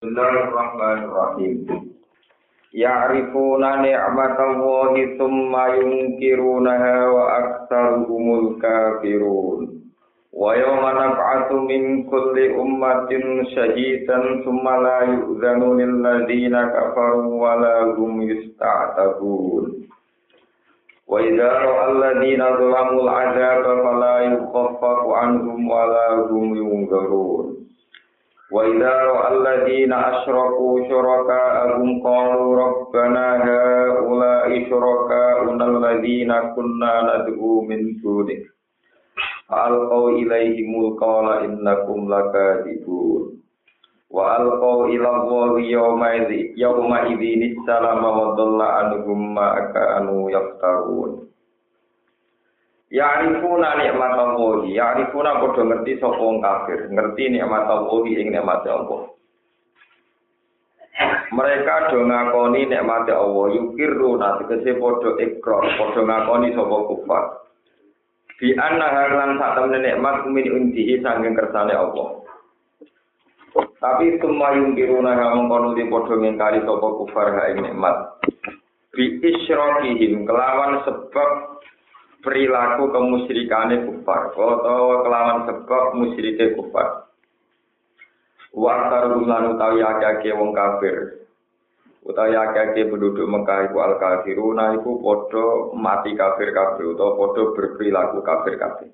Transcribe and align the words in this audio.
Bismillahirrahmanirrahim. 0.00 1.68
Ya'rifuna 2.72 3.84
ni'matallahi 3.84 5.20
thumma 5.20 5.76
yunkirunaha 5.76 6.96
wa 7.12 7.24
aktsaruhumul 7.36 8.56
kafirun. 8.64 9.84
Wa 10.32 10.56
yawma 10.56 10.96
nab'atsu 10.96 11.68
min 11.68 12.08
kulli 12.08 12.48
ummatin 12.48 13.44
shahidan 13.52 14.40
thumma 14.40 14.80
la 14.80 14.98
yu'dzanu 15.04 15.76
lil 15.76 15.92
ladzina 16.00 16.72
kafaru 16.72 17.36
wa 17.36 17.60
la 17.60 17.92
hum 17.92 18.24
yusta'tabun. 18.24 19.84
Wa 21.04 21.20
idza 21.20 21.44
ra'a 21.44 21.92
alladzina 21.92 22.56
zalamul 22.56 23.04
'adzaba 23.04 23.72
fala 23.84 24.14
yukhaffafu 24.32 25.12
'anhum 25.12 25.60
wa 25.68 25.84
la 25.84 26.24
hum 26.24 26.56
yunzarun. 26.56 27.59
وإذا 28.51 28.93
رأى 29.03 29.37
الذين 29.37 29.93
أشركوا 29.93 30.87
شركاءهم 30.89 32.03
قالوا 32.03 32.55
ربنا 32.65 33.25
هؤلاء 33.49 34.69
شركاؤنا 34.69 35.65
الذين 35.65 36.31
كنا 36.55 36.93
ندعو 37.17 37.61
من 37.61 37.79
دونك 38.03 38.41
فألقوا 39.49 40.09
إليهم 40.09 40.85
القول 40.85 41.27
إنكم 41.45 42.13
لكاذبون 42.13 43.21
وألقوا 44.09 44.85
إلى 44.87 45.09
الله 45.09 45.59
يومئذ 45.59 46.31
يومئذ 46.57 47.21
السلام 47.51 48.05
وضل 48.05 48.61
عنهم 48.61 49.35
ما 49.35 49.71
كانوا 49.73 50.31
يفترون 50.31 51.28
Ya'rifuna 52.90 53.78
nikmat 53.78 54.18
Allah, 54.18 54.66
ya'rifuna 54.66 55.38
padha 55.38 55.62
ngerti 55.62 56.02
sapa 56.02 56.18
wong 56.18 56.42
kafir, 56.42 56.90
ngerti 56.90 57.30
nikmat 57.30 57.70
Allah 57.70 58.02
ing 58.10 58.34
nikmat 58.34 58.66
Allah. 58.66 59.14
Mereka 61.30 61.94
do 61.94 62.02
ngakoni 62.02 62.66
nikmat 62.66 63.06
Allah, 63.14 63.46
yukiruna 63.54 64.42
tegese 64.42 64.74
padha 64.74 65.10
ikrar, 65.22 65.64
padha 65.78 66.00
ngakoni 66.02 66.50
sapa 66.50 66.76
kufar. 66.90 67.24
Bi 68.42 68.58
anna 68.58 68.86
halan 68.90 69.38
sak 69.38 69.54
temene 69.54 69.78
nikmat 69.86 70.26
min 70.26 70.46
undihi 70.50 70.98
sanging 70.98 71.38
kersane 71.38 71.70
Allah. 71.70 72.26
Tapi 73.54 74.18
semua 74.18 74.50
yungkiruna 74.58 75.14
kamu 75.14 75.46
kono 75.46 75.68
di 75.78 75.86
padha 75.86 76.18
ngingkari 76.18 76.66
sapa 76.66 76.88
kufar 76.98 77.38
ha 77.38 77.54
nikmat. 77.54 77.96
Bi 78.90 79.22
isyrokihim 79.22 80.26
kelawan 80.26 80.82
sebab 80.82 81.59
perilaku 82.20 82.92
kemusyrikane 82.92 83.88
kufar 83.88 84.32
atau 84.32 85.04
kelawan 85.04 85.48
sebab 85.48 85.84
musyrike 85.96 86.56
kufar 86.56 87.08
wa 88.50 88.74
lan 89.24 89.56
utawi 89.56 89.80
akeh 89.80 90.34
wong 90.36 90.52
kafir 90.52 91.26
utawi 92.04 92.34
akeh 92.36 92.88
penduduk 92.88 93.24
Mekah 93.24 93.70
iku 93.70 93.78
al 93.80 93.94
kafiruna 93.96 94.76
iku 94.76 95.00
padha 95.00 95.46
mati 95.76 96.12
kafir 96.12 96.52
kafir 96.52 96.92
utawa 96.92 97.16
padha 97.16 97.42
berperilaku 97.56 98.18
kafir 98.20 98.54
kafir 98.60 98.90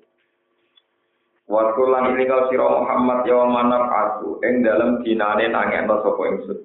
Waktu 1.47 1.79
lan 1.87 2.11
ini 2.11 2.27
kau 2.27 2.51
Muhammad 2.51 3.23
ya 3.23 3.39
manap 3.47 3.87
aku, 3.87 4.43
ing 4.43 4.67
dalam 4.67 4.99
dinane 4.99 5.47
nangekno 5.47 6.03
sapa 6.03 6.21
ingsun. 6.27 6.59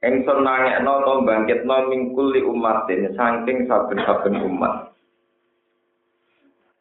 Ingsun 0.00 0.38
nangekno 0.40 1.04
to 1.04 1.12
bangkitno 1.28 1.76
mingkuli 1.92 2.40
umatin 2.40 3.12
saking 3.12 3.68
saben-saben 3.68 4.40
umat. 4.48 4.95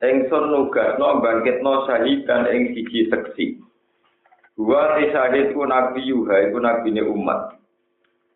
Engson 0.03 0.51
nugasno 0.51 1.23
bangkitno 1.23 1.87
syahidan 1.87 2.51
ing 2.51 2.75
siji 2.75 3.07
seksi. 3.07 3.45
Wa 4.59 4.99
syahid 4.99 5.55
ku 5.55 5.63
nabi 5.63 6.03
yuha 6.03 6.51
iku 6.51 6.59
nabine 6.59 6.99
umat. 7.03 7.55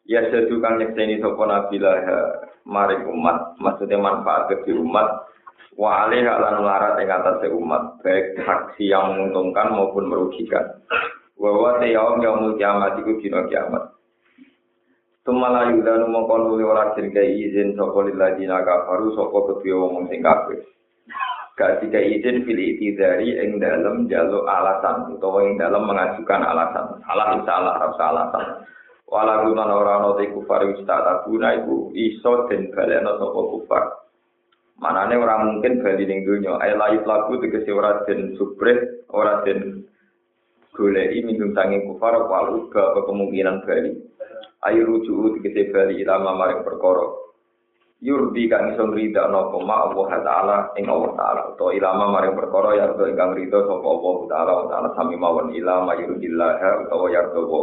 Ya 0.08 0.24
sedu 0.32 0.64
kang 0.64 0.80
nyekseni 0.80 1.20
sapa 1.20 1.44
nabi 1.44 1.78
lah 1.84 2.00
maring 2.64 3.08
umat, 3.12 3.60
maksudnya 3.60 4.00
manfaat 4.00 4.48
bagi 4.48 4.72
umat. 4.72 5.28
Wa 5.76 6.08
alih 6.08 6.24
lan 6.28 6.64
larat 6.64 7.00
ing 7.00 7.08
atase 7.08 7.48
umat, 7.52 8.04
baik 8.04 8.40
saksi 8.44 8.92
yang 8.92 9.16
menguntungkan 9.16 9.72
maupun 9.72 10.08
merugikan. 10.12 10.80
Wa 11.40 11.56
wa 11.56 11.80
yaum 11.84 12.20
yaumul 12.20 12.56
kiamat 12.60 13.00
iku 13.00 13.20
dina 13.20 13.48
kiamat. 13.48 13.96
Tumala 15.24 15.72
yudhanu 15.72 16.08
mongkon 16.08 16.52
ora 16.56 16.96
izin 17.00 17.76
sapa 17.76 18.00
lilladina 18.08 18.64
kafaru 18.64 19.16
sapa 19.16 19.38
kedua 19.46 19.88
wong 19.88 20.08
sing 20.08 20.20
kafir. 20.24 20.64
Tiga 21.84 22.00
izin 22.00 22.48
pilih 22.48 22.80
itidari 22.80 23.36
yang 23.36 23.60
dalam 23.60 24.08
jalur 24.08 24.48
alasan 24.48 25.12
atau 25.12 25.44
yang 25.44 25.60
dalam 25.60 25.84
mengajukan 25.84 26.40
alasan. 26.40 26.86
Salah 27.04 27.28
salah 27.44 27.74
rasa 27.84 28.04
alasan 28.16 28.46
walau 29.10 29.52
guna 29.52 29.68
orang 29.68 30.02
noti 30.06 30.32
kufar 30.32 30.64
wisata 30.70 31.28
guna 31.28 31.60
ibu 31.60 31.92
iso 31.92 32.48
dan 32.48 32.72
baleno 32.72 33.20
sopo 33.20 33.60
kufar. 33.60 33.84
Mana 34.80 35.12
orang 35.12 35.60
mungkin 35.60 35.84
bali 35.84 36.08
ning 36.08 36.24
dunia 36.24 36.56
ayo 36.64 36.80
layu 36.80 37.04
lagu 37.04 37.36
tegesi 37.44 37.68
ora 37.76 38.08
den 38.08 38.40
subret 38.40 39.04
ora 39.12 39.44
den 39.44 39.84
golei 40.72 41.20
minum 41.20 41.52
kufar 41.52 42.16
walau 42.24 42.72
ke 42.72 42.84
kemungkinan 43.04 43.68
bali. 43.68 44.00
Ayo 44.64 44.88
rujuk 44.88 45.44
tegesi 45.44 45.76
bali 45.76 46.00
ilama 46.00 46.40
maring 46.40 46.64
perkara 46.64 47.29
yurdi 48.00 48.48
kang 48.48 48.72
iso 48.76 48.88
ngrida 48.88 49.28
napa 49.28 49.60
ma 49.60 49.92
Allah 49.92 50.08
taala 50.24 50.58
ing 50.80 50.88
Allah 50.88 51.12
taala. 51.20 51.44
To 51.60 51.76
ilama 51.76 52.16
maring 52.16 52.36
perkara 52.36 52.76
ya 52.80 52.86
to 52.96 53.04
ingkang 53.12 53.36
rida 53.36 53.60
sapa 53.68 53.84
Allah 53.88 54.16
taala 54.32 54.52
wa 54.56 54.66
taala 54.72 54.88
sami 54.96 55.16
mawon 55.20 55.52
ilama 55.52 56.00
yurdillah 56.00 56.52
utawa 56.88 57.08
ya 57.12 57.24
to 57.36 57.42
wa. 57.44 57.62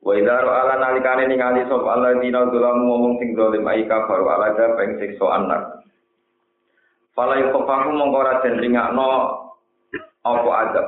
Wa 0.00 0.16
idza 0.16 0.32
ra'ala 0.40 0.80
nalikane 0.80 1.28
ningali 1.28 1.68
sapa 1.68 1.88
Allah 1.92 2.16
dina 2.16 2.48
dolam 2.48 2.88
ngomong 2.88 3.20
sing 3.20 3.36
zalim 3.36 3.68
ai 3.68 3.84
kafir 3.84 4.24
ala 4.24 4.56
da 4.56 4.66
peng 4.80 4.96
siksa 4.96 5.26
anak. 5.28 5.84
Fala 7.12 7.36
yufahu 7.36 7.92
mongko 7.92 8.16
ora 8.24 8.40
den 8.40 8.56
ringakno 8.56 9.08
apa 10.24 10.50
adab. 10.64 10.86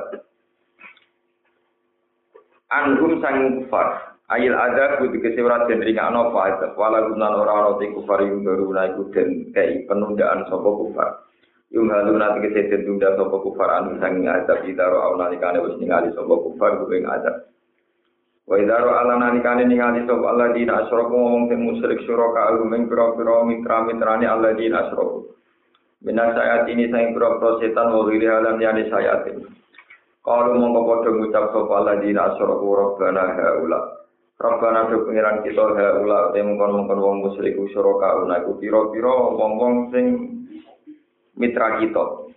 Anhum 2.73 3.21
sang 3.21 3.61
kufar 3.61 4.12
ayil 4.31 4.55
azab 4.55 5.03
kudu 5.03 5.19
kesewra 5.19 5.67
den 5.67 5.83
ringakno 5.83 6.31
apa 6.31 6.55
itu 6.55 6.67
wala 6.79 7.03
gunan 7.11 7.33
ora 7.35 7.53
ono 7.59 7.71
te 7.79 7.91
kufar 7.91 8.23
yung 8.23 8.47
guru 8.47 8.71
na 8.71 8.87
den 9.11 9.51
kei 9.51 9.83
penundaan 9.83 10.47
sapa 10.47 10.69
kufar. 10.71 11.27
Yung 11.75 11.91
halu 11.91 12.15
nate 12.15 12.39
kese 12.47 12.71
den 12.71 12.87
tunda 12.87 13.11
sapa 13.19 13.35
kufar 13.43 13.69
anu 13.83 13.99
sang 13.99 14.23
azab. 14.23 14.63
Idaro 14.63 15.11
ana 15.11 15.27
nikane 15.27 15.59
wis 15.59 15.75
ningali 15.75 16.15
sapa 16.15 16.33
kufar 16.39 16.79
kuwi 16.79 17.03
azab. 17.03 17.51
Wa 18.47 18.55
idaro 18.55 18.95
ala 18.95 19.19
nani 19.19 19.43
ningali 19.67 20.07
sapa 20.07 20.23
allah 20.23 20.55
di 20.55 20.63
asroku 20.63 21.15
wong 21.15 21.51
te 21.51 21.55
musyrik 21.59 21.99
syuraka 22.07 22.55
alu 22.55 22.63
min 22.63 22.87
pro 22.87 23.19
pro 23.19 23.43
mitra 23.43 23.83
mitrane 23.83 24.23
allah 24.23 24.55
di 24.55 24.71
asroku 24.71 25.35
Minat 26.03 26.35
saya 26.35 26.67
ini 26.67 26.91
saya 26.91 27.15
berapa 27.15 27.63
setan 27.63 27.95
mau 27.95 28.03
diri 28.11 28.27
alam 28.27 28.59
yang 28.59 28.75
saya 28.91 29.23
ini. 29.23 29.47
Kalau 30.19 30.51
mau 30.59 30.75
ngobrol 30.75 30.99
dengan 30.99 31.31
ucap 31.31 31.55
sopala 31.55 31.95
di 32.03 32.11
nasor 32.11 32.59
kurok 32.59 32.99
dan. 32.99 33.15
Rabbana 34.43 34.91
do 34.91 35.07
pengiran 35.07 35.39
kita 35.39 35.63
ha 35.71 36.03
ula 36.03 36.35
te 36.35 36.43
mongkon-mongkon 36.43 36.99
wong 36.99 37.17
musyrik 37.23 37.55
syuraka 37.71 38.27
una 38.27 38.43
iku 38.43 38.59
pira-pira 38.59 39.39
wong-wong 39.39 39.87
sing 39.95 40.05
mitra 41.39 41.79
kita. 41.79 42.27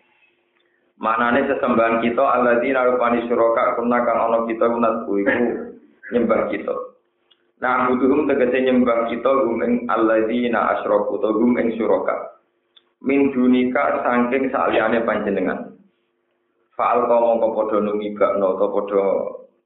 Manane 1.03 1.51
sesembahan 1.51 2.07
kita 2.07 2.23
alladzina 2.23 2.87
rupani 2.95 3.27
syuraka 3.27 3.75
kuna 3.75 4.07
kang 4.07 4.23
ana 4.23 4.39
kita 4.47 4.71
kunat 4.71 4.95
iku 5.03 5.15
nyembah 6.15 6.47
kita. 6.55 6.75
Nah, 7.59 7.91
butuhum 7.91 8.31
tegese 8.31 8.71
nyembah 8.71 9.11
kita 9.11 9.31
gumeng 9.43 9.91
alladzina 9.91 10.79
asyraku 10.79 11.19
to 11.19 11.29
gumeng 11.43 11.75
syuraka. 11.75 12.39
Min 13.03 13.35
dunika 13.35 14.07
saking 14.07 14.55
saliyane 14.55 15.03
panjenengan. 15.03 15.75
Fa'al 16.79 17.11
kau 17.11 17.19
mongko 17.19 17.49
padha 17.51 17.83
numibakno 17.83 18.63
to 18.63 18.67
padha 18.71 19.05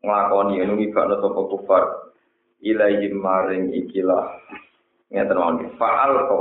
nglakoni 0.01 0.65
numibakno 0.65 1.21
sapa 1.21 1.41
kufar 1.45 1.85
ilaihim 2.65 3.21
maring 3.21 3.73
ikilah. 3.73 4.37
Ngeten 5.11 5.37
mawon. 5.37 5.75
Faal 5.77 6.13
ko. 6.31 6.39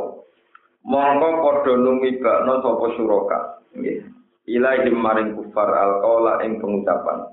Mongko 0.86 1.28
padha 1.44 1.74
numibakno 1.76 2.54
sapa 2.64 2.86
suraka 2.96 3.40
nggih. 3.76 4.00
Ilaihim 4.48 4.96
maring 4.96 5.36
kufar 5.36 5.70
alqaula 5.70 6.42
ing 6.48 6.58
pengucapan. 6.64 7.30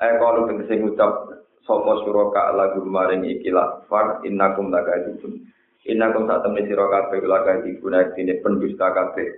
Ayo 0.00 0.14
kalau 0.16 0.48
tegese 0.48 0.80
ngucap 0.80 1.12
sapa 1.64 1.92
suraka 2.06 2.56
lagu 2.56 2.80
maring 2.84 3.26
ikilah. 3.26 3.84
Far 3.88 4.24
innakum 4.24 4.72
lakadzibun 4.72 5.44
innakum 5.84 6.24
sak 6.28 6.44
temne 6.44 6.64
sira 6.64 6.86
kabeh 6.88 7.20
lakadzibun 7.24 7.96
dene 8.16 8.34
pendusta 8.40 8.92
kabeh. 8.92 9.28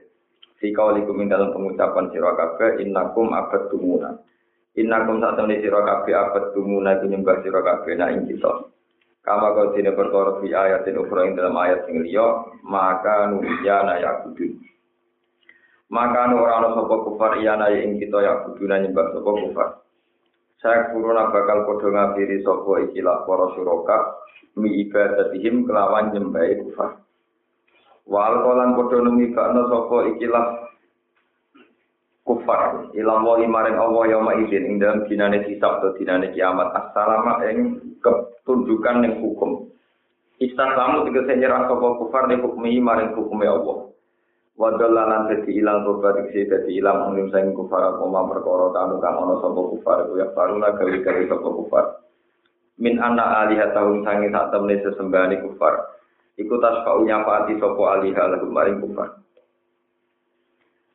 Fi 0.62 0.70
kaulikum 0.70 1.18
ing 1.18 1.26
dalam 1.26 1.50
pengucapan 1.50 2.14
sira 2.14 2.30
kabeh 2.38 2.78
innakum 2.86 3.34
abadumuna 3.34 4.22
Innakum 4.72 5.20
saat 5.20 5.36
temen 5.36 5.60
sira 5.60 5.84
kabeh 5.84 6.16
abad 6.16 6.44
tumuna 6.56 6.96
nyembah 7.04 7.44
sira 7.44 7.60
kabeh 7.60 7.92
nak 7.92 8.08
ing 8.16 8.24
kita. 8.24 8.72
Kama 9.22 9.54
kau 9.54 9.76
tidak 9.76 9.94
perkara 10.00 10.40
fi 10.40 10.48
ayatin 10.50 10.98
ukhra 10.98 11.28
ing 11.28 11.36
dalam 11.36 11.54
ayat 11.54 11.86
sing 11.86 12.02
liya, 12.02 12.42
maka 12.64 13.30
nuyana 13.30 14.00
yakudu. 14.00 14.58
Maka 15.92 16.32
ora 16.32 16.64
ana 16.64 16.68
sapa 16.72 16.96
kufar 17.04 17.36
iyana 17.36 17.68
ing 17.68 18.00
kita 18.00 18.16
yakuduna 18.16 18.80
nyembah 18.80 19.12
sapa 19.12 19.30
kufar. 19.44 19.68
Saya 20.64 20.88
kuruna 20.88 21.28
bakal 21.28 21.68
podo 21.68 21.92
ngafiri 21.92 22.40
sopo 22.40 22.80
ikilah 22.80 23.28
para 23.28 23.52
syuraka 23.52 23.98
mi 24.56 24.88
ibadatihim 24.88 25.68
kelawan 25.68 26.16
nyembah 26.16 26.48
kufar. 26.64 26.90
Wal 28.08 28.34
kolan 28.40 28.72
podo 28.72 29.04
nungi 29.04 29.36
bakno 29.36 29.68
sopo 29.68 30.06
ikilah 30.16 30.61
kufar 32.22 32.94
ilang 32.94 33.26
wa 33.26 33.34
maring 33.38 33.78
Allah 33.78 34.02
yauma 34.14 34.38
idzin 34.38 34.66
ing 34.66 34.76
dalam 34.78 35.06
dinane 35.10 35.42
hisab 35.50 35.82
atau 35.82 35.94
dinane 35.98 36.30
kiamat 36.30 36.70
assalama 36.70 37.42
ing 37.50 37.82
ketundukan 37.98 39.02
ning 39.02 39.18
hukum. 39.18 39.66
Istaslamu 40.42 41.06
tegese 41.06 41.38
nyerah 41.38 41.70
sapa 41.70 41.88
kufar 42.02 42.30
ning 42.30 42.42
hukmi 42.42 42.78
maring 42.78 43.14
hukume 43.14 43.46
Allah. 43.46 43.90
Wadalla 44.52 45.08
lan 45.08 45.22
dadi 45.32 45.58
ilang 45.58 45.82
tobat 45.82 46.28
iki 46.28 46.46
dadi 46.46 46.78
ilang 46.78 47.10
mung 47.10 47.30
sing 47.32 47.56
kufar 47.56 47.98
koma 47.98 48.26
perkara 48.30 48.68
kanu 48.70 49.00
kang 49.02 49.16
ana 49.16 49.34
sapa 49.42 49.60
kufar 49.74 49.98
ku 50.06 50.20
ya 50.20 50.28
paruna 50.34 50.74
gawe-gawe 50.78 51.22
sapa 51.26 51.48
kufar. 51.48 51.84
Min 52.78 52.98
anna 53.02 53.46
aliha 53.46 53.70
tahun 53.74 54.02
sangi 54.06 54.30
sak 54.30 54.50
temne 54.50 54.78
sesembahane 54.82 55.42
kufar. 55.42 55.74
Iku 56.38 56.58
tasfa'u 56.58 57.02
nyafaati 57.06 57.58
sapa 57.58 57.82
aliha 57.98 58.22
lagu 58.30 58.46
maring 58.50 58.78
kufar. 58.82 59.21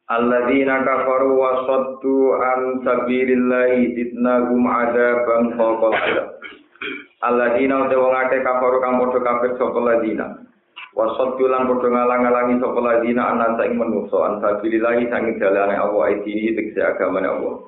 Alladzina 0.07 0.87
kafaru 0.87 1.35
wa 1.35 1.67
saddu 1.67 2.31
an 2.39 2.79
sabilillahi 2.79 3.91
zidnahum 3.91 4.63
adaban 4.63 5.51
fawqal 5.59 5.91
adab. 5.91 6.39
Alladzina 7.27 7.91
akeh 7.91 8.39
kafaru 8.39 8.79
kang 8.79 9.03
padha 9.03 9.19
kafir 9.19 9.59
sapa 9.59 9.79
ladina. 9.83 10.47
Wasot 10.95 11.35
lan 11.43 11.67
padha 11.67 11.91
ngalang-alangi 11.91 12.55
sapa 12.55 12.79
ladina 12.79 13.35
ana 13.35 13.59
ing 13.67 13.75
menungso 13.75 14.23
an 14.23 14.39
sabilillahi 14.39 15.11
sangi 15.11 15.35
dalane 15.43 15.75
Allah 15.75 16.15
iki 16.15 16.55
tegese 16.55 16.87
agamane 16.87 17.27
Allah. 17.27 17.67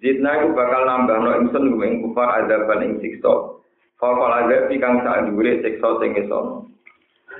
Zidna 0.00 0.40
iku 0.40 0.56
bakal 0.56 0.88
nambahno 0.88 1.36
ingsun 1.36 1.68
ing 1.84 2.00
kufar 2.00 2.48
adaban 2.48 2.80
ing 2.80 2.92
siksa. 3.04 3.60
Faqal 4.00 4.32
adab 4.40 4.72
kang 4.72 5.04
sak 5.04 5.28
dhuwure 5.28 5.60
siksa 5.60 6.00
sing 6.00 6.16
isono. 6.16 6.64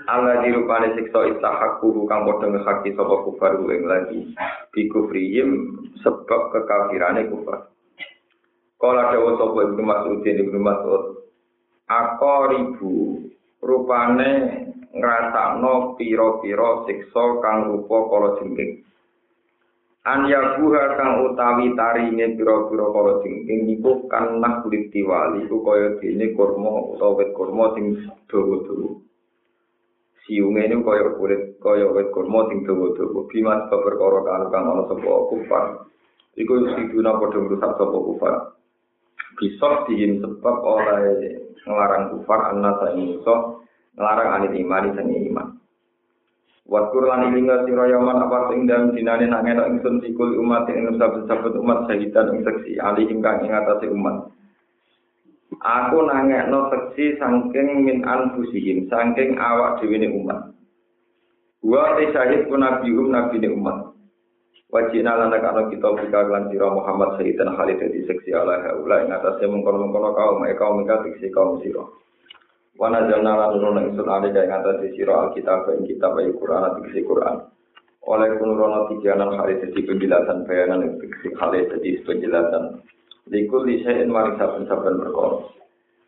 Allah 0.08 0.40
dirupane 0.40 0.94
siksa 0.94 1.37
istahaqu 1.37 2.06
kang 2.06 2.25
padha 2.25 2.46
ngehaki 2.49 2.96
sapa 2.96 3.17
kufar 3.29 3.61
ing 3.61 3.82
lagi. 3.85 4.20
Bi 4.73 4.88
kufrihim 4.88 5.81
sebab 6.00 6.55
kekafirane 6.55 7.29
kufar. 7.29 7.73
Kala 8.79 9.11
dawa 9.11 9.31
sapa 9.37 9.58
Ibnu 9.69 9.82
Mas'ud 9.82 10.23
Ibnu 10.23 10.58
Mas'ud 10.62 11.02
akoribu 11.88 13.26
rupane 13.64 14.31
ngrasakno 14.93 15.96
pira-pira 15.96 16.85
siksa 16.87 17.25
kang 17.43 17.58
rupa 17.73 17.96
kala 18.12 18.29
jengking. 18.38 18.85
An 20.08 20.25
yabuha 20.25 20.96
kang 20.96 21.26
utawi 21.26 21.73
tarine 21.76 22.37
pira-pira 22.37 22.87
kala 22.93 23.12
jengking 23.25 23.61
niku 23.67 24.08
kan 24.08 24.40
kulit 24.62 24.93
diwali 24.93 25.49
ku 25.49 25.64
kaya 25.64 25.96
dene 26.00 26.32
kurma 26.37 26.96
utawa 26.96 27.19
wit 27.19 27.32
kurma 27.35 27.73
sing 27.76 28.08
dawa-dawa. 28.29 29.08
Siunge 30.29 30.61
ini 30.61 30.85
kaya 30.85 31.17
kulit 31.17 31.57
kaya 31.57 31.89
wit 31.89 32.13
kurma 32.13 32.45
sing 32.53 32.61
dawa-dawa. 32.69 33.25
Bimas 33.33 33.65
perkara 33.73 34.21
kang 34.29 34.53
kang 34.53 34.65
ana 34.69 34.85
sapa 34.85 35.09
kufar. 35.33 35.65
Iku 36.37 36.69
siduna 36.77 37.17
padha 37.17 37.41
ngrusak 37.41 37.73
sapa 37.81 37.97
kufar. 37.97 38.35
Bisok 39.41 39.89
dihim 39.89 40.21
sebab 40.21 40.57
oleh 40.61 41.17
ngelarang 41.65 42.13
kufar 42.13 42.53
anak 42.53 42.77
sa 42.77 42.87
imusoh 42.93 43.65
larang 43.97 44.37
anit 44.37 44.53
iman 44.53 44.93
sing 44.93 45.09
iman. 45.33 45.49
Waskur 46.69 47.09
lan 47.09 47.33
ilinga 47.33 47.65
sira 47.65 47.89
yaman 47.89 48.29
apa 48.29 48.53
sing 48.53 48.69
dalem 48.69 48.93
dinane 48.93 49.25
nak 49.25 49.49
ngetok 49.49 49.69
ingsun 49.73 50.05
sikul 50.05 50.37
umat 50.45 50.69
ing 50.69 51.01
saben-saben 51.01 51.57
umat 51.65 51.89
sahidan 51.89 52.37
ing 52.37 52.45
seksi 52.45 52.77
ali 52.77 53.09
ing 53.09 53.25
kang 53.25 53.41
ing 53.41 53.57
atase 53.57 53.89
umat. 53.89 54.29
Aku 55.59 56.07
nangekno 56.07 56.71
seksi 56.71 57.19
saking 57.19 57.83
min 57.83 58.07
anfusihim 58.07 58.87
saking 58.87 59.35
awak 59.43 59.83
dhewe 59.83 59.99
umat. 60.07 60.55
Wa 61.67 61.99
syahid 61.99 62.47
ku 62.47 62.55
nabi 62.55 62.95
um 62.95 63.11
nabi 63.11 63.43
ne 63.43 63.51
umat. 63.51 63.89
Wajina 64.69 65.17
lan 65.17 65.33
kana 65.33 65.73
kita 65.73 65.89
bika 65.97 66.29
lan 66.29 66.53
sira 66.53 66.69
Muhammad 66.69 67.17
sahidan 67.17 67.57
khalid 67.57 67.81
di 67.89 68.05
seksi 68.05 68.37
ala 68.37 68.61
haula 68.61 69.01
ing 69.01 69.09
atase 69.09 69.49
mengkono-mengkono 69.49 70.13
kaum 70.13 70.45
e 70.45 70.53
kaum 70.61 70.85
iki 70.85 71.33
kaum 71.33 71.57
sira. 71.65 71.89
Wana 72.77 73.09
jalna 73.09 73.33
lan 73.33 73.57
nurun 73.57 73.81
ingsun 73.89 74.07
ale 74.07 74.29
kaya 74.29 74.45
ngata 74.45 74.85
di 74.85 74.93
siro 74.93 75.17
alkitab 75.17 75.73
ing 75.73 75.89
kitab 75.89 76.21
ayu 76.21 76.37
Quran 76.37 76.85
kisi 76.85 77.01
Quran. 77.01 77.49
Oleh 78.05 78.29
kunurono 78.37 78.93
tiganan 78.93 79.41
hari 79.41 79.57
jadi 79.57 79.81
penjelasan 79.89 80.45
bayanan 80.45 80.85
yang 80.85 80.95
kisi 81.01 81.33
hari 81.35 81.65
jadi 81.73 81.91
penjelasan. 82.05 82.79
Likul 83.29 83.69
lisain 83.69 84.09
maring 84.09 84.41
saben-saben 84.41 85.05
perkara. 85.05 85.45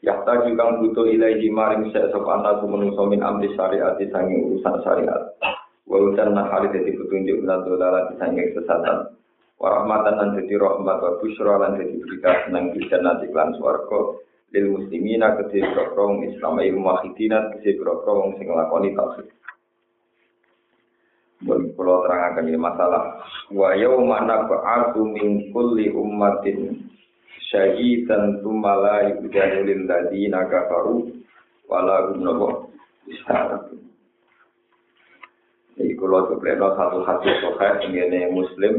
Yahta 0.00 0.48
juga 0.48 0.80
butuh 0.80 1.04
ilaihi 1.04 1.52
maring 1.52 1.92
saya 1.92 2.08
sopan 2.08 2.40
nasu 2.40 2.64
menungso 2.64 3.04
min 3.04 3.20
amri 3.20 3.52
syariat 3.52 4.00
di 4.00 4.08
sanging 4.08 4.48
urusan 4.48 4.80
syariat. 4.80 5.36
Walusan 5.84 6.32
nah 6.32 6.48
hari 6.48 6.72
jadi 6.72 6.96
petunjuk 6.96 7.44
dolala 7.44 8.08
di 8.08 8.14
sanging 8.16 8.48
sesatan. 8.56 9.12
Warahmatan 9.60 10.16
lan 10.16 10.28
jadi 10.40 10.56
rahmat 10.56 10.96
wa 11.04 11.12
busyra 11.20 11.60
lan 11.60 11.76
jadi 11.76 11.92
berita 12.00 12.48
senang 12.48 12.72
bisa 12.72 12.96
nanti 13.04 13.28
klan 13.28 13.52
suarga. 13.60 14.16
lil 14.50 14.66
muslimina 14.66 15.38
kedhe 15.38 15.62
prokrom 15.62 16.26
Islam 16.26 16.58
ayu 16.58 16.74
muwahhidina 16.74 17.54
kedhe 17.54 17.78
prokrom 17.78 18.34
sing 18.34 18.50
nglakoni 18.50 18.90
tauhid. 18.98 19.30
Bon 21.46 21.70
kula 21.78 22.34
ini 22.42 22.58
masalah 22.58 23.22
wa 23.54 23.70
yauma 23.78 24.26
nab'atu 24.26 25.06
min 25.06 25.54
kulli 25.54 25.94
ummatin 25.94 26.89
syahidan 27.50 28.40
tsumma 28.40 28.78
la 28.78 28.96
yujadu 29.10 29.66
lil 29.66 29.82
ladina 29.90 30.46
kafaru 30.46 31.10
wala 31.66 32.14
hum 32.14 32.70
isyarat. 33.10 33.74
Jadi 35.74 35.96
kalau 35.96 36.28
sebenarnya 36.30 36.68
satu 36.76 36.98
hadis 37.08 37.34
sohail 37.42 37.76
ini 37.90 38.30
Muslim 38.30 38.74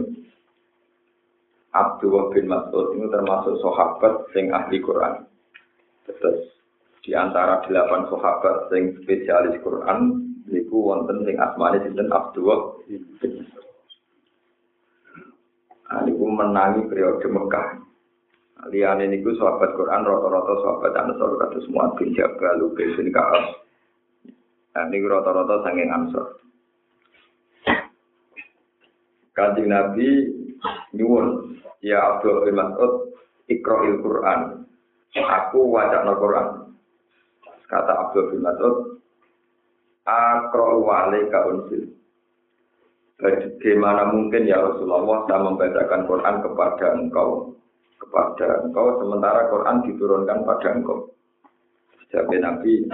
Abdullah 1.71 2.35
bin 2.35 2.51
Mas'ud 2.51 2.99
itu 2.99 3.07
termasuk 3.07 3.55
sahabat 3.63 4.27
sing 4.35 4.51
ahli 4.51 4.83
Quran. 4.83 5.23
Terus 6.03 6.51
di 7.01 7.15
antara 7.15 7.63
delapan 7.65 8.05
sahabat 8.11 8.69
sing 8.69 8.99
spesialis 9.01 9.55
Quran 9.63 10.29
niku 10.51 10.91
wonten 10.91 11.23
sing 11.23 11.39
asmane 11.39 11.79
sinten 11.83 12.11
Abdullah 12.11 12.79
bin 12.87 13.47
Nah, 15.91 16.07
niku 16.07 16.23
menangi 16.23 16.87
periode 16.87 17.27
Mekah. 17.27 17.90
Liane 18.69 19.09
niku 19.09 19.33
sahabat 19.33 19.73
Quran 19.73 20.05
rata-rata 20.05 20.53
sahabat 20.61 20.93
Ansor 20.93 21.41
kados 21.41 21.65
semua 21.65 21.89
bin 21.97 22.13
Jabal, 22.13 22.61
Ubay 22.61 22.93
bin 22.93 23.09
Ka'ab. 23.09 23.65
Nah, 24.77 24.85
niku 24.93 25.09
rata-rata 25.09 25.65
saking 25.65 25.89
Ansor. 25.89 26.37
Kanjeng 29.33 29.71
Nabi 29.71 30.07
nyuwun, 30.93 31.57
ya 31.81 31.97
Abdul 31.97 32.45
bin 32.45 32.59
Mas'ud, 32.59 33.15
Iqra'il 33.49 33.97
Quran. 34.03 34.67
Aku 35.17 35.71
wajah 35.71 36.05
no 36.05 36.13
Quran. 36.19 36.47
Kata 37.65 37.93
Abdul 37.97 38.35
bin 38.35 38.45
Mas'ud, 38.45 38.75
Akro 40.05 40.83
wale 40.83 41.29
unsil. 41.29 41.93
Bagaimana 43.21 44.09
mungkin 44.09 44.49
ya 44.49 44.57
Rasulullah 44.57 45.29
saya 45.29 45.45
membacakan 45.45 46.09
Quran 46.09 46.35
kepada 46.41 46.87
engkau, 46.97 47.53
kepada 48.01 48.65
engkau 48.65 48.97
sementara 48.97 49.47
Quran 49.53 49.85
diturunkan 49.85 50.41
pada 50.41 50.67
engkau. 50.73 51.13
Jawab 52.09 52.33
Nabi, 52.33 52.89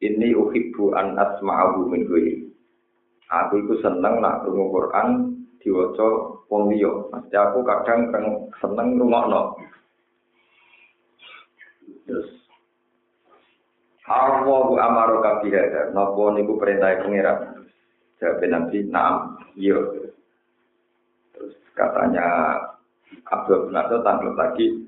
ini 0.00 0.28
uhibbu 0.32 0.94
an 0.96 1.18
asma'ahu 1.18 1.90
min 1.90 2.06
Aku 3.26 3.58
itu 3.58 3.74
seneng 3.82 4.22
nak 4.22 4.46
rungu 4.46 4.70
Quran 4.70 5.34
diwaca 5.58 6.08
wong 6.46 6.70
liya. 6.70 7.10
Mesti 7.10 7.34
aku 7.34 7.66
kadang 7.66 8.14
seneng 8.62 9.02
rungokno. 9.02 9.58
Terus 12.06 12.30
Allahu 14.06 14.78
amaro 14.78 15.18
kabihada, 15.18 15.90
napa 15.90 16.22
niku 16.38 16.54
perintah 16.54 16.94
pengiran. 17.02 17.66
Jawab 18.22 18.40
Nabi, 18.46 18.78
"Na'am." 18.86 19.42
Iya. 19.58 19.82
Terus 21.34 21.52
katanya 21.74 22.26
Abdul 23.26 23.68
bin 23.68 23.74
Mas'ud 23.74 24.02
tanggal 24.02 24.34
lagi, 24.34 24.86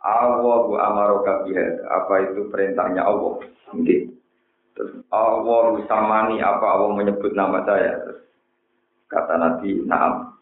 Allahu 0.00 0.80
amaro 0.80 1.20
kabihada, 1.22 1.84
apa 1.86 2.14
itu 2.30 2.48
perintahnya 2.48 3.04
Allah? 3.04 3.44
Nggih. 3.76 4.10
Terus 4.74 5.04
Allah 5.12 5.76
samani 5.84 6.40
apa 6.40 6.66
Allah 6.66 6.90
menyebut 6.96 7.36
nama 7.36 7.60
saya? 7.68 8.00
Terus 8.00 8.20
kata 9.12 9.34
Nabi, 9.36 9.84
"Na'am." 9.84 10.34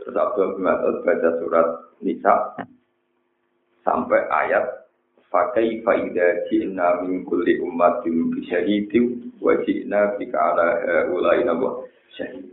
Terus 0.00 0.14
Abdul 0.16 0.56
bin 0.56 0.64
Mas'ud 0.64 0.96
baca 1.04 1.28
surat 1.42 1.68
Nisa 2.00 2.34
sampai 3.84 4.24
ayat 4.30 4.86
Fakai 5.26 5.82
faida 5.82 6.46
ji'na 6.46 7.02
min 7.02 7.26
kulli 7.26 7.58
ummatin 7.58 8.30
bi 8.30 8.46
syahidin 8.46 9.34
wa 9.42 9.58
ji'na 9.58 10.14
bika 10.16 10.38
ala 10.38 10.68
ulai 11.10 11.42
nabo 11.42 11.82
syahid. 12.14 12.46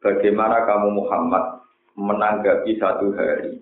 Bagaimana 0.00 0.64
kamu 0.64 0.96
Muhammad 0.96 1.60
menanggapi 2.00 2.80
satu 2.80 3.12
hari 3.12 3.60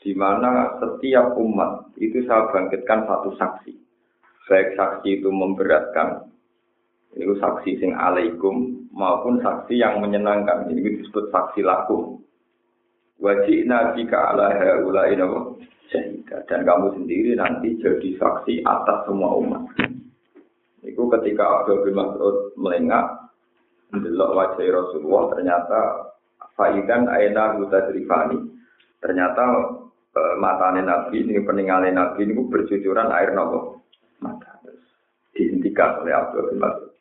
di 0.00 0.16
mana 0.16 0.80
setiap 0.80 1.36
umat 1.36 1.92
itu 2.00 2.24
saya 2.24 2.48
bangkitkan 2.54 3.04
satu 3.04 3.36
saksi. 3.36 3.74
Baik 4.48 4.74
saksi 4.74 5.22
itu 5.22 5.30
memberatkan, 5.30 6.26
itu 7.14 7.36
saksi 7.38 7.78
sing 7.78 7.92
alaikum 7.94 8.88
maupun 8.90 9.38
saksi 9.44 9.78
yang 9.78 10.02
menyenangkan. 10.02 10.66
Ini 10.72 11.04
disebut 11.04 11.30
saksi 11.30 11.62
lakum. 11.62 12.18
Wajib 13.20 13.68
nabi 13.68 14.08
ka 14.08 14.32
ala 14.32 14.56
haula 14.56 15.06
dan 15.90 16.60
kamu 16.62 16.86
sendiri 16.96 17.36
nanti 17.36 17.76
jadi 17.78 18.10
saksi 18.16 18.64
atas 18.64 18.98
semua 19.06 19.36
umat. 19.36 19.62
Itu 20.80 21.06
ketika 21.12 21.44
Abdul 21.62 21.84
bin 21.84 21.94
Mas'ud 21.98 22.56
melengak, 22.56 23.28
mendelok 23.92 24.32
wajah 24.32 24.66
Rasulullah 24.70 25.24
ternyata 25.36 25.80
faidan 26.60 27.08
aina 27.08 27.56
mutadrifani. 27.56 28.36
Ternyata 29.00 29.44
e, 30.12 30.20
matane 30.36 30.84
Nabi 30.84 31.24
ini 31.24 31.40
peninggalan 31.40 31.96
Nabi 31.96 32.28
ini 32.28 32.36
bercucuran 32.36 33.08
air 33.16 33.32
nopo 33.32 33.80
mata. 34.20 34.60
Dihentikan 35.32 36.04
oleh 36.04 36.12
Abdul 36.12 36.52
bin 36.52 36.58
Mas'ud. 36.60 36.92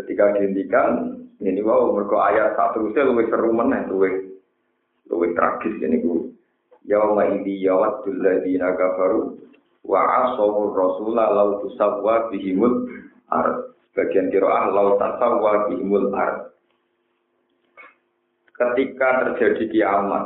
Ketika 0.00 0.32
dihentikan, 0.40 1.20
ini 1.44 1.60
wow 1.60 1.92
mereka 1.92 2.16
ayat 2.32 2.56
satu 2.56 2.88
itu 2.88 2.96
lebih 2.96 3.28
seru 3.28 3.52
meneh, 3.52 3.84
lebih 3.90 4.40
lebih 5.12 5.30
tragis 5.36 5.76
ini 5.84 6.00
bu. 6.00 6.32
Yauma 6.88 7.28
idhi 7.28 7.60
yawaddul 7.68 8.16
ladina 8.16 8.72
kafaru 8.72 9.36
wa 9.84 10.00
asawu 10.24 10.72
rasula 10.72 11.28
lau 11.36 11.60
tusawwa 11.60 12.32
bihimul 12.32 12.88
ar. 13.28 13.76
Bagian 13.92 14.32
kiroah 14.32 14.72
lau 14.72 14.96
tasawwa 14.96 15.68
bihimul 15.68 16.16
ar. 16.16 16.47
Ketika 18.58 19.08
terjadi 19.22 19.64
kiamat 19.70 20.24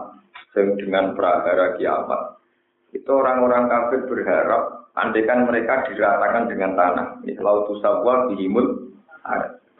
dengan 0.56 1.12
prahara 1.12 1.76
kiamat, 1.76 2.40
itu 2.96 3.08
orang-orang 3.12 3.68
kafir 3.68 4.08
berharap 4.08 4.88
andaikan 4.96 5.44
mereka 5.44 5.84
diratakan 5.88 6.48
dengan 6.48 6.72
tanah. 6.72 7.06
Lau 7.40 7.68
tusawwa 7.68 8.32
bihimul. 8.32 8.92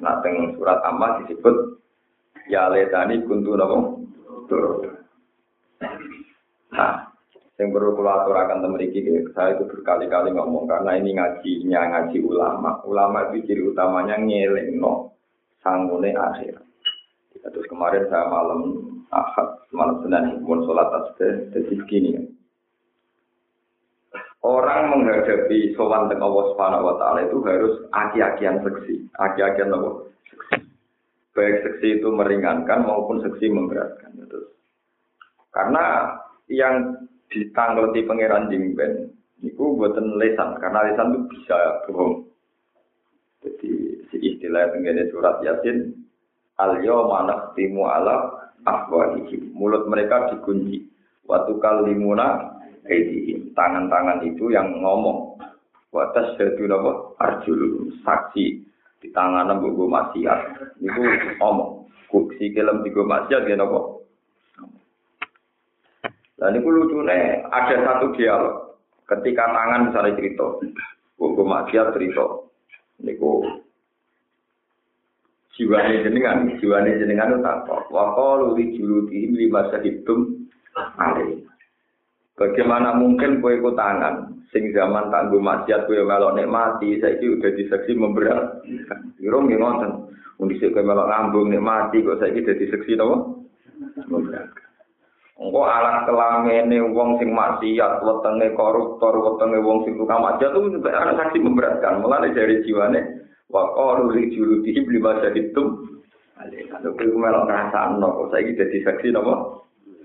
Nah, 0.02 0.20
dengan 0.20 0.52
surat 0.56 0.84
amal 0.84 1.24
disebut 1.24 1.80
ya 2.50 2.68
letani 2.68 3.22
kuntu 3.24 3.54
nabo 3.54 4.02
Nah, 6.72 7.12
yang 7.60 7.68
perlu 7.68 7.92
kalau 7.94 8.12
aturakan 8.16 8.64
memiliki 8.64 9.04
saya 9.36 9.54
itu 9.56 9.68
berkali-kali 9.68 10.32
ngomong 10.32 10.64
karena 10.64 10.96
ini 10.96 11.16
ngajinya 11.16 11.80
ngaji 11.92 12.18
ulama. 12.24 12.80
Ulama 12.88 13.28
itu 13.28 13.44
ciri 13.48 13.62
utamanya 13.68 14.16
ngeleng 14.16 14.80
no 14.80 15.12
sanggune 15.60 16.16
akhir. 16.16 16.58
Terus 17.42 17.66
kemarin 17.66 18.06
saya 18.06 18.30
malam 18.30 18.60
ahad 19.10 19.66
malam 19.74 19.98
senin 20.06 20.46
pun 20.46 20.62
sholat 20.62 20.88
tasbih 20.94 21.50
jadi 21.50 21.72
begini. 21.82 22.10
Orang 24.42 24.90
menghadapi 24.90 25.74
sowan 25.78 26.10
dengan 26.10 26.26
Allah 26.26 26.44
Subhanahu 26.50 26.86
wa 26.86 26.94
taala 26.98 27.20
itu 27.30 27.38
harus 27.46 27.74
aki-akian 27.94 28.58
seksi, 28.66 29.06
aki-akian 29.14 29.70
apa? 29.70 29.90
Seksi. 30.26 30.58
Baik 31.32 31.56
seksi 31.62 31.88
itu 32.02 32.08
meringankan 32.10 32.82
maupun 32.82 33.22
seksi 33.22 33.46
memberatkan. 33.50 34.18
Terus 34.18 34.50
karena 35.54 36.18
yang 36.50 37.06
ditanggleti 37.30 38.02
pangeran 38.02 38.50
Jingben 38.50 39.14
niku 39.42 39.78
buatan 39.78 40.18
lesan 40.18 40.58
karena 40.58 40.90
lesan 40.90 41.14
itu 41.14 41.22
bisa 41.38 41.56
bohong. 41.86 42.26
Jadi 43.46 43.70
si 44.10 44.16
istilah 44.22 44.74
tenggene 44.74 45.06
surat 45.10 45.38
Yasin 45.42 46.01
al 46.58 46.82
yawma 46.84 47.28
nakhtimu 47.28 47.86
ala 47.86 48.48
afwahihim. 48.66 49.54
Mulut 49.56 49.88
mereka 49.88 50.32
dikunci. 50.32 50.88
Waktu 51.24 51.56
kalimuna 51.62 52.58
aidihim. 52.88 53.54
Tangan-tangan 53.54 54.26
itu 54.26 54.50
yang 54.50 54.82
ngomong. 54.82 55.38
Watas 55.92 56.40
jadu 56.40 56.64
napa 56.66 57.14
arjul 57.20 57.92
saksi 58.00 58.64
di 59.04 59.08
tangan 59.12 59.52
mbok 59.60 59.88
maksiat. 59.88 60.40
Niku 60.80 61.02
ngomong. 61.38 61.86
Kuksi 62.08 62.52
kelem 62.52 62.84
digo 62.84 63.08
maksiat 63.08 63.48
ya 63.48 63.56
napa 63.56 64.02
dan 66.42 66.58
itu 66.58 66.74
lucunya 66.74 67.46
ada 67.54 67.76
satu 67.86 68.18
dialog. 68.18 68.74
Ketika 69.06 69.46
tangan 69.46 69.86
misalnya 69.86 70.18
cerita, 70.18 70.58
gue 71.14 71.46
maksiat 71.46 71.94
cerita, 71.94 72.26
niku 72.98 73.46
jiwane 75.56 76.00
jenengan, 76.04 76.48
jiwane 76.56 76.96
jenengan 76.96 77.36
itu 77.36 77.44
tak 77.44 77.68
Wakol 77.92 78.56
uli 78.56 78.72
juluti 78.76 79.28
lima 79.28 79.68
hitung 79.84 80.48
ale. 80.96 81.44
Bagaimana 82.32 82.96
mungkin 82.96 83.44
kue 83.44 83.60
ku 83.60 83.76
tangan, 83.76 84.48
sing 84.50 84.72
zaman 84.72 85.12
tangguh 85.12 85.38
maksiat 85.38 85.84
kue 85.84 86.00
melok 86.00 86.32
nikmati, 86.32 86.96
itu 86.96 87.36
udah 87.36 87.50
diseksi 87.52 87.92
memberat. 87.92 88.64
Irung 89.20 89.52
nggih 89.52 89.60
ngoten. 89.60 90.08
Undisik 90.40 90.72
kue 90.72 90.80
melok 90.80 91.12
ngambung 91.12 91.52
nikmati, 91.52 92.00
kok 92.00 92.18
saya 92.18 92.32
udah 92.32 92.56
diseksi 92.56 92.96
memberat. 94.08 94.48
Engko 95.42 95.60
alat 95.66 96.08
kelamene 96.08 96.80
wong 96.96 97.20
sing 97.20 97.36
maksiat, 97.36 98.00
wetenge 98.00 98.56
koruptor, 98.56 99.12
wetenge 99.20 99.60
wong 99.60 99.84
sing 99.84 100.00
tukang 100.00 100.24
maksiat 100.24 100.56
itu 100.56 100.80
ada 100.88 101.12
saksi 101.12 101.38
memberatkan. 101.44 102.00
Mulane 102.00 102.32
dari 102.32 102.64
jiwane 102.64 103.21
wa 103.52 103.62
qalu 103.76 104.16
li 104.16 104.32
juludi 104.32 104.72
bi 104.72 104.96
masaditum. 104.98 106.00
Ale 106.40 106.66
kalau 106.66 106.96
kuwi 106.96 107.12
melok 107.12 107.46
ngrasakno 107.46 108.08
kok 108.08 108.28
saiki 108.32 108.58
dadi 108.58 108.78
saksi 108.82 109.08
napa? 109.12 109.62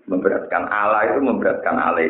Memberatkan 0.08 0.70
Allah 0.70 1.10
itu 1.10 1.20
memberatkan 1.24 1.76
Ale. 1.80 2.06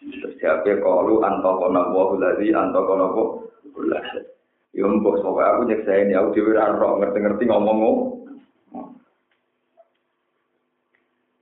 Terus 0.00 0.34
siapa 0.38 0.78
qalu 0.80 1.20
antaqana 1.20 1.90
wa 1.90 2.14
allazi 2.14 2.54
antaqana 2.54 3.06
wa 3.10 3.42
Yo 4.74 4.90
mbok 4.90 5.22
sok 5.22 5.38
aku 5.38 5.70
nyeksa 5.70 6.02
ini 6.02 6.18
aku 6.18 6.34
dhewe 6.34 6.58
ora 6.58 6.98
ngerti-ngerti 6.98 7.46
ngomong 7.46 8.10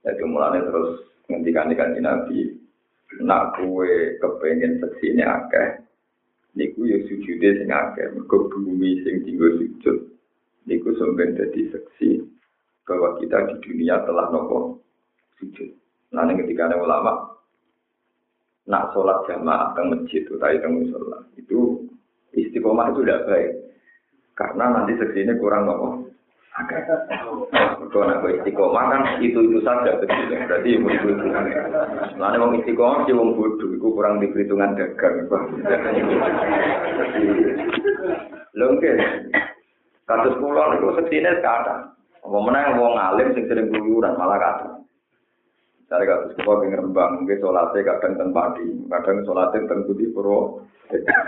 Jadi 0.03 0.21
mulanya 0.27 0.67
terus 0.67 0.99
ngendikan 1.31 1.71
ikan 1.71 1.95
Nabi, 1.95 2.59
nak 3.23 3.55
kue 3.55 4.19
kepengen 4.19 4.83
seksi 4.83 5.15
ini 5.15 5.23
akeh, 5.23 5.79
niku 6.53 6.85
ya 6.85 6.97
sujude 7.09 7.49
sing 7.59 7.69
akeh, 7.69 8.13
mergo 8.13 8.49
bumi 8.49 9.01
sing 9.01 9.25
tinggal 9.25 9.57
sujud, 9.57 9.97
niku 10.69 10.93
sampai 10.97 11.33
jadi 11.33 11.61
seksi 11.73 12.21
bahwa 12.85 13.17
kita 13.17 13.37
di 13.49 13.55
dunia 13.63 14.03
telah 14.05 14.29
nopo 14.29 14.81
sujud. 15.41 15.69
Nah, 16.13 16.29
ketika 16.29 16.69
ada 16.69 16.77
ulama, 16.77 17.33
nak 18.69 18.95
sholat 18.95 19.27
jamaah 19.27 19.75
ke 19.75 19.81
masjid 19.81 20.21
itu 20.23 20.39
tadi 20.39 20.61
temu 20.63 20.87
sholat 20.87 21.23
itu 21.35 21.83
istiqomah 22.31 22.95
itu 22.95 23.03
tidak 23.03 23.23
baik 23.27 23.51
karena 24.39 24.65
nanti 24.71 24.95
seksi 24.95 25.19
ini 25.27 25.33
kurang 25.35 25.67
nopo 25.67 26.12
kalau 26.53 28.05
nak 28.05 28.29
istiqomah 28.29 28.85
kan 28.93 29.01
itu 29.25 29.41
itu 29.41 29.57
saja 29.65 29.97
betul. 29.97 30.29
Berarti 30.29 30.69
ibu 30.77 30.85
itu. 30.85 31.09
Lalu 32.21 32.37
mau 32.37 32.53
istiqomah 32.53 33.09
sih 33.09 33.17
wong 33.17 33.33
bodoh, 33.33 33.73
itu 33.73 33.87
kurang 33.89 34.21
di 34.21 34.29
perhitungan 34.29 34.77
dagang. 34.77 35.25
Lengke, 38.53 38.91
kasus 40.05 40.37
pulau 40.37 40.77
itu 40.77 40.93
setiene 41.01 41.41
sekarang. 41.41 41.89
Apa 42.21 42.37
mana 42.37 42.77
wong 42.77 43.01
alim 43.01 43.33
sing 43.33 43.49
sering 43.49 43.73
keluyuran 43.73 44.13
malah 44.13 44.37
kata. 44.37 44.69
Dari 45.89 46.05
kasus 46.05 46.37
pulau 46.37 46.61
yang 46.69 46.85
rembang, 46.85 47.25
mungkin 47.25 47.41
sholatnya 47.41 47.81
kadang 47.81 48.13
tempati, 48.21 48.65
kadang 48.93 49.25
sholatnya 49.25 49.65
tengkudi 49.65 50.13
puro, 50.13 50.69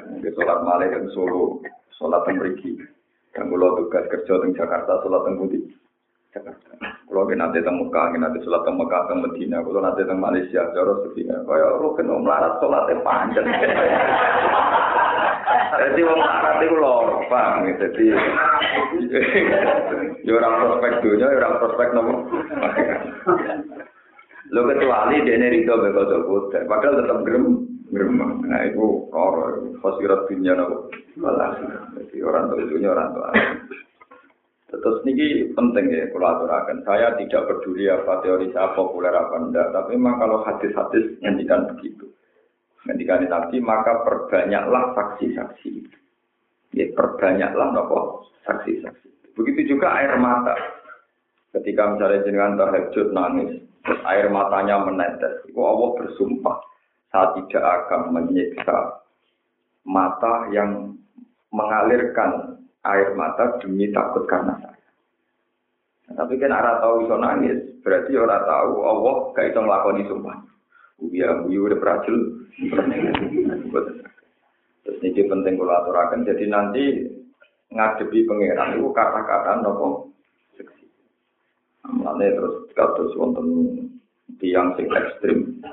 mungkin 0.05 0.31
sholat 0.37 0.59
malah 0.61 0.85
dan 0.85 1.09
solo, 1.17 1.65
sholat 1.97 2.21
tembriki. 2.29 2.77
Yang 3.35 3.47
kalau 3.51 3.75
tugas 3.75 4.07
kerja 4.07 4.33
di 4.39 4.55
Jakarta, 4.55 5.03
sholat 5.03 5.27
di 5.27 5.31
Budi. 5.35 5.59
Jakarta. 6.31 6.71
Kalau 6.79 7.27
nanti 7.35 7.59
di 7.59 7.67
Mekah, 7.67 8.15
nanti 8.15 8.39
sholat 8.47 8.63
di 8.63 8.71
Mekah, 8.71 9.01
di 9.11 9.13
Medina. 9.19 9.59
Kalau 9.59 9.83
nanti 9.83 10.07
di 10.07 10.15
Malaysia, 10.15 10.71
jauh 10.71 11.03
sedihnya. 11.03 11.43
Kayak 11.43 11.75
rukun 11.83 12.07
melarat 12.07 12.63
sholatnya 12.63 13.03
panjang. 13.03 13.47
Jadi 15.75 16.01
wong 16.07 16.19
melarat 16.19 16.63
itu 16.63 16.75
lor, 16.79 17.27
paham 17.27 17.67
Jadi, 17.75 18.05
ya 20.23 20.31
orang 20.31 20.55
prospek 20.63 20.91
dunia, 21.03 21.27
ya 21.27 21.37
orang 21.43 21.59
prospek 21.59 21.87
nomor. 21.91 22.17
Lo 24.55 24.61
kecuali 24.71 25.25
dia 25.25 25.35
ini 25.35 25.47
ridho 25.51 25.75
bekal 25.75 26.05
padahal 26.69 27.01
tetap 27.03 27.17
gerem. 27.27 27.74
Gremeng. 27.95 28.43
Nah 28.43 28.61
itu 28.67 29.07
orang 29.15 29.79
fasirat 29.79 30.27
dunia 30.27 30.59
nopo. 30.59 30.91
Balas. 31.15 31.55
Jadi 31.95 32.19
orang 32.19 32.51
tua 32.51 32.91
orang 32.91 33.09
tua. 33.15 33.29
Terus 34.67 34.99
ini 35.07 35.47
penting 35.55 35.87
ya 35.87 36.11
kalau 36.11 36.27
aturakan. 36.35 36.83
Saya 36.83 37.15
tidak 37.15 37.47
peduli 37.47 37.87
apa 37.87 38.19
teori 38.19 38.51
saya 38.51 38.75
populer 38.75 39.15
apa 39.15 39.39
enggak. 39.39 39.71
Tapi 39.71 39.95
memang 39.95 40.19
kalau 40.19 40.43
hadis-hadis 40.43 41.15
ngendikan 41.23 41.71
begitu. 41.71 42.11
Ngendikan 42.83 43.23
nabi 43.31 43.63
maka 43.63 44.03
perbanyaklah 44.03 44.91
saksi-saksi. 44.91 45.71
Ya 46.75 46.91
perbanyaklah 46.91 47.71
nopo 47.71 48.27
saksi-saksi. 48.43 49.39
Begitu 49.39 49.79
juga 49.79 49.95
air 49.95 50.19
mata. 50.19 50.55
Ketika 51.55 51.95
misalnya 51.95 52.27
jenengan 52.27 52.59
tahajud 52.59 53.15
nangis, 53.15 53.63
air 54.03 54.27
matanya 54.27 54.83
menetes. 54.83 55.47
Itu 55.47 55.63
Allah 55.63 55.95
bersumpah, 55.95 56.59
saya 57.15 57.31
tidak 57.39 57.63
akan 57.63 58.01
menyiksa 58.11 58.99
mata 59.87 60.51
yang 60.51 60.99
mengalirkan 61.55 62.59
air 62.83 63.15
mata 63.15 63.55
demi 63.63 63.87
takut 63.95 64.27
karena 64.27 64.59
saya. 64.59 64.75
Tapi 66.19 66.35
kan 66.35 66.51
orang 66.51 66.83
tahu 66.83 66.95
iso 67.07 67.15
nangis, 67.15 67.59
berarti 67.79 68.11
orang 68.19 68.43
tahu 68.43 68.71
Allah 68.83 69.15
gak 69.31 69.47
iso 69.47 69.59
ngelakoni 69.63 70.03
sumpah. 70.11 70.37
Uya, 70.99 71.47
uya 71.47 71.59
udah 71.71 71.79
berhasil. 71.79 72.15
Terus 74.83 74.99
ini 75.01 75.21
penting 75.23 75.55
kalau 75.55 75.75
aturakan. 75.79 76.27
Jadi 76.27 76.45
nanti 76.51 76.83
ngadepi 77.71 78.27
pangeran 78.27 78.75
itu 78.75 78.91
kata-kata 78.91 79.63
nopo 79.63 80.11
seksi. 80.59 80.85
Mulanya 81.95 82.37
terus 82.37 82.55
kados 82.75 83.15
wonten 83.15 83.47
tiang 84.37 84.75
sing 84.75 84.91
ekstrim. 84.91 85.63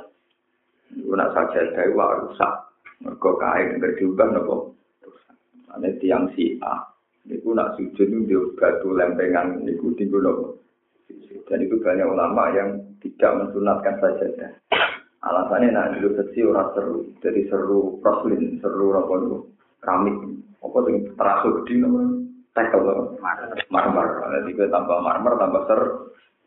Iku 0.97 1.13
nak 1.17 1.33
saja 1.33 1.61
dari 1.73 1.93
rusak. 1.93 2.53
Mergo 3.03 3.35
kain 3.41 3.83
berjubah 3.83 4.29
nopo. 4.31 4.77
Ane 5.73 5.97
tiang 5.99 6.31
si 6.37 6.61
A. 6.63 6.87
Niku 7.27 7.55
nak 7.55 7.79
sujud 7.79 8.09
itu 8.11 8.55
batu 8.59 8.93
lempengan 8.93 9.63
niku 9.63 9.95
tinggal 9.99 10.23
nopo. 10.23 10.47
Dan 11.49 11.65
itu 11.65 11.77
banyak 11.81 12.07
ulama 12.07 12.53
yang 12.55 12.81
tidak 13.03 13.35
mensunatkan 13.37 13.99
saja. 13.99 14.29
Alasannya 15.23 15.71
nak 15.71 15.91
dulu 15.99 16.19
seksi 16.19 16.43
orang 16.43 16.75
seru, 16.75 16.99
jadi 17.23 17.47
seru 17.47 18.03
proslin, 18.03 18.59
seru 18.59 18.91
apa 18.91 19.13
itu 19.23 19.39
keramik, 19.79 20.17
apa 20.59 20.77
itu 20.83 21.15
terasa 21.15 21.47
gede 21.63 21.75
nama 21.79 22.03
tekel 22.59 22.83
marmer, 23.71 24.09
jadi 24.51 24.67
tambah 24.67 24.99
marmer 24.99 25.39
tambah 25.39 25.63
ser, 25.71 25.81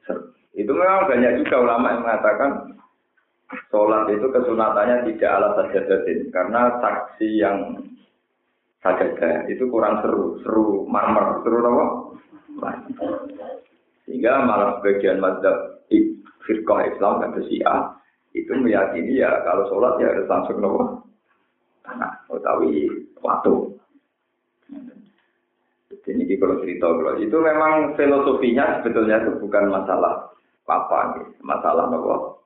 ser. 0.03 0.17
Itu 0.59 0.75
memang 0.75 1.07
banyak 1.07 1.39
juga 1.39 1.55
ulama 1.63 1.87
yang 1.95 2.01
mengatakan 2.03 2.51
sholat 3.69 4.09
itu 4.09 4.25
kesunatannya 4.29 5.05
tidak 5.13 5.31
ala 5.31 5.49
sajadatin 5.59 6.19
karena 6.33 6.61
saksi 6.81 7.27
yang 7.37 7.57
sajadah 8.81 9.49
itu 9.49 9.65
kurang 9.69 10.01
seru, 10.05 10.37
seru 10.45 10.85
marmer, 10.85 11.41
seru 11.41 11.57
apa? 11.61 11.85
Sehingga 14.05 14.45
malah 14.45 14.77
sebagian 14.81 15.17
mazhab 15.17 15.81
firqah 16.45 16.93
Islam 16.93 17.25
kata 17.25 17.41
Syiah 17.49 17.97
itu 18.37 18.53
meyakini 18.53 19.17
ya 19.17 19.41
kalau 19.41 19.65
sholat 19.71 19.97
ya 19.97 20.13
harus 20.13 20.29
langsung 20.29 20.61
nopo 20.61 21.09
tanah 21.81 22.13
utawi 22.29 22.85
waktu. 23.25 23.73
Jadi 25.89 26.21
ini 26.21 26.37
kalau 26.37 26.61
cerita 26.61 26.85
kalau 26.85 27.17
itu 27.17 27.33
memang 27.33 27.97
filosofinya 27.97 28.81
sebetulnya 28.81 29.25
itu 29.25 29.41
bukan 29.41 29.73
masalah 29.73 30.29
apa 30.69 31.25
masalah 31.41 31.89
nopo 31.89 32.44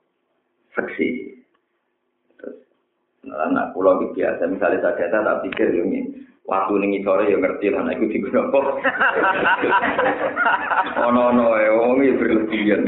seksi. 0.75 1.37
Terus, 2.37 2.57
nah, 3.25 3.47
nah 3.49 3.65
pulau 3.73 4.01
biasa 4.13 4.49
misalnya 4.49 4.83
saya 4.85 5.21
tak 5.21 5.41
pikir 5.47 5.69
ini 5.73 6.19
waktu 6.49 6.73
ning 6.81 6.91
sore 7.05 7.29
ya 7.29 7.37
ngerti 7.37 7.69
lah 7.69 7.85
nek 7.85 8.01
iku 8.01 8.05
digunakan. 8.09 8.65
Ono 11.09 11.21
ono 11.29 11.45
e 11.55 11.67
wong 11.69 12.01
iki 12.01 12.17
berlebihan. 12.17 12.83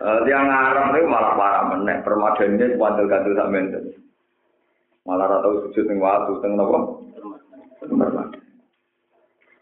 Uh, 0.00 0.24
yang 0.26 0.48
ngarang 0.50 0.96
itu 0.96 1.06
malah 1.06 1.36
parah 1.38 1.62
menek 1.70 2.02
sepanjang 2.02 3.06
ganti 3.06 3.30
tak 3.36 3.50
menten. 3.52 3.84
Malah 5.06 5.28
rata 5.28 5.48
sujud 5.68 5.84
yang 5.86 6.00
waktu 6.00 6.32
tengah 6.40 6.56
nopo. 6.64 6.78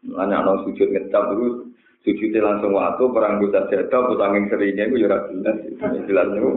Nanya 0.03 0.43
nong 0.43 0.67
sujud 0.67 0.89
ngecap 0.91 1.23
terus 1.31 1.55
sujudnya 2.03 2.43
langsung 2.43 2.75
waktu 2.75 3.03
perang 3.15 3.39
gue 3.39 3.51
saja 3.55 3.79
ada 3.79 3.99
pusangin 4.11 4.51
seringnya 4.51 4.91
gue 4.91 5.03
jelas 5.07 5.23
jelas 5.31 5.57
jelas 6.07 6.29
itu. 6.35 6.51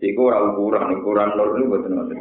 Iku 0.00 0.30
orang 0.30 0.54
ukuran 0.54 0.86
ukuran 1.02 1.30
lor 1.34 1.58
ini 1.58 1.66
buat 1.66 1.84
nanti. 1.90 2.14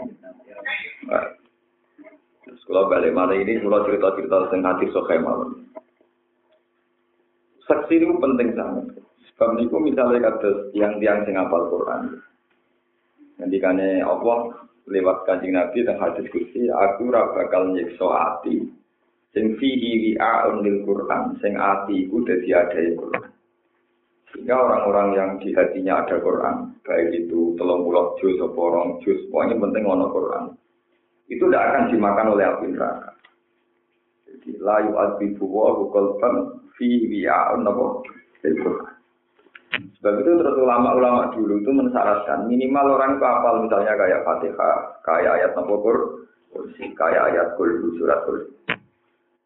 Kalau 2.70 2.86
balik 2.86 3.14
mana 3.18 3.34
ini, 3.34 3.58
kalau 3.62 3.82
cerita-cerita 3.82 4.50
tentang 4.50 4.78
hati 4.78 4.86
sokai 4.94 5.22
malam. 5.22 5.70
Saksi 7.66 7.98
itu 7.98 8.14
penting 8.18 8.54
sangat. 8.54 8.94
Sebab 9.34 9.58
niku 9.58 9.82
misalnya 9.82 10.30
kata 10.30 10.74
yang 10.78 10.98
tiang 11.02 11.26
sing 11.26 11.38
apal 11.38 11.70
Quran. 11.70 12.22
Ngendikane 13.42 14.06
Allah 14.06 14.70
lewat 14.90 15.26
kanjeng 15.26 15.58
Nabi 15.58 15.86
dan 15.86 15.98
hadis 16.02 16.30
kursi, 16.34 16.70
aku 16.70 17.10
ora 17.10 17.30
bakal 17.34 17.74
nyiksa 17.74 18.06
ati 18.10 18.70
sing 19.34 19.58
fihi 19.62 20.14
wi'a'un 20.14 20.66
lil 20.66 20.82
Quran, 20.86 21.38
sing 21.42 21.54
ati 21.58 22.08
iku 22.08 22.26
dadi 22.26 22.50
adae 22.54 22.98
Quran. 22.98 23.26
Sehingga 24.30 24.56
orang-orang 24.62 25.08
yang 25.18 25.30
di 25.42 25.50
hatinya 25.58 26.06
ada 26.06 26.22
Quran, 26.22 26.78
baik 26.86 27.26
itu 27.26 27.58
telung 27.58 27.86
puluh 27.86 28.14
juz 28.22 28.38
atau 28.38 29.02
juz, 29.02 29.18
pokoknya 29.34 29.58
penting 29.58 29.84
ono 29.90 30.06
Quran. 30.14 30.44
Itu 31.30 31.50
tidak 31.50 31.66
akan 31.74 31.84
dimakan 31.94 32.28
oleh 32.38 32.46
api 32.46 32.66
neraka. 32.74 33.12
Jadi 34.30 34.50
layu 34.62 34.94
adbibu 34.98 35.46
wa 35.50 35.74
qalban 35.90 36.36
fi 36.78 36.90
wi'a'un 37.10 37.66
apa 37.66 37.86
lil 38.46 38.56
Quran. 38.62 38.94
Sebab 39.70 40.14
itu 40.26 40.32
terus 40.42 40.58
ulama-ulama 40.58 41.30
dulu 41.38 41.62
itu 41.62 41.70
mensyaratkan 41.70 42.50
minimal 42.50 42.98
orang 42.98 43.22
itu 43.22 43.26
hafal 43.26 43.56
misalnya 43.62 43.94
kayak 43.94 44.26
Fatihah, 44.26 44.78
kayak 45.06 45.34
ayat 45.38 45.52
kursi, 46.50 46.90
kayak 46.98 47.30
ayat 47.30 47.48
Kulhu, 47.54 47.94
surat 48.02 48.26
Kulhu. 48.26 48.50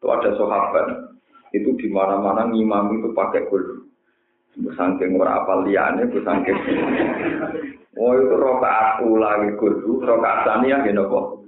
Itu 0.04 0.12
ada 0.12 0.36
sahabat, 0.36 1.16
itu 1.56 1.72
di 1.80 1.88
mana-mana 1.88 2.52
ngimam 2.52 2.92
itu 3.00 3.16
pakai 3.16 3.48
Kulhu. 3.48 3.88
Sangking 4.76 5.16
ora 5.16 5.40
apal 5.40 5.64
liane, 5.64 6.04
sangking. 6.12 6.60
Oh 7.96 8.12
itu 8.12 8.36
rokaat 8.36 9.00
lagi 9.00 9.56
Kulhu, 9.56 10.04
rokaat 10.04 10.44
ya 10.68 10.84
nopo. 10.92 11.40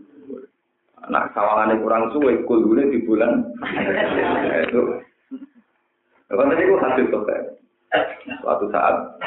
Nah, 1.13 1.29
sawangannya 1.37 1.85
kurang 1.85 2.09
suwe, 2.17 2.49
Kulhunya 2.49 2.89
di 2.89 3.05
bulan. 3.05 3.45
itu. 4.73 5.05
Lepas 6.33 6.49
tadi 6.49 6.65
gue 6.65 6.81
hasil 6.81 7.05
kok 7.13 7.29
Suatu 8.41 8.73
saat 8.73 9.21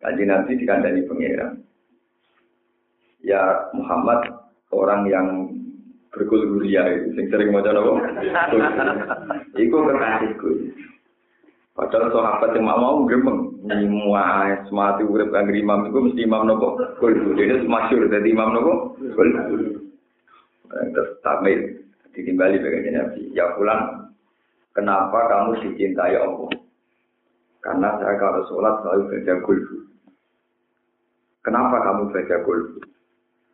kaji 0.00 0.22
nanti 0.24 0.56
dikandani 0.56 1.04
pengiran. 1.04 1.60
Ya 3.20 3.68
Muhammad 3.76 4.32
orang 4.72 5.04
yang 5.12 5.47
berkulguria 6.12 6.82
itu, 6.88 7.08
sing 7.16 7.26
sering 7.28 7.52
mau 7.52 7.60
apa? 7.60 7.92
Iku 9.62 9.76
kekasihku. 9.76 10.50
Padahal 11.78 12.10
sahabat 12.10 12.58
yang 12.58 12.66
mau 12.66 13.06
gremeng, 13.06 13.54
semua 13.70 14.50
semati 14.66 15.06
urip 15.06 15.30
kang 15.30 15.46
imam 15.46 15.86
itu 15.86 15.98
mesti 16.02 16.20
imam 16.26 16.42
nopo 16.50 16.74
kulgu. 16.98 17.38
Dia 17.38 17.62
masyur 17.62 18.10
jadi 18.10 18.34
imam 18.34 18.50
nopo 18.50 18.98
kulgu. 18.98 19.78
Terus 20.68 21.10
tamil 21.22 21.78
ditimbali 22.18 22.58
bagian 22.58 22.98
Nabi. 22.98 23.30
Ya 23.30 23.54
pulang, 23.54 24.10
kenapa 24.74 25.30
kamu 25.30 25.62
dicintai 25.70 26.18
Allah? 26.18 26.50
Karena 27.62 27.94
saya 28.02 28.14
kalau 28.18 28.42
sholat 28.50 28.74
selalu 28.82 29.02
baca 29.14 29.34
kulhu. 29.46 29.76
Kenapa 31.46 31.76
kamu 31.78 32.02
baca 32.10 32.36
kulhu? 32.42 32.82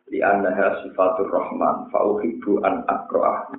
Di 0.05 0.21
annaha 0.21 0.85
sifatur 0.85 1.29
rahman, 1.33 1.89
fa'uhibbu 1.89 2.61
an 2.61 2.85
akro'ah. 2.85 3.57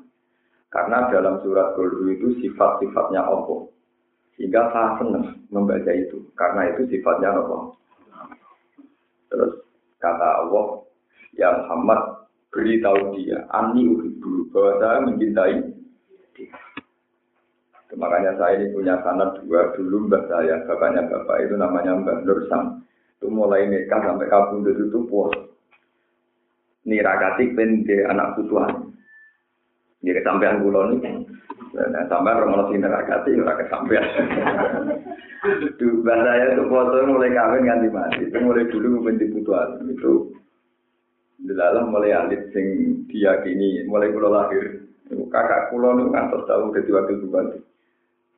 Karena 0.70 1.11
dalam 1.11 1.42
surat 1.42 1.74
kulhu 1.74 2.12
itu 2.14 2.38
sifat-sifatnya 2.42 3.24
Allah. 3.24 3.66
Sehingga 4.37 4.68
saya 4.70 5.00
senang 5.00 5.26
membaca 5.48 5.92
itu. 5.94 6.22
Karena 6.37 6.70
itu 6.70 6.87
sifatnya 6.92 7.35
Allah. 7.35 7.72
Terus 9.32 9.52
kata 9.98 10.28
Allah, 10.46 10.87
Ya 11.37 11.52
Muhammad, 11.52 12.30
beritahu 12.54 13.16
dia, 13.18 13.44
Ani 13.52 13.88
uhibbu, 13.90 14.48
bahwa 14.54 14.72
saya 14.80 14.98
mencintai 15.04 15.54
dia. 16.37 16.56
Makanya 17.96 18.37
saya 18.37 18.61
ini 18.61 18.76
punya 18.76 19.00
sanat 19.00 19.40
dua 19.40 19.72
dulu 19.72 20.11
mbak 20.11 20.28
saya, 20.28 20.61
bapaknya 20.68 21.09
bapak 21.09 21.48
itu 21.48 21.54
namanya 21.56 21.96
Mbak 21.96 22.28
Nur 22.28 22.40
Sam. 22.50 22.85
Itu 23.16 23.32
mulai 23.32 23.70
nikah 23.72 24.02
sampai 24.04 24.28
kabundut 24.28 24.76
itu 24.76 25.00
puas. 25.09 25.32
Nirakati 26.87 27.51
pende 27.59 28.07
anak 28.07 28.38
putuan. 28.38 28.94
Jadi 30.07 30.22
sampean 30.22 30.62
kulo 30.62 30.94
ini, 30.94 31.27
nah, 31.75 32.07
sampean 32.07 32.38
romono 32.38 32.70
sing 32.70 32.79
nirakati 32.79 33.35
ora. 33.42 33.59
Duh, 35.79 36.03
mbak 36.03 36.18
saya 36.27 36.59
itu 36.59 36.64
foto 36.66 37.07
mulai 37.07 37.35
kawin 37.35 37.66
ganti 37.66 37.88
mati. 37.90 38.22
Itu 38.31 38.38
mulai 38.42 38.70
dulu 38.70 39.03
di 39.14 39.27
putuan 39.31 39.83
itu 39.87 40.31
dalam 41.42 41.90
mulai 41.90 42.14
alit 42.14 42.51
sing 42.51 42.66
diyakini 43.11 43.87
mulai 43.87 44.11
kulo 44.14 44.31
lahir. 44.31 44.87
Kakak 45.07 45.70
kulo 45.70 45.94
itu 45.99 46.05
ngantos 46.11 46.46
tahu 46.46 46.75
jadi 46.75 46.90
wakil 47.03 47.16
bupati. 47.27 47.59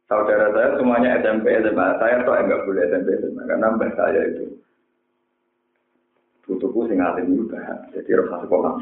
Saudara 0.08 0.48
saya 0.56 0.80
semuanya 0.80 1.20
SMP, 1.20 1.52
SMA. 1.52 2.00
Saya 2.00 2.24
tuh 2.24 2.32
enggak 2.32 2.64
boleh 2.64 2.80
SMP, 2.88 3.08
SMA. 3.20 3.42
Karena 3.44 3.76
mbak 3.76 3.92
saya 3.92 4.20
itu 4.24 4.56
sing 6.98 7.06
alim 7.06 7.26
juga. 7.38 7.62
Jadi 7.94 8.10
rasa 8.10 8.42
sekolah. 8.42 8.74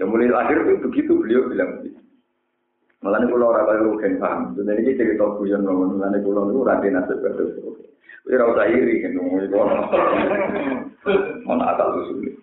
Ya 0.00 0.08
mulai 0.08 0.32
lahir 0.32 0.64
itu 0.64 0.80
begitu 0.80 1.12
beliau 1.20 1.52
bilang 1.52 1.76
begitu. 1.76 2.00
Malah 3.04 3.20
ini 3.20 3.32
pulau 3.32 3.52
orang 3.52 3.64
kaya 3.68 3.80
rugen 3.84 4.14
paham. 4.16 4.40
Jadi 4.56 4.80
ini 4.80 4.96
cerita 4.96 5.24
guyon 5.36 5.60
ngomong. 5.68 6.00
Malah 6.00 6.16
ini 6.16 6.24
pulau 6.24 6.48
itu 6.48 6.60
raden 6.64 6.96
nasib 6.96 7.20
kados. 7.20 7.52
Ini 8.24 8.36
rasa 8.40 8.64
iri 8.72 9.04
kan 9.04 9.12
ngomong 9.12 9.40
itu. 9.44 9.56
Mana 11.44 11.64
akal 11.76 12.08
sulit. 12.08 12.40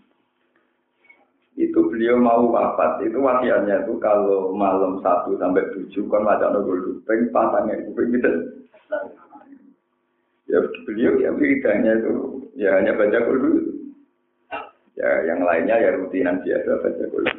Itu 1.57 1.89
beliau 1.89 2.21
mau 2.21 2.53
wafat, 2.53 3.01
itu 3.01 3.17
wasiatnya 3.17 3.81
itu 3.81 3.97
kalau 3.97 4.53
malam 4.53 5.01
satu 5.01 5.33
sampai 5.41 5.65
tujuh 5.73 6.05
kan 6.05 6.21
macam 6.21 6.53
nongol 6.53 6.77
dupeng, 6.85 7.33
patangnya 7.33 7.81
itu 7.81 7.97
gitu. 7.97 8.29
Ya 10.45 10.61
beliau 10.85 11.17
ya 11.17 11.33
beritanya 11.33 11.97
itu 11.97 12.13
ya 12.61 12.77
hanya 12.77 12.93
baca 12.93 13.25
dulu. 13.25 13.76
Ya 14.97 15.09
yang 15.29 15.45
lainnya 15.45 15.77
ya 15.77 15.93
rutinan 15.93 16.41
biasa 16.41 16.81
baca 16.81 17.05
dulu. 17.13 17.29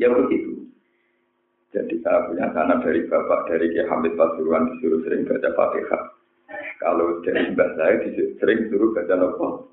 Ya 0.00 0.08
begitu. 0.08 0.64
Jadi 1.70 2.02
saya 2.02 2.26
punya 2.26 2.50
sana 2.50 2.80
dari 2.82 3.04
bapak 3.06 3.46
dari 3.46 3.70
Kiai 3.70 3.86
Hamid 3.86 4.16
Pasuruan 4.16 4.72
disuruh 4.74 5.04
sering 5.06 5.28
baca 5.28 5.52
Fatihah. 5.52 6.02
Kalau 6.80 7.20
dari 7.22 7.52
mbak 7.52 7.76
saya 7.76 8.00
sering 8.40 8.72
suruh 8.72 8.90
baca 8.96 9.14
nopo. 9.20 9.68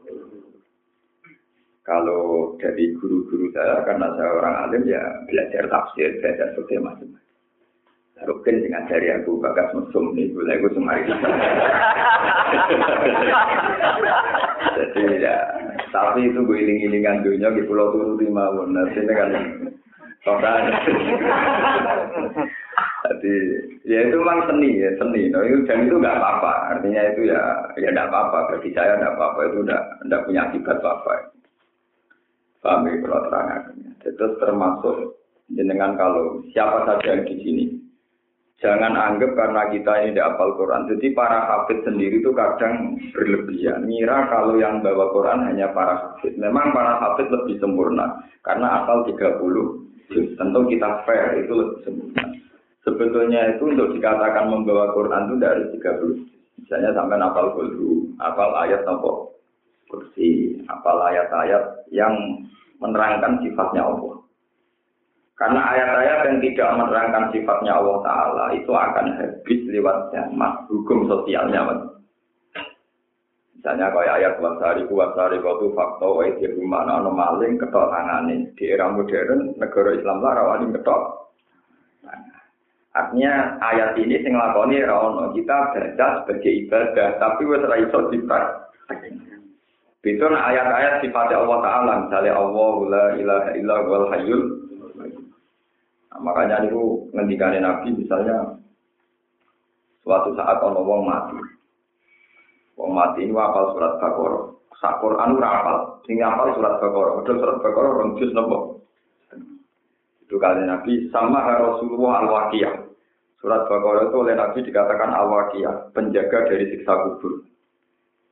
Kalau 1.87 2.53
dari 2.59 2.91
guru-guru 2.99 3.47
saya 3.55 3.79
karena 3.87 4.11
saya 4.19 4.29
orang 4.35 4.55
alim 4.67 4.83
ya 4.91 5.23
belajar 5.23 5.71
tafsir, 5.71 6.19
belajar 6.19 6.51
seperti 6.51 6.83
macam-macam. 6.83 7.23
Rukin 8.27 8.65
dengan 8.65 8.83
dari 8.89 9.07
aku 9.13 9.39
bagas 9.39 9.71
mesum 9.77 10.11
nih, 10.17 10.27
gue 10.35 10.41
lagi 10.43 10.67
semari. 10.73 11.05
Jadi 14.77 15.01
ya, 15.21 15.37
tapi 15.91 16.27
itu 16.27 16.39
gue 16.43 16.57
iling-ilingan 16.57 17.23
dunia 17.23 17.49
di 17.55 17.63
pulau 17.65 17.93
turu 17.95 18.13
lima 18.19 18.51
benar 18.53 18.87
sini 18.91 19.13
kan 19.13 19.29
total. 20.27 20.55
Jadi 23.07 23.35
ya 23.87 23.99
itu 24.09 24.15
memang 24.19 24.51
seni 24.51 24.83
ya 24.83 24.91
seni. 24.99 25.31
No, 25.31 25.39
itu 25.45 25.63
dan 25.63 25.87
itu 25.87 25.95
nggak 25.95 26.17
apa-apa. 26.19 26.53
Artinya 26.75 27.01
itu 27.15 27.31
ya 27.31 27.39
ya 27.79 27.89
nggak 27.95 28.09
apa-apa. 28.11 28.37
Bagi 28.51 28.75
saya 28.75 28.99
nggak 28.99 29.15
apa-apa 29.15 29.39
itu 29.47 29.57
nggak 29.63 29.83
nggak 30.09 30.23
punya 30.27 30.41
akibat 30.51 30.77
apa-apa. 30.83 31.13
Paham 32.59 32.89
ya 32.89 32.93
kalau. 32.99 33.71
Itu 34.03 34.25
termasuk 34.43 34.95
dengan 35.47 35.95
kalau 35.95 36.43
siapa 36.51 36.83
saja 36.83 37.15
yang 37.15 37.23
di 37.23 37.35
sini 37.39 37.63
Jangan 38.57 38.97
anggap 38.97 39.37
karena 39.37 39.69
kita 39.69 39.91
ini 40.01 40.17
tidak 40.17 40.33
hafal 40.33 40.57
Quran. 40.57 40.89
Jadi 40.89 41.13
para 41.13 41.45
hafid 41.45 41.77
sendiri 41.85 42.17
itu 42.17 42.33
kadang 42.33 42.97
berlebihan. 43.13 43.85
Mira 43.85 44.25
kalau 44.33 44.57
yang 44.57 44.81
bawa 44.81 45.13
Quran 45.13 45.45
hanya 45.45 45.69
para 45.77 45.93
hafid. 45.93 46.33
Memang 46.41 46.73
para 46.73 46.97
hafid 46.97 47.29
lebih 47.29 47.61
sempurna. 47.61 48.17
Karena 48.41 48.81
hafal 48.81 49.05
30 49.05 50.09
juz. 50.09 50.27
Tentu 50.41 50.59
kita 50.73 51.05
fair 51.05 51.37
itu 51.45 51.53
lebih 51.53 51.79
sempurna. 51.85 52.23
Sebetulnya 52.81 53.53
itu 53.53 53.63
untuk 53.69 53.93
dikatakan 53.93 54.49
membawa 54.49 54.89
Quran 54.97 55.29
itu 55.29 55.35
dari 55.37 55.63
30 55.77 56.37
Misalnya 56.57 56.89
sampai 56.97 57.21
hafal 57.21 57.53
dulu, 57.53 58.09
hafal 58.17 58.51
ayat 58.57 58.81
nopo 58.89 59.37
kursi, 59.87 60.59
hafal 60.67 60.99
ayat-ayat 60.99 61.87
yang 61.95 62.11
menerangkan 62.81 63.39
sifatnya 63.39 63.87
Allah. 63.87 64.19
Karena 65.37 65.61
ayat-ayat 65.69 66.19
yang 66.25 66.37
tidak 66.41 66.69
menerangkan 66.81 67.29
sifatnya 67.29 67.77
Allah 67.77 67.97
Ta'ala 68.01 68.45
itu 68.57 68.73
akan 68.73 69.05
habis 69.21 69.59
lewat 69.69 70.09
zaman 70.09 70.65
hukum 70.65 71.05
sosialnya. 71.05 71.93
Misalnya 73.53 73.93
kayak 73.93 74.15
ayat 74.17 74.33
wasari 74.41 74.89
wasari 74.89 75.37
waktu 75.37 75.69
fakta 75.77 76.07
wa 76.09 76.25
itu 76.25 76.57
mana 76.65 77.05
no 77.05 77.13
maling 77.13 77.61
ketok 77.61 77.85
tangane 77.93 78.49
di 78.57 78.65
era 78.65 78.89
modern 78.89 79.53
negara 79.61 79.93
Islam 79.93 80.25
lah 80.25 80.33
rawani 80.41 80.73
ketok. 80.73 81.01
Artinya 82.97 83.61
ayat 83.61 83.93
ini 84.01 84.17
sing 84.25 84.33
lakoni 84.33 84.81
rawon 84.81 85.37
kita 85.37 85.57
baca 85.69 86.07
sebagai 86.25 86.53
ibadah 86.65 87.21
tapi 87.21 87.45
wes 87.45 87.61
ra 87.61 87.77
iso 87.77 88.09
Itu 90.01 90.25
ayat-ayat 90.33 91.05
sifatnya 91.05 91.45
Allah 91.45 91.57
Ta'ala 91.61 91.93
misalnya 92.09 92.33
Allah 92.33 92.73
la 92.89 93.05
ilaha 93.21 93.49
illa 93.53 93.75
wal 93.85 94.07
hayyul 94.17 94.66
makanya 96.27 96.67
itu 96.67 97.07
ngendikane 97.15 97.63
Nabi 97.63 97.95
misalnya 97.95 98.59
suatu 100.03 100.35
saat 100.35 100.59
ono 100.59 100.83
wong 100.83 101.07
mati. 101.07 101.39
Wong 102.75 102.91
mati 102.91 103.23
ini 103.23 103.33
hafal 103.33 103.71
surat 103.71 103.95
Baqarah. 104.03 104.43
Sak 104.77 105.01
Quran 105.01 105.39
ora 105.39 105.49
hafal, 105.49 105.77
sing 106.03 106.19
hafal 106.19 106.51
surat 106.59 106.83
Baqarah. 106.83 107.11
Padahal 107.23 107.37
surat 107.39 107.57
Baqarah 107.63 107.91
rong 107.95 108.11
juz 108.19 108.31
nopo? 108.35 108.57
Itu 110.27 110.35
kali 110.35 110.67
Nabi 110.67 111.07
sama 111.07 111.47
Rasulullah 111.47 112.27
Al-Waqiyah. 112.27 112.75
Surat 113.39 113.63
Baqarah 113.71 114.11
itu 114.11 114.15
oleh 114.19 114.35
Nabi 114.35 114.59
dikatakan 114.67 115.09
Al-Waqiyah, 115.15 115.95
penjaga 115.95 116.51
dari 116.51 116.67
siksa 116.75 116.93
kubur. 117.07 117.47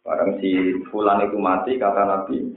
Barang 0.06 0.38
si 0.38 0.84
fulan 0.94 1.26
itu 1.26 1.40
mati, 1.42 1.82
kata 1.82 2.04
Nabi, 2.06 2.54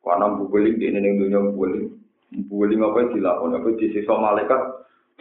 karena 0.00 0.36
bukuling 0.36 0.80
di 0.80 0.88
ini 0.88 1.16
dunia 1.16 1.40
bukuling, 1.52 1.92
Buli 2.34 2.74
apa 2.82 3.14
dilakoni, 3.14 3.62
apa 3.62 3.68
disiksa 3.78 4.14
malaikat 4.18 4.60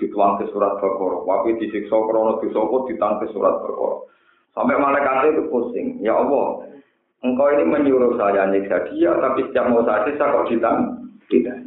dituang 0.02 0.42
ke 0.42 0.50
surat 0.50 0.82
Baqarah. 0.82 1.22
Wapi 1.22 1.62
disiksa 1.62 1.94
krono 1.94 2.42
disopo 2.42 2.90
ditang 2.90 3.22
ke 3.22 3.30
surat 3.30 3.62
Baqarah. 3.62 4.10
Sampai 4.58 4.82
malaikat 4.82 5.34
itu 5.34 5.46
pusing. 5.50 6.02
Ya 6.02 6.18
Allah, 6.18 6.66
engkau 7.22 7.54
ini 7.54 7.70
menyuruh 7.70 8.18
saya 8.18 8.50
nyiksa 8.50 8.90
dia, 8.94 9.14
tapi 9.18 9.46
setiap 9.50 9.70
mau 9.70 9.86
saya 9.86 10.10
siksa 10.10 10.26
kok 10.30 10.50
ditang? 10.50 10.78
Tidak. 11.30 11.58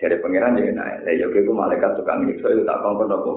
Jadi 0.00 0.20
pangeran 0.20 0.60
jadi 0.60 0.72
naik. 0.76 0.96
Ya, 1.08 1.26
itu 1.28 1.52
malaikat 1.52 1.96
tukang 1.96 2.28
nyiksa 2.28 2.52
itu 2.52 2.64
tak 2.68 2.80
kongkong 2.84 3.08
apa? 3.08 3.32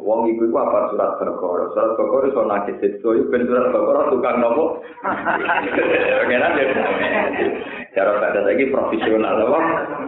Wong 0.00 0.20
iku 0.32 0.48
iku 0.48 0.56
apa 0.56 0.88
surat 0.94 1.20
Baqarah. 1.20 1.66
Surat 1.74 1.90
Baqarah 2.00 2.28
iso 2.32 2.42
nakis 2.46 2.80
itu 2.80 3.08
ben 3.28 3.44
surat 3.44 3.74
Baqarah 3.74 4.04
tukang 4.14 4.36
nopo. 4.40 4.80
Pengenan 6.24 6.52
ya. 6.56 7.76
Cara 7.96 8.20
baca 8.20 8.40
lagi 8.44 8.68
profesional 8.68 9.36
apa? 9.48 9.60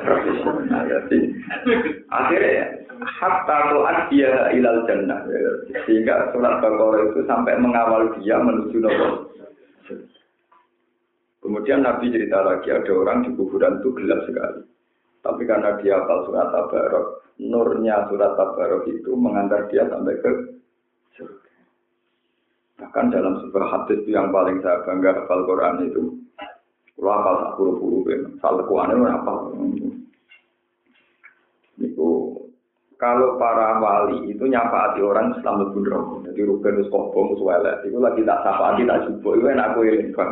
Profesional. 0.05 0.83
Jadi 0.85 1.19
akhirnya 2.13 2.65
hatta 3.01 3.59
tu'ad 3.73 3.99
dia 4.13 4.53
ilal 4.53 4.85
jannah. 4.85 5.25
Sehingga 5.89 6.33
surat 6.37 6.61
Baqarah 6.61 7.09
itu 7.09 7.21
sampai 7.25 7.57
mengawal 7.57 8.13
dia 8.21 8.37
menuju 8.37 8.77
nopo. 8.85 9.09
Kemudian 11.41 11.81
Nabi 11.81 12.13
cerita 12.13 12.45
lagi 12.45 12.69
ada 12.69 12.93
orang 12.93 13.25
di 13.25 13.33
kuburan 13.33 13.81
itu 13.81 13.89
gelap 13.97 14.29
sekali. 14.29 14.61
Tapi 15.21 15.43
karena 15.45 15.77
dia 15.81 16.01
hafal 16.01 16.29
surat 16.29 16.49
Tabarok, 16.53 17.37
nurnya 17.41 18.09
surat 18.13 18.37
Tabarok 18.37 18.89
itu 18.89 19.13
mengantar 19.17 19.69
dia 19.73 19.89
sampai 19.89 20.21
ke 20.21 20.31
surga. 21.17 21.53
Bahkan 22.81 23.07
dalam 23.13 23.41
sebuah 23.45 23.67
hadis 23.69 24.01
yang 24.09 24.33
paling 24.33 24.65
saya 24.65 24.85
bangga 24.85 25.25
hafal 25.25 25.45
Quran 25.45 25.77
itu, 25.89 26.03
kalau 27.01 27.17
hafal 27.17 27.35
tak 27.41 27.53
buru-buru, 27.57 28.13
salah 28.45 28.65
kuannya 28.69 29.09
hafal. 29.09 29.57
Itu 31.81 32.37
kalau 33.01 33.41
para 33.41 33.81
wali 33.81 34.29
itu 34.29 34.45
nyapaati 34.45 35.01
orang 35.01 35.33
Islam 35.33 35.65
lebih 35.65 35.89
rokok. 35.89 36.29
Jadi 36.29 36.41
Ruben 36.45 36.85
wis 36.85 36.93
kobong 36.93 37.33
wis 37.33 37.41
welek. 37.41 37.81
Iku 37.89 37.97
lagi 37.97 38.21
tak 38.29 38.45
sapaati 38.45 38.85
tak 38.85 39.09
jupuk. 39.09 39.41
Iku 39.41 39.49
enak 39.49 39.73
ini 39.81 40.13
bang. 40.13 40.31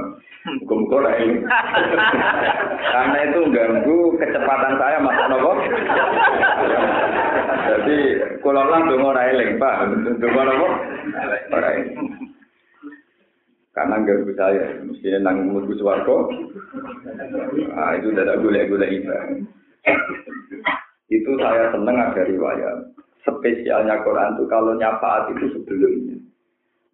Muga-muga. 0.61 1.09
Karena 2.92 3.18
itu 3.24 3.40
ganggu 3.48 3.98
kecepatan 4.20 4.76
saya 4.76 5.00
mas 5.00 5.16
nopo. 5.33 5.52
Jadi 7.68 7.96
kalau 8.44 8.68
lah 8.68 8.81
dongo 8.85 9.16
ora 9.16 9.33
eling, 9.33 9.57
Pak. 9.57 9.88
Dongo 10.20 10.40
nopo? 10.44 10.68
Ora 11.48 11.68
Karena 13.78 14.02
ganggu 14.02 14.34
saya, 14.34 14.82
mestinya 14.82 15.30
nang 15.30 15.54
mlebu 15.54 15.70
swarga. 15.78 16.18
Ah 17.78 17.94
itu 17.94 18.10
udah 18.10 18.34
gula-gula 18.42 18.86
ibadah. 18.90 19.38
Itu 21.06 21.30
saya 21.38 21.70
seneng 21.70 21.94
ada 21.94 22.26
riwayat. 22.26 22.90
Spesialnya 23.22 24.02
Quran 24.02 24.34
itu 24.34 24.50
kalau 24.50 24.74
nyafaat 24.74 25.30
itu 25.30 25.54
sebelumnya. 25.54 26.18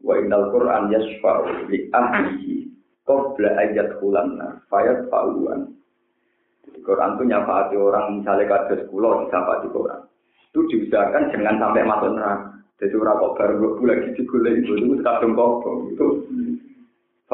Wa 0.04 0.20
innal 0.20 0.52
Quran 0.52 0.92
yasfa'u 0.92 1.72
li 1.72 1.88
ahlihi 1.88 2.68
qabla 3.08 3.64
ayat 3.64 3.96
hulanna 4.04 4.60
fayat 4.68 5.08
fa'uan. 5.08 5.72
Quran 6.84 7.16
itu 7.16 7.24
nyafaati 7.32 7.80
orang 7.80 8.20
misalnya 8.20 8.44
kados 8.44 8.84
kula 8.92 9.24
di 9.32 9.68
Quran. 9.72 10.04
Itu 10.52 10.60
diusahakan 10.68 11.32
jangan 11.32 11.56
sampai 11.64 11.88
masuk 11.88 12.12
neraka. 12.12 12.54
Jadi 12.76 12.94
orang 13.00 13.22
kok 13.22 13.34
baru 13.38 13.54
gue 13.78 13.86
lagi 13.86 14.08
digulai 14.18 14.58
itu 14.58 14.74
itu 14.74 14.98
kadung 15.00 15.38
kok 15.38 15.62
itu 15.94 16.06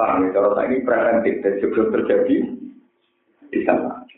paham 0.01 0.25
ya 0.25 0.31
kalau 0.33 0.57
ini 0.65 0.81
preventif 0.81 1.35
dan 1.45 1.55
sebelum 1.61 1.93
terjadi 1.93 2.37
di 3.53 3.61
sana. 3.69 4.09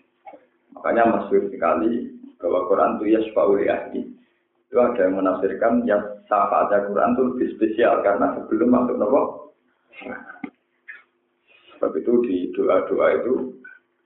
Makanya 0.78 1.10
masyhur 1.10 1.50
sekali 1.50 2.14
bahwa 2.38 2.70
Quran 2.70 2.90
itu 3.02 3.04
ya 3.18 3.20
li 3.26 3.66
ahli. 3.66 4.00
Itu 4.70 4.78
ada 4.78 5.00
yang 5.02 5.18
menafsirkan 5.18 5.82
ya 5.82 5.98
syafaat 6.30 6.70
Quran 6.86 7.18
itu 7.18 7.22
lebih 7.34 7.48
spesial 7.58 7.98
karena 8.06 8.38
sebelum 8.38 8.70
masuk 8.70 8.96
nopo. 8.96 9.22
Sebab 11.74 11.92
itu 11.98 12.12
di 12.30 12.36
doa-doa 12.54 13.06
itu 13.18 13.58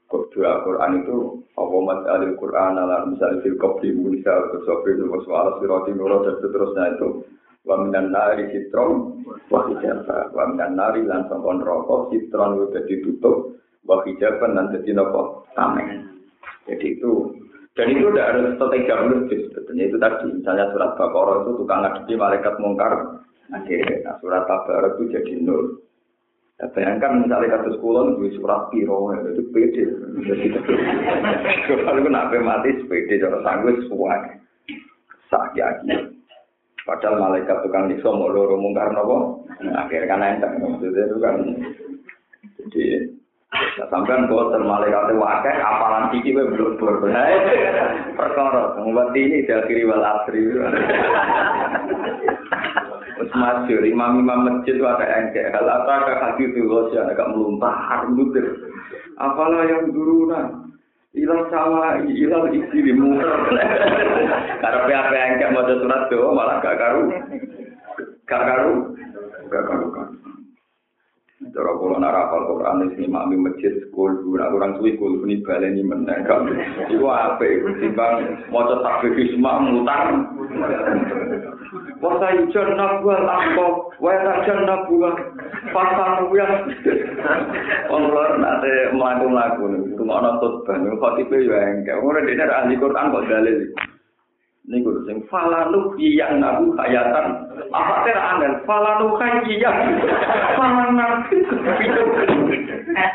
doa 0.09 0.53
Quran 0.65 1.05
itu 1.05 1.17
apa 1.61 1.77
mas'alil 1.77 2.35
Quran 2.41 2.73
ala 2.81 3.05
misalnya 3.05 3.45
fil 3.45 3.59
qabli 3.61 3.93
Musa 3.93 4.33
atau 4.33 4.65
Sobri 4.65 4.97
wa 4.97 5.21
su'ala 5.25 5.61
sirati 5.61 5.93
dan 5.93 6.37
seterusnya 6.41 6.85
itu 6.97 7.09
wa 7.67 7.83
minan 7.83 8.15
nari 8.15 8.47
sitron 8.55 9.21
wa 9.51 9.67
hijabah 9.67 10.31
wa 10.31 10.45
minan 10.55 10.79
nari 10.79 11.03
lan 11.03 11.27
sangkon 11.27 11.61
rokok 11.61 12.15
sitron 12.15 12.71
udah 12.71 12.83
ditutup 12.87 13.59
wa 13.85 14.01
hijaban 14.07 14.55
dan 14.55 14.71
jadi 14.71 14.91
nopo 14.95 15.45
tameng 15.59 16.07
jadi 16.71 16.87
itu 16.95 17.35
dan 17.77 17.93
itu 17.93 18.09
tidak 18.09 18.29
harus 18.33 18.47
strategi 18.57 18.89
logis 18.89 19.43
sebetulnya 19.53 19.85
itu 19.85 19.97
tadi 20.01 20.27
misalnya 20.33 20.65
surat 20.73 20.91
Baqarah 20.97 21.37
itu 21.45 21.51
tukang 21.61 21.81
ngadepi 21.85 22.15
malaikat 22.17 22.55
mungkar 22.63 22.93
akhirnya 23.53 23.95
nah, 24.03 24.17
surat 24.23 24.43
Tabarak 24.49 24.97
itu 24.97 25.05
jadi 25.13 25.35
nol 25.43 25.83
Ya, 26.57 26.73
bayangkan 26.73 27.21
misalnya 27.21 27.61
kasus 27.61 27.77
kulon 27.85 28.17
di 28.17 28.33
surat 28.33 28.73
piro 28.73 29.13
itu 29.13 29.45
pede. 29.53 29.93
Kalau 31.69 32.01
nabi 32.09 32.41
mati 32.41 32.81
sepede 32.81 33.21
cara 33.21 33.45
sanggup 33.45 33.77
sesuai. 33.85 34.41
Sakit 35.29 35.61
lagi. 35.61 36.16
Padahal 36.87 37.19
malaikat 37.19 37.67
tukang 37.67 37.91
nyiksa 37.91 38.15
mau 38.15 38.31
loro 38.31 38.55
mungkar 38.55 38.95
nopo. 38.95 39.43
Akhirnya 39.59 40.07
kan 40.07 40.23
enteng 40.23 40.63
maksudnya 40.63 41.03
itu 41.11 41.17
kan. 41.19 41.35
Jadi 42.63 42.83
Nah, 43.57 43.89
sampean 43.89 44.29
boten 44.29 44.69
malaikat 44.69 45.17
wakai 45.17 45.57
apalan 45.61 46.13
iki 46.19 46.35
wae 46.37 46.51
blur-blur. 46.51 47.01
Perkara 48.19 48.77
ngomong 48.77 49.17
ini 49.17 49.47
diakhiri 49.49 49.89
wal 49.89 50.05
asri. 50.05 50.45
Wes 53.17 53.33
masyur, 53.33 53.81
imam-imam 53.81 54.45
masjid 54.45 54.77
wae 54.77 55.07
engke. 55.09 55.41
Hal 55.53 55.63
apa 55.63 56.05
ka 56.05 56.15
hati 56.21 56.53
itu 56.53 56.69
gosya 56.69 57.09
agak 57.09 57.33
melumpah 57.33 58.05
muter. 58.13 58.45
Apalah 59.17 59.65
yang 59.65 59.95
duruna. 59.95 60.66
Ilang 61.17 61.49
sama 61.49 61.97
ilang 62.05 62.53
muka. 62.93 63.33
Karena 64.61 64.97
apa 65.01 65.17
engke 65.17 65.47
mau 65.49 65.65
surat 65.65 66.13
doa 66.13 66.29
malah 66.37 66.61
gak 66.61 66.77
karu. 66.77 67.09
Gak 68.29 68.43
karu. 68.45 68.75
Gak 69.49 69.65
karu 69.65 69.87
kan. 69.97 70.16
Cara 71.37 71.69
kula 71.77 72.01
nak 72.01 72.17
rapal 72.17 72.49
Quran 72.49 72.97
iki 72.97 73.13
mak 73.13 73.29
mi 73.29 73.37
masjid 73.37 73.77
kul 73.93 74.09
ora 74.33 74.49
kurang 74.49 74.81
suwi 74.81 74.97
kul 74.97 75.21
ni 75.29 75.45
baleni 75.45 75.85
meneng 75.85 76.25
gak. 76.25 76.49
Iku 76.89 77.05
apik 77.13 77.61
timbang 77.77 78.41
maca 78.49 78.81
takbir 78.81 79.13
semak 79.29 79.61
mutar. 79.69 80.17
Wasa 82.01 82.41
ijar 82.41 82.73
nak 82.73 83.05
gua 83.05 83.21
lampo, 83.21 83.93
wa 84.01 84.17
tak 84.17 84.49
jar. 84.49 84.65
Pasar 85.77 86.25
gua. 86.25 86.47
Allah 87.93 88.27
nate 88.41 88.73
mlaku-mlaku 88.97 89.65
niku 89.77 90.09
ana 90.09 90.41
tot 90.41 90.65
ban 90.65 90.89
kok 90.89 91.21
tipe 91.21 91.37
yo 91.37 91.53
engke. 91.53 91.93
Ora 92.01 92.25
dene 92.25 92.49
ahli 92.49 92.81
Quran 92.81 93.13
kok 93.13 93.29
dalil. 93.29 93.77
Ini 94.67 94.83
gue 94.83 95.07
sing 95.07 95.23
falanu 95.31 95.95
yang 95.95 96.43
nabu 96.43 96.75
hayatan. 96.75 97.55
Apa 97.71 98.03
ter 98.03 98.19
angin? 98.19 98.59
Falanu 98.67 99.15
hayyan. 99.15 100.03
Falanu 100.59 101.07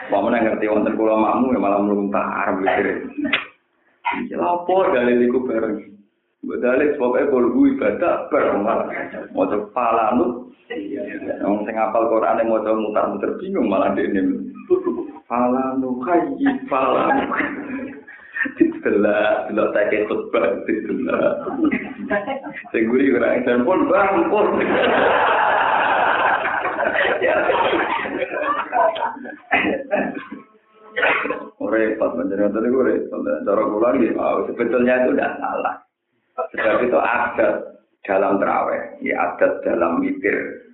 Mau 0.08 0.24
mana 0.24 0.40
ngerti 0.40 0.72
wonten 0.72 0.96
kula 0.96 1.20
makmu 1.20 1.52
ya 1.52 1.60
malah 1.60 1.84
meluntar 1.84 2.56
mikir. 2.56 3.04
Ya 4.32 4.40
apa 4.40 4.96
dalil 4.96 5.28
iku 5.28 5.44
bareng. 5.44 5.92
Mbok 6.40 6.58
dalil 6.64 6.88
sebabnya 6.96 7.28
kalau 7.28 7.52
gue 7.52 7.70
bareng 8.32 8.60
malah. 8.64 8.88
Mau 9.36 9.52
falanu. 9.76 10.48
Yang 10.72 11.68
sing 11.68 11.76
apal 11.76 12.08
Quran 12.08 12.48
mau 12.48 12.64
mutar-mutar 12.64 13.36
bingung 13.44 13.68
malah 13.68 13.92
dene. 13.92 14.56
Falanu 15.28 16.00
hayyi 16.00 16.48
falanu. 16.72 17.28
Ditelah, 18.42 19.46
delok 19.46 19.70
tak 19.78 19.94
khutbah 20.10 20.66
ditelah. 20.66 21.46
Sing 22.74 22.90
guri 22.90 23.14
ora 23.14 23.38
pun 23.62 23.80
bang 23.86 24.16
pun. 24.34 24.48
Repot 31.72 32.12
menjadi 32.20 32.52
tadi 32.52 32.68
gue 32.68 32.84
repot. 32.84 33.22
Cara 33.22 33.64
kula 33.64 33.90
iki 33.96 34.10
sebetulnya 34.50 35.06
itu 35.06 35.14
tidak 35.14 35.38
salah. 35.38 35.76
Sebab 36.52 36.82
itu 36.84 36.98
adat 36.98 37.56
dalam 38.02 38.42
terawih, 38.42 38.98
ya 39.06 39.16
adat 39.22 39.62
dalam 39.62 40.02
witir. 40.02 40.66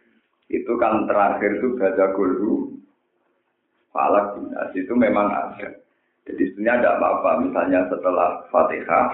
Itu 0.47 0.79
kan 0.79 1.03
terakhir 1.11 1.59
itu 1.59 1.75
baca 1.75 2.15
gulu, 2.15 2.71
falak 3.91 4.39
itu 4.71 4.93
memang 4.95 5.27
ada. 5.27 5.86
Jadi 6.27 6.43
sebenarnya 6.51 6.79
tidak 6.83 6.95
apa-apa. 6.99 7.29
Misalnya 7.47 7.79
setelah 7.87 8.29
Fatihah, 8.51 9.05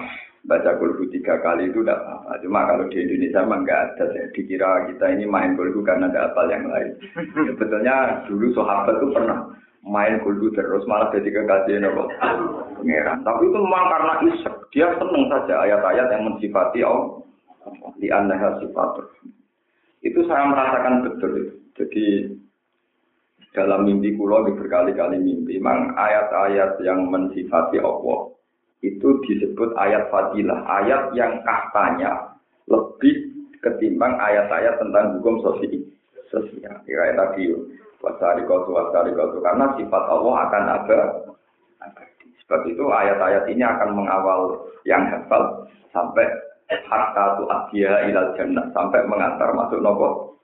baca 0.44 0.70
kulhu 0.76 1.06
tiga 1.14 1.38
kali 1.40 1.70
itu 1.70 1.80
tidak 1.80 2.02
apa-apa. 2.02 2.42
Cuma 2.42 2.60
kalau 2.66 2.84
di 2.90 2.96
Indonesia 3.00 3.40
memang 3.46 3.62
nggak 3.64 3.80
ada. 3.94 4.04
Ya. 4.12 4.24
Dikira 4.34 4.70
kita 4.90 5.06
ini 5.14 5.24
main 5.24 5.54
kulhu 5.54 5.80
karena 5.86 6.10
ada 6.10 6.34
apa 6.34 6.42
yang 6.50 6.66
lain. 6.68 6.90
Ya, 7.46 7.52
betulnya 7.54 7.96
dulu 8.26 8.50
sahabat 8.52 8.98
itu 8.98 9.08
pernah 9.14 9.38
main 9.84 10.18
kulhu 10.26 10.50
terus 10.52 10.82
malah 10.90 11.12
jadi 11.14 11.28
kekasih 11.30 11.80
nopo 11.80 12.10
pangeran. 12.18 13.22
Tapi 13.22 13.42
itu 13.46 13.58
memang 13.62 13.86
karena 13.88 14.14
isek. 14.28 14.54
Dia 14.74 14.88
senang 14.98 15.24
saja 15.30 15.54
ayat-ayat 15.64 16.06
yang 16.12 16.22
mensifati 16.28 16.80
Allah. 16.82 17.22
Di 17.96 18.12
anda 18.12 18.36
sifat 18.60 19.00
Itu 20.04 20.20
saya 20.28 20.44
merasakan 20.52 21.08
betul 21.08 21.32
itu. 21.40 21.54
Jadi 21.80 22.04
dalam 23.54 23.86
mimpi 23.86 24.18
kulo 24.18 24.42
berkali-kali 24.50 25.22
mimpi, 25.22 25.62
memang 25.62 25.94
ayat-ayat 25.94 26.82
yang 26.82 27.06
mensifati 27.06 27.78
Allah 27.78 28.34
itu 28.82 29.08
disebut 29.24 29.72
ayat 29.78 30.10
fadilah, 30.10 30.60
ayat 30.66 31.14
yang 31.14 31.40
katanya 31.46 32.34
lebih 32.66 33.30
ketimbang 33.62 34.18
ayat-ayat 34.18 34.76
tentang 34.82 35.16
hukum 35.16 35.40
sosial. 35.40 35.86
Sosial, 36.28 36.74
kira 36.82 37.14
tadi 37.14 37.54
wasari 38.02 38.42
kotu 38.44 38.74
wasari 38.74 39.14
kotu 39.14 39.38
karena 39.38 39.70
sifat 39.78 40.04
Allah 40.10 40.34
akan 40.50 40.64
ada. 40.82 41.00
Sebab 42.44 42.60
itu 42.68 42.84
ayat-ayat 42.90 43.48
ini 43.48 43.64
akan 43.64 43.96
mengawal 43.96 44.68
yang 44.84 45.06
hafal 45.08 45.64
sampai 45.94 46.26
hatta 46.68 47.40
tu 47.40 47.48
adhiya 47.48 48.10
ilal 48.10 48.34
jannah 48.36 48.66
sampai 48.74 49.00
mengantar 49.08 49.54
masuk 49.56 49.80
nopo. 49.80 50.36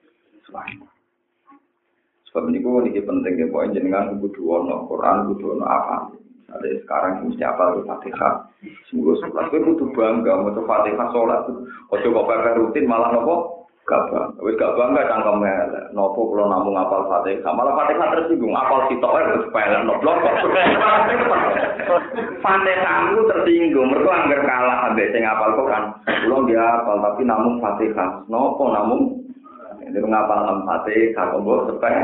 Sebab 2.30 2.46
ini 2.46 2.62
gue 2.62 2.94
ini 2.94 3.02
penting 3.02 3.42
ya, 3.42 3.46
poin 3.50 3.74
jenengan 3.74 4.14
kudu 4.22 4.38
ono 4.46 4.86
Quran, 4.86 5.34
kudu 5.34 5.58
apa. 5.66 6.14
Misalnya 6.50 6.82
sekarang 6.82 7.12
mesti 7.26 7.42
apa 7.46 7.62
itu 7.74 7.82
Fatihah. 7.86 8.34
Semoga 8.90 9.12
sholat, 9.22 9.44
gue 9.50 9.66
kudu 9.66 9.84
bangga, 9.94 10.38
mau 10.38 10.54
tuh 10.54 10.62
Fatihah 10.62 11.06
sholat. 11.10 11.46
Ojo 11.90 12.06
kok 12.06 12.26
pakai 12.30 12.58
rutin 12.58 12.86
malah 12.90 13.10
nopo 13.14 13.66
gak 13.86 14.06
bangga. 14.14 14.42
Wis 14.46 14.58
gak 14.58 14.74
bangga. 14.78 15.90
Nopo 15.90 16.30
kalau 16.30 16.46
namun 16.50 16.78
apal 16.78 17.06
Fatihah, 17.10 17.50
malah 17.50 17.74
Fatihah 17.78 18.14
tersinggung. 18.14 18.54
Apal 18.54 18.86
sitok 18.86 19.14
ae 19.14 19.30
wis 19.34 19.50
pelek 19.50 19.82
nopo. 19.86 20.10
Fatihah 22.42 22.98
itu 23.10 23.22
tersinggung. 23.26 23.90
Mereka 23.90 24.10
anggar 24.10 24.42
kalah 24.46 24.90
ambek 24.90 25.10
sing 25.10 25.22
apal 25.26 25.54
kok 25.54 25.66
kan. 25.66 25.82
Kulo 26.06 26.46
dia 26.50 26.62
apal 26.62 26.98
tapi 26.98 27.22
namun 27.26 27.58
Fatihah. 27.58 28.22
Nopo 28.26 28.70
namun 28.70 29.19
ini 29.86 29.98
ngapal 30.00 30.40
am 30.44 30.58
Fatihah, 30.68 31.24
kok 31.32 31.60
sepeh 31.72 31.96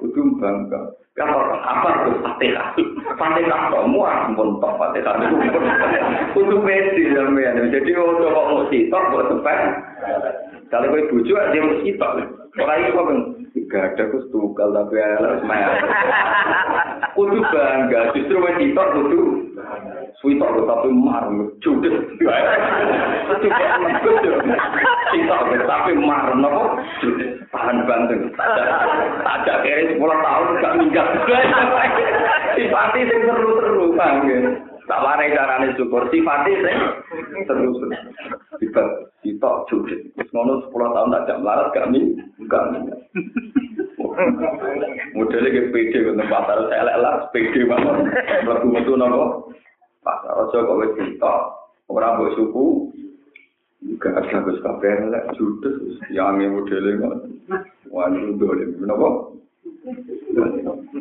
kudu 0.00 0.36
bangga. 0.40 0.92
Kalau 1.14 1.46
apa 1.62 2.10
tuh 2.10 2.18
fatihah? 2.26 2.74
Fatihah 3.14 3.70
semua 3.70 4.26
ampun 4.26 4.58
tok 4.58 4.74
fatihah 4.82 5.14
itu 5.22 5.36
kudu 6.34 6.56
pede 6.66 7.02
sampean. 7.14 7.70
Jadi 7.70 7.90
kalau 7.94 8.18
kok 8.18 8.46
mau 8.50 8.66
sitok 8.66 9.02
kok 9.14 9.26
sepet. 9.30 9.58
Kalau 10.74 10.90
kowe 10.90 11.02
bojo 11.14 11.34
dia 11.54 11.62
mau 11.62 11.78
sitok. 11.86 12.12
Ora 12.58 12.74
iku 12.82 12.98
kok 12.98 13.08
gak 13.70 13.94
ada 13.94 14.04
kus 14.12 14.26
tukal 14.32 14.72
tapi 14.72 14.98
ala 14.98 15.40
semaya. 15.40 15.68
Kudu 17.14 17.38
bangga, 17.48 18.10
justru 18.16 18.42
wis 18.42 18.56
sitok 18.58 18.88
kudu 18.94 19.22
Suwitok 20.22 20.56
lho 20.56 20.62
tapi 20.64 20.88
mar 20.88 21.28
judes. 21.60 21.96
Sitok 25.12 25.40
tapi 25.68 25.92
mar 26.00 26.32
nopo 26.32 26.80
judes. 27.04 27.44
Tahan 27.52 27.84
banten. 27.84 28.32
Ada 29.22 29.54
kere 29.62 29.94
10 29.94 30.00
tahun 30.00 30.48
gak 30.64 30.74
minggat. 30.80 31.08
Sifati 32.56 33.00
sing 33.04 33.20
seru-seru 33.26 33.92
bang. 33.94 34.16
Tak 34.84 35.00
warai 35.00 35.32
carane 35.32 35.72
syukur 35.76 36.04
sifati 36.12 36.52
sing 36.60 36.76
seru-seru. 37.48 37.88
Sifat 38.60 38.86
sitok 39.24 39.64
judes. 39.72 40.00
Ngono 40.30 40.68
10 40.68 40.94
tahun 40.94 41.12
tak 41.14 41.24
jam 41.30 41.40
larat 41.40 41.72
gak 41.72 41.88
minggat. 41.88 43.00
Modelnya 45.16 45.48
kayak 45.50 45.70
PD, 45.74 45.94
pasar 46.28 46.58
saya 46.70 46.86
lelah, 46.86 47.26
PD 47.32 47.66
banget. 47.66 47.96
Lagu-lagu 48.46 48.92
nopo. 48.94 49.54
pasar 50.04 50.36
aja 50.36 50.58
kok 50.60 50.78
wis 50.84 50.92
kita 51.00 51.34
ora 51.88 52.14
mbok 52.14 52.36
suku 52.36 52.64
gak 53.96 54.20
ada 54.20 54.44
wis 54.44 54.60
kabeh 54.60 55.08
lek 55.08 55.24
judes 55.40 55.96
yang 56.12 56.36
modele 56.52 57.00
kok 57.00 57.14
wan 57.88 58.36
dole 58.36 58.64
menapa 58.76 59.32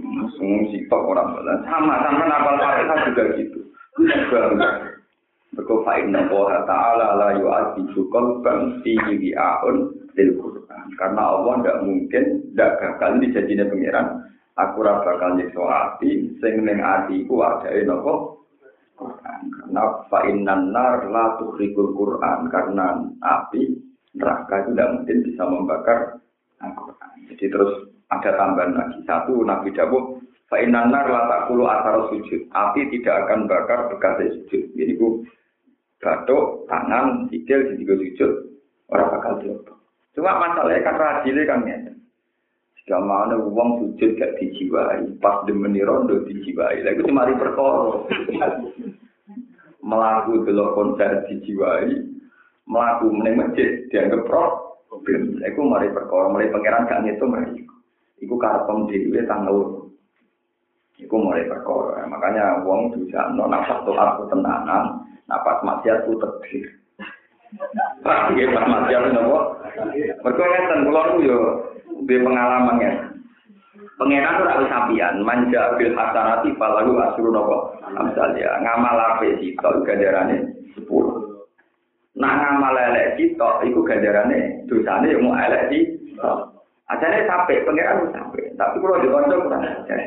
langsung 0.08 0.72
sitok 0.72 1.04
ora 1.04 1.24
bolan 1.36 1.60
sama 1.68 2.00
sama 2.08 2.26
apal 2.32 2.56
fatihah 2.56 2.98
juga 3.12 3.24
gitu. 3.36 3.60
Mergo 3.98 5.86
fa 5.86 6.02
inna 6.02 6.26
Allah 6.26 6.66
ta'ala 6.66 7.08
la 7.14 7.30
yu'adzibu 7.38 8.10
qalban 8.10 8.82
fi 8.82 8.98
wi'aun 8.98 9.94
lil 10.18 10.32
Qur'an. 10.42 10.88
Karena 10.98 11.22
Allah 11.30 11.54
tidak 11.62 11.78
mungkin 11.86 12.24
tidak 12.54 12.72
bakal 12.82 13.12
dijadinya 13.22 13.70
pangeran. 13.70 14.08
Aku 14.54 14.86
ora 14.86 15.02
bakal 15.06 15.38
nyiksa 15.38 15.62
ati 15.62 16.38
sing 16.42 16.66
ning 16.66 16.82
ati 16.82 17.26
iku 17.26 17.42
adae 17.46 17.86
napa? 17.86 18.14
Quran. 18.98 19.42
Karena 19.50 19.84
fa 20.10 20.20
innan 20.30 20.74
nar 20.74 21.10
la 21.10 21.38
tuhrikul 21.38 21.94
Qur'an. 21.94 22.50
Karena 22.50 22.98
api 23.22 23.62
neraka 24.18 24.66
itu 24.66 24.70
tidak 24.74 24.90
mungkin 24.94 25.18
bisa 25.26 25.44
membakar 25.46 26.00
Al-Quran. 26.62 27.14
Jadi 27.34 27.46
terus 27.50 27.72
ada 28.14 28.32
tambahan 28.38 28.78
lagi. 28.78 29.00
Satu, 29.10 29.42
Nabi 29.42 29.74
Dawud, 29.74 30.22
fa 30.52 30.60
innan 30.60 30.92
nar 30.92 31.08
la 31.08 31.22
takulu 31.30 31.68
atar 31.68 32.12
sujud. 32.12 32.48
Api 32.52 32.92
tidak 32.94 33.28
akan 33.28 33.48
bakar 33.48 33.90
bekas 33.92 34.22
sujud. 34.22 34.64
Jadi 34.76 34.94
bu 35.00 35.24
batuk, 36.04 36.68
tangan, 36.68 37.32
sikil, 37.32 37.80
juga 37.80 37.96
sujud, 37.96 38.32
orang 38.92 39.10
bakal 39.16 39.34
diobat. 39.40 39.76
Cuma 40.14 40.38
masalahnya 40.38 40.86
kan 40.86 40.96
rajile 41.00 41.42
kan 41.48 41.66
ya. 41.66 41.78
Jika 42.84 43.00
mana 43.00 43.40
uang 43.40 43.70
sujud 43.80 44.20
gak 44.20 44.36
dijiwai, 44.38 45.16
pas 45.24 45.42
demeni 45.48 45.80
rondo 45.80 46.28
dijiwai. 46.28 46.84
Lalu 46.84 47.00
itu 47.00 47.12
mari 47.16 47.34
perkara. 47.40 48.04
Melaku 49.90 50.44
delok 50.44 50.76
konser 50.76 51.24
dijiwai, 51.28 51.92
melaku 52.68 53.08
meneng 53.16 53.40
masjid 53.40 53.88
dianggap 53.88 54.28
problem. 54.28 55.40
Lalu 55.40 55.62
mari 55.64 55.88
perkara, 55.96 56.28
mari 56.28 56.52
pangeran 56.52 56.88
gak 56.92 57.02
ngitung 57.08 57.32
mereka. 57.32 57.64
Iku 58.20 58.36
karpem 58.36 58.88
dhewe 58.92 59.20
tanggal 59.28 59.83
Iku 61.02 61.16
mulai 61.18 61.50
perkara. 61.50 62.06
Makanya 62.06 62.62
uang 62.62 62.94
bisa 62.94 63.34
no 63.34 63.50
nafas 63.50 63.82
tuh 63.82 63.98
aku 63.98 64.30
tenanan, 64.30 65.02
Nah 65.26 65.40
maksiat 65.42 66.06
ku 66.06 66.20
terdiri. 66.22 66.70
Iya 68.34 68.46
pas 68.54 68.66
maksiat 68.70 69.14
nopo. 69.14 69.40
Mereka 69.94 70.44
ngeten 70.44 70.86
kula 70.86 71.02
niku 71.10 71.22
yo 71.26 71.40
duwe 72.06 72.18
pengalaman 72.22 72.84
ya. 72.84 72.94
Pengenan 73.94 74.42
ora 74.42 74.58
wis 74.58 74.70
sampeyan, 74.74 75.22
manja 75.22 75.78
bil 75.78 75.94
hasanati 75.94 76.54
falahu 76.58 76.98
asru 77.02 77.30
nopo. 77.30 77.78
Amsal 77.94 78.38
ya, 78.38 78.58
ngamal 78.62 78.98
ape 79.18 79.38
sito 79.42 79.70
ganjarane 79.86 80.38
10. 80.78 80.90
Nah 82.18 82.34
ngamal 82.38 82.78
elek 82.78 83.18
sito 83.18 83.50
iku 83.66 83.82
ganjarane 83.82 84.66
dosane 84.70 85.14
yo 85.14 85.22
mau 85.22 85.38
elek 85.38 85.70
sito. 85.74 86.53
Acaranya 86.94 87.26
sampai, 87.26 87.66
pengiran 87.66 88.06
sampai. 88.14 88.54
Tapi 88.54 88.76
kalau 88.78 89.02
di 89.02 89.10
kantor 89.10 89.40
kurang 89.50 89.66
ajar. 89.66 90.00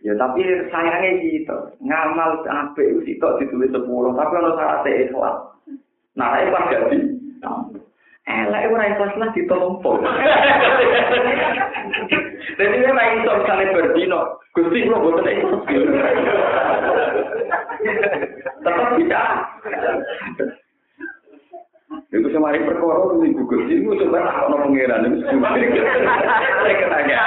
Ya 0.00 0.14
tapi 0.16 0.40
sayangnya 0.72 1.20
gitu. 1.20 1.56
Ngamal 1.84 2.40
sampai 2.46 2.96
itu 3.04 3.28
ditulis 3.42 3.68
sepuluh. 3.74 4.16
Tapi 4.16 4.32
kalau 4.32 4.56
saya 4.56 5.04
ikhlas. 5.04 5.36
Nah, 6.16 6.40
itu 6.40 6.50
pas 6.54 6.70
jadi. 6.72 6.98
Elek 8.30 8.70
ora 8.72 8.84
ikhlas 8.88 9.14
lah 9.20 9.28
ditompo. 9.36 10.00
Jadi 12.56 12.74
ini 12.76 12.86
ora 12.88 13.04
iso 13.20 13.30
misalnya 13.42 13.74
berdino. 13.76 14.20
Gusti 14.56 14.86
kula 14.88 14.98
boten 15.02 15.28
ikhlas. 15.28 15.62
Tetap 18.64 18.88
bisa. 18.96 19.22
Iku 22.10 22.26
semari 22.34 22.58
perkara 22.66 23.14
ning 23.22 23.38
Google. 23.38 23.70
Iku 23.70 23.94
coba 23.94 24.18
ana 24.18 24.58
pangeran 24.66 25.06
niku. 25.06 25.30
Tak 25.30 26.90
tanya. 26.90 27.20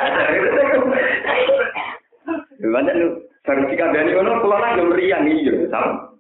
Lha 2.64 2.80
nek 2.84 2.96
lu 3.00 3.08
sertifikat 3.48 3.92
dene 3.96 4.12
ngono 4.12 4.40
kula 4.44 4.58
nang 4.60 4.80
yo 4.80 4.96
riang 4.96 5.28
iki 5.28 5.48
yo, 5.48 5.68
sam. 5.72 6.16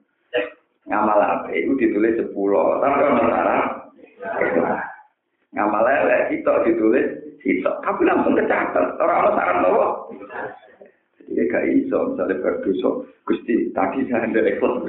Ngamal 0.87 1.19
ape 1.19 1.55
iku 1.59 1.75
ditulis 1.79 2.19
10, 2.19 2.31
tapi 2.31 2.99
ora 3.03 3.11
masalah. 3.15 3.61
Ngamal 5.55 5.87
lek 6.07 6.27
kita 6.31 6.53
ditulis 6.67 7.07
sitok, 7.43 7.79
tapi 7.83 8.01
langsung 8.07 8.35
kecatet. 8.35 8.87
Ora 8.99 9.13
ana 9.23 9.31
saran 9.35 9.63
apa. 9.63 9.85
Jadi 11.29 11.49
gak 11.49 11.65
iso 11.71 11.97
misalnya 12.13 12.41
berdosa. 12.43 12.89
Gusti, 13.23 13.71
tadi 13.71 14.03
saya 14.11 14.27
hendak 14.27 14.47
ikhlas. 14.47 14.83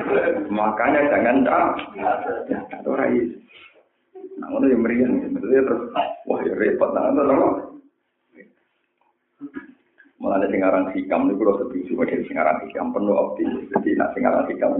Makanya 0.58 1.08
jangan 1.08 1.36
tak. 1.48 1.68
Ya, 2.52 2.60
orang 2.84 3.12
iso. 3.16 3.36
Nah, 4.38 4.54
itu 4.54 4.66
yang 4.70 4.80
meriah. 4.86 5.08
Maksudnya 5.10 5.66
terus, 5.66 5.82
wah 6.28 6.40
ya 6.46 6.54
repot. 6.54 6.90
Nah, 6.94 7.10
itu 7.10 7.20
apa? 7.26 7.48
Malah 10.18 10.42
ada 10.42 10.50
singaran 10.50 10.90
hikam, 10.98 11.30
itu 11.30 11.38
kalau 11.38 11.58
setuju 11.62 11.92
model 11.94 12.20
singaran 12.26 12.58
hikam, 12.66 12.90
penuh 12.90 13.14
optimis. 13.14 13.70
Jadi, 13.70 13.94
nak 13.94 14.10
singaran 14.18 14.50
hikam, 14.50 14.72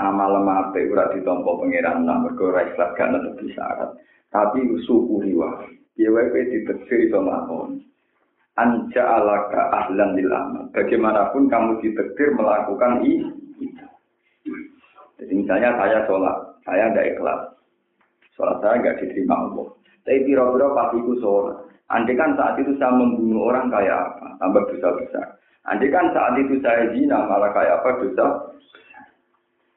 amal 0.00 0.40
mate 0.40 0.80
ora 0.88 1.12
ditompo 1.12 1.60
pangeran 1.60 2.08
nak 2.08 2.24
mergo 2.24 2.50
ora 2.50 2.64
ikhlas 2.64 2.96
gak 2.96 3.12
netepi 3.12 3.52
syarat. 3.52 3.92
Tapi 4.32 4.64
suku 4.88 5.22
riwa. 5.22 5.68
Ya 5.94 6.10
wae 6.10 6.26
diteksir 6.50 7.06
iso 7.06 7.22
lakon. 7.22 7.84
Anja 8.54 9.02
alaka 9.02 9.60
ahlan 9.74 10.14
lil 10.14 10.30
amal. 10.30 10.64
Bagaimanapun 10.70 11.50
kamu 11.50 11.82
ditektir 11.82 12.34
melakukan 12.34 13.02
itu. 13.02 13.30
Jadi 15.18 15.32
misalnya 15.34 15.78
saya 15.78 15.98
sholat, 16.10 16.36
saya 16.66 16.90
tidak 16.90 17.06
ikhlas. 17.14 17.40
Sholat 18.34 18.56
saya 18.62 18.82
nggak 18.82 18.98
diterima 19.02 19.34
Allah. 19.34 19.66
Tapi 20.04 20.26
biro-biro 20.26 20.74
pasti 20.74 20.96
itu 21.00 21.12
sholat. 21.22 21.56
Andai 21.92 22.16
kan 22.16 22.34
saat 22.34 22.58
itu 22.58 22.74
saya 22.80 22.96
membunuh 22.96 23.52
orang 23.52 23.68
kayak 23.68 23.94
apa, 23.94 24.26
tambah 24.40 24.62
dosa 24.72 24.88
besar. 24.98 25.26
Andai 25.68 25.92
kan 25.92 26.10
saat 26.16 26.34
itu 26.40 26.58
saya 26.64 26.90
zina, 26.96 27.28
malah 27.28 27.52
kayak 27.52 27.80
apa 27.80 27.90
dosa 28.02 28.26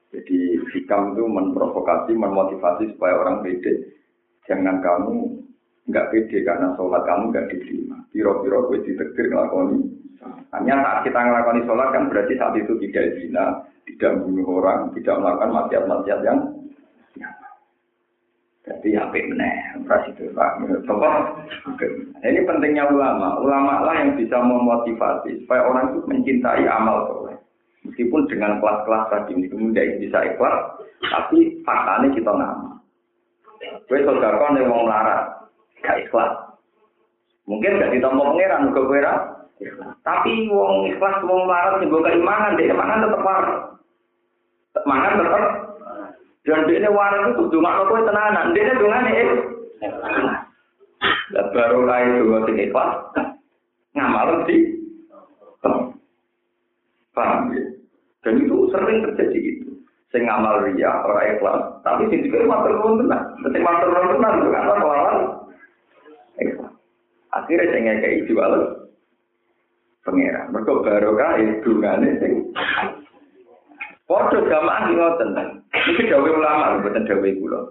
Jadi 0.08 0.56
hikam 0.72 1.13
itu 1.13 1.24
memprovokasi, 1.28 2.16
memotivasi 2.16 2.96
supaya 2.96 3.20
orang 3.20 3.44
pede. 3.44 3.92
Jangan 4.48 4.80
kamu 4.80 5.46
nggak 5.88 6.08
pede 6.12 6.43
karena 6.43 6.76
sholat 6.76 7.02
kamu 7.08 7.32
nggak 7.32 7.47
diterima. 7.52 7.97
Piro-piro 8.12 8.67
gue 8.67 8.84
ditektir 8.84 9.32
ngelakoni. 9.32 9.80
Hanya 10.52 10.76
saat 10.84 11.00
kita 11.08 11.19
ngelakoni 11.19 11.62
sholat 11.63 11.89
kan 11.95 12.12
berarti 12.12 12.34
saat 12.36 12.54
itu 12.60 12.76
tidak 12.88 13.15
zina, 13.19 13.45
tidak 13.88 14.19
membunuh 14.19 14.60
orang, 14.60 14.91
tidak 14.95 15.15
melakukan 15.19 15.52
maksiat-maksiat 15.56 16.19
yang 16.28 16.39
jadi 18.67 19.00
apa 19.00 19.15
meneh, 19.32 19.80
operasi 19.80 20.12
itu 20.12 20.28
pak. 20.36 20.60
Ini 22.19 22.43
pentingnya 22.43 22.91
ulama. 22.91 23.39
Ulama 23.39 23.88
lah 23.88 23.95
yang 24.04 24.19
bisa 24.19 24.43
memotivasi 24.43 25.39
supaya 25.47 25.63
orang 25.71 25.95
itu 25.95 26.04
mencintai 26.04 26.67
amal 26.67 27.08
soleh. 27.08 27.39
Meskipun 27.88 28.28
dengan 28.28 28.60
kelas-kelas 28.60 29.08
tadi 29.08 29.39
itu 29.39 29.56
tidak 29.56 30.04
bisa 30.04 30.19
ikhlas, 30.28 30.60
tapi 31.00 31.63
faktanya 31.63 32.08
kita 32.12 32.32
nama. 32.36 32.76
Gue 33.88 34.04
saudara 34.04 34.36
yang 34.36 34.67
mau 34.67 34.84
melarat, 34.84 35.37
gak 35.84 36.00
ikhlas. 36.06 36.32
Mungkin 37.48 37.80
gak 37.80 37.94
ditompo 37.96 38.34
pangeran 38.34 38.70
juga 38.72 38.82
kowe 38.86 39.00
Tapi 40.06 40.34
wong 40.54 40.94
ikhlas 40.94 41.18
wong 41.26 41.50
larat 41.50 41.82
sing 41.82 41.90
keimanan, 41.90 42.58
dia 42.60 42.78
mangan 42.78 43.04
tetep 43.06 43.22
waras. 43.26 43.58
Mangan 44.86 45.18
tetep 45.18 45.44
dan 46.48 46.63
dia 46.63 46.80
ini 46.80 46.88
waras 46.88 47.28
itu 47.28 47.44
kudu 47.44 47.58
makna 47.60 47.90
kowe 47.92 48.00
tenanan, 48.08 48.56
dia 48.56 48.63
ini 48.63 48.80
dongane 48.80 49.12
ikhlas. 49.12 49.40
Dan 51.28 51.46
baru 51.52 51.80
lahir 51.84 52.24
dua 52.24 52.40
sing 52.48 52.56
ikhlas, 52.56 52.92
ngamal 53.98 54.48
sih. 54.48 54.62
Paham 57.18 57.50
ya? 57.50 57.66
Dan 58.22 58.46
itu 58.46 58.70
sering 58.70 59.02
terjadi 59.10 59.40
itu. 59.42 59.74
Sing 60.13 60.30
ngamal 60.30 60.70
ria, 60.70 61.02
orang 61.02 61.34
ikhlas. 61.34 61.62
Tapi 61.82 62.06
sing 62.13 62.30
juga 62.30 62.46
matur 62.46 62.78
nuwun 62.78 63.02
tenan. 63.02 63.22
Sing 63.50 63.63
matur 63.66 63.90
nuwun 63.90 64.22
tenan 64.22 64.34
itu 64.38 64.50
kan 64.54 64.63
lawan 64.70 65.18
Akhirnya 67.38 68.26
jual 68.26 68.52
pangeran. 70.08 70.56
Mereka 70.56 70.71
baru 70.88 71.12
kaya 71.19 71.52
dungane 71.62 72.10
sing. 72.23 72.34
Foto 74.08 74.39
jamaah 74.47 74.88
ini 74.88 75.04
tentang. 75.19 75.50
Ini 75.76 76.08
dawe 76.08 76.30
ulama, 76.32 76.80
bukan 76.80 77.04
dawe 77.04 77.30
pulau. 77.43 77.63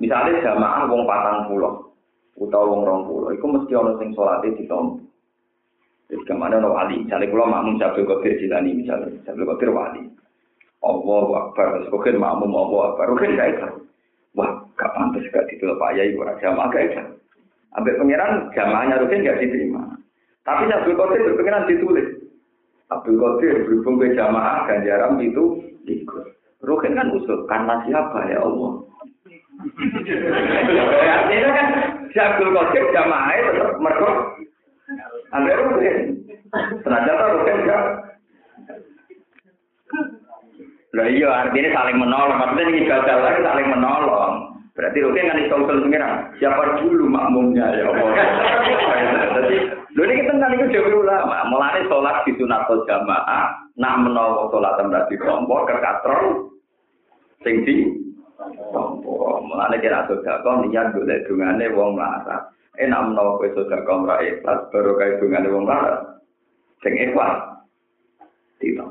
Misalnya 0.00 0.40
jamaah 0.40 0.88
wong 0.88 1.04
patang 1.04 1.52
pulau, 1.52 1.92
utawa 2.40 2.72
wong 2.72 2.80
rong 2.88 3.02
pulau, 3.04 3.28
itu 3.34 3.44
mesti 3.44 3.72
ono 3.76 4.00
sing 4.00 4.16
sholatnya 4.16 4.56
di 4.56 4.64
tombo. 4.64 5.04
Jadi 6.08 6.24
ke 6.24 6.32
mana 6.32 6.56
ono 6.56 6.72
wali, 6.72 7.04
misalnya 7.04 7.28
pulau 7.28 7.52
makmum 7.52 7.76
Sabtu 7.76 8.08
Qadir 8.08 8.40
Jilani 8.40 8.80
misalnya, 8.80 9.12
Sabtu 9.28 9.44
Qadir 9.44 9.76
wali. 9.76 10.08
Allah 10.80 11.26
Akbar, 11.36 11.84
terus 11.84 11.92
Qadir 11.92 12.16
makmum 12.16 12.48
Allah 12.54 12.94
Akbar, 12.94 13.12
Rukin 13.12 13.36
gak 13.36 13.76
Wah, 14.38 14.56
gak 14.78 14.92
pantas 14.96 15.26
gak 15.34 15.50
ditolak 15.52 15.76
Pak 15.76 15.92
Yai, 16.00 16.16
orang 16.16 16.38
jamaah 16.40 16.70
gak 16.72 16.84
ikhlas. 16.88 17.17
Ambil 17.76 18.00
pengiran 18.00 18.48
jamaahnya 18.56 19.04
Rukin 19.04 19.20
nggak 19.20 19.40
diterima. 19.44 19.82
Tapi 20.48 20.64
Abdul 20.72 20.96
Qadir 20.96 21.20
berpengiran 21.28 21.68
ditulis. 21.68 22.08
Abdul 22.88 23.20
Qadir 23.20 23.68
berhubung 23.68 24.00
ke 24.00 24.16
jamaah 24.16 24.64
ganjaran 24.64 25.20
itu 25.20 25.60
ikut. 25.84 26.24
Rukin 26.64 26.96
kan 26.96 27.12
usul 27.12 27.44
karena 27.44 27.84
siapa 27.84 28.18
ya 28.32 28.40
Allah. 28.40 28.72
Artinya 31.04 31.50
kan 31.52 31.66
si 32.08 32.18
Abdul 32.18 32.56
Qadir 32.56 32.84
jamaahnya 32.96 33.42
tetap 33.52 33.70
mereka. 33.76 34.10
Ambil 35.36 35.56
Rukin. 35.68 35.96
Tuh 36.80 37.28
Rukin 37.36 37.56
enggak. 37.68 37.84
Lah 40.96 41.04
iya 41.04 41.28
artinya 41.44 41.70
saling 41.76 42.00
menolong. 42.00 42.38
Maksudnya 42.40 42.64
ini 42.72 42.78
ibadah 42.88 43.16
lagi 43.20 43.40
saling 43.44 43.68
menolong. 43.68 44.47
Berarti 44.78 45.02
lo 45.02 45.10
kan 45.10 45.42
iso 45.42 45.58
usul 45.58 45.82
pengiran. 45.82 46.30
Siapa 46.38 46.78
dulu 46.78 47.10
makmumnya 47.10 47.66
ya 47.74 47.90
Allah. 47.90 48.14
lo 49.98 50.00
ini 50.06 50.22
kita 50.22 50.38
nanti 50.38 50.54
iku 50.54 50.70
dulu 50.70 51.02
lah. 51.02 51.26
Melani 51.50 51.82
salat 51.90 52.22
di 52.22 52.38
sunat 52.38 52.70
jamaah. 52.86 53.58
nak 53.74 53.98
menawa 54.06 54.46
sholat 54.54 54.78
tembak 54.78 55.10
di 55.10 55.18
kelompok 55.18 55.66
sing 55.66 55.82
di 55.82 55.90
Tinggi. 57.42 57.76
Kelompok. 58.38 59.50
Melani 59.50 59.82
kira 59.82 60.06
sudah 60.06 60.46
kau 60.46 60.62
niat 60.62 60.94
gue 60.94 61.26
dungane 61.26 61.74
wong 61.74 61.98
larat. 61.98 62.46
Eh 62.78 62.86
nak 62.86 63.10
menolak 63.10 63.42
besok 63.42 63.66
dari 63.66 63.82
kau 63.82 63.98
merai. 63.98 64.38
Pas 64.46 64.62
baru 64.70 64.94
kayak 64.94 65.18
dungane 65.18 65.50
wong 65.50 65.66
larat. 65.66 66.22
Sing 66.86 66.94
ikhlas. 66.94 67.66
Tidak. 68.62 68.90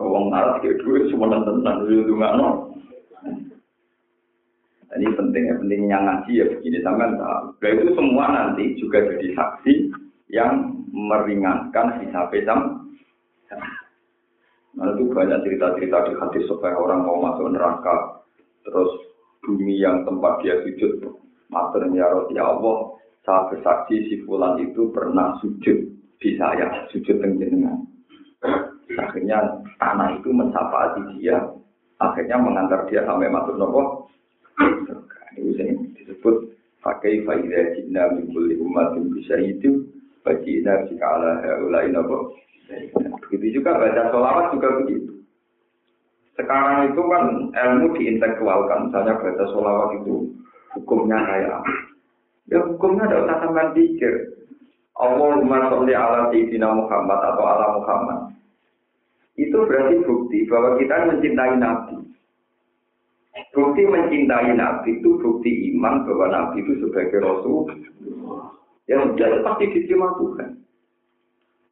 Wong 0.00 0.32
lara 0.32 0.56
kira 0.64 0.80
dulu 0.80 1.04
tenan 1.12 1.44
tentang 1.44 1.84
dungane. 1.84 2.71
Ini 4.92 5.08
pentingnya, 5.16 5.56
pentingnya 5.56 5.98
ngaji 6.04 6.32
ya 6.36 6.44
begini 6.52 6.78
sampai 6.84 7.16
tahu. 7.16 7.44
Nah, 7.56 7.68
itu 7.72 7.92
semua 7.96 8.24
nanti 8.28 8.64
juga 8.76 9.00
jadi 9.00 9.28
saksi 9.32 9.72
yang 10.28 10.84
meringankan 10.92 12.04
hisab 12.04 12.28
sam. 12.44 12.60
Nah 14.72 14.88
itu 14.96 15.04
banyak 15.12 15.44
cerita-cerita 15.44 16.08
di 16.08 16.12
hati 16.16 16.40
supaya 16.48 16.76
orang 16.80 17.04
mau 17.04 17.20
masuk 17.20 17.52
neraka, 17.52 18.24
terus 18.64 18.88
bumi 19.44 19.76
yang 19.76 20.08
tempat 20.08 20.40
dia 20.40 20.64
sujud, 20.64 21.12
maternya 21.52 22.08
roti 22.08 22.40
ya 22.40 22.48
Allah, 22.48 22.96
saya 23.20 23.52
bersaksi 23.52 24.08
si 24.08 24.14
Fulan 24.24 24.56
itu 24.64 24.88
pernah 24.88 25.36
sujud 25.44 25.78
di 26.16 26.30
saya, 26.40 26.88
sujud 26.88 27.20
dengan 27.20 27.84
Akhirnya 28.92 29.60
tanah 29.76 30.20
itu 30.20 30.32
mensapati 30.32 31.20
dia, 31.20 31.36
akhirnya 32.00 32.36
mengantar 32.40 32.88
dia 32.88 33.04
sampai 33.04 33.28
masuk 33.28 33.60
nopo 33.60 34.01
ini 35.38 35.52
yang 35.56 35.78
disebut 35.96 36.52
pakai 36.82 37.22
faidah 37.22 37.78
jina 37.78 38.10
mimpul 38.12 38.44
umat 38.44 38.98
yang 38.98 39.06
bisa 39.14 39.38
itu 39.38 39.86
bagi 40.26 40.62
nabi 40.66 40.94
kala 40.98 41.42
ulai 41.62 41.88
nabo. 41.90 42.34
Begitu 43.28 43.60
juga 43.60 43.76
baca 43.76 44.08
sholawat 44.10 44.56
juga 44.56 44.68
begitu. 44.82 45.12
Sekarang 46.34 46.88
itu 46.88 47.02
kan 47.04 47.24
ilmu 47.52 47.92
diintelektualkan, 48.00 48.88
misalnya 48.88 49.20
baca 49.20 49.44
sholawat 49.52 49.90
itu 50.00 50.32
hukumnya 50.74 51.20
kayak 51.28 51.60
Ya 52.50 52.58
hukumnya 52.58 53.06
ada 53.06 53.22
usah 53.22 53.36
sampai 53.46 53.70
pikir. 53.72 54.34
Allahumma 54.98 55.70
sholli 55.70 55.94
ala 55.94 56.28
sayyidina 56.28 56.68
Muhammad 56.74 57.20
atau 57.22 57.44
ala 57.46 57.66
Muhammad. 57.80 58.20
Itu 59.38 59.64
berarti 59.64 60.04
bukti 60.04 60.44
bahwa 60.50 60.76
kita 60.76 61.08
mencintai 61.08 61.56
Nabi. 61.56 62.01
Bukti 63.52 63.84
mencintai 63.84 64.56
Nabi 64.56 64.96
itu 64.96 65.20
bukti 65.20 65.76
iman 65.76 66.08
bahwa 66.08 66.26
Nabi 66.32 66.64
itu 66.64 66.80
sebagai 66.80 67.20
Rasul. 67.20 67.68
Yang 68.88 69.12
sudah 69.12 69.44
pasti 69.44 69.64
diterima 69.68 70.08
Tuhan. 70.16 70.50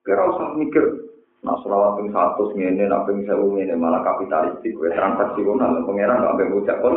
Kira 0.05 0.29
usah 0.29 0.57
mikir, 0.57 0.85
nah 1.45 1.57
selawat 1.61 2.01
yang 2.01 2.09
satu 2.13 2.53
ini, 2.57 2.85
nah 2.89 3.05
yang 3.05 3.21
sewu 3.25 3.61
ini 3.61 3.77
malah 3.77 4.01
kapitalistik, 4.01 4.73
gue 4.77 4.93
transaksional, 4.97 5.85
pengeran 5.85 6.25
nggak 6.25 6.33
sampai 6.37 6.57
ucap 6.57 6.77
pun 6.81 6.95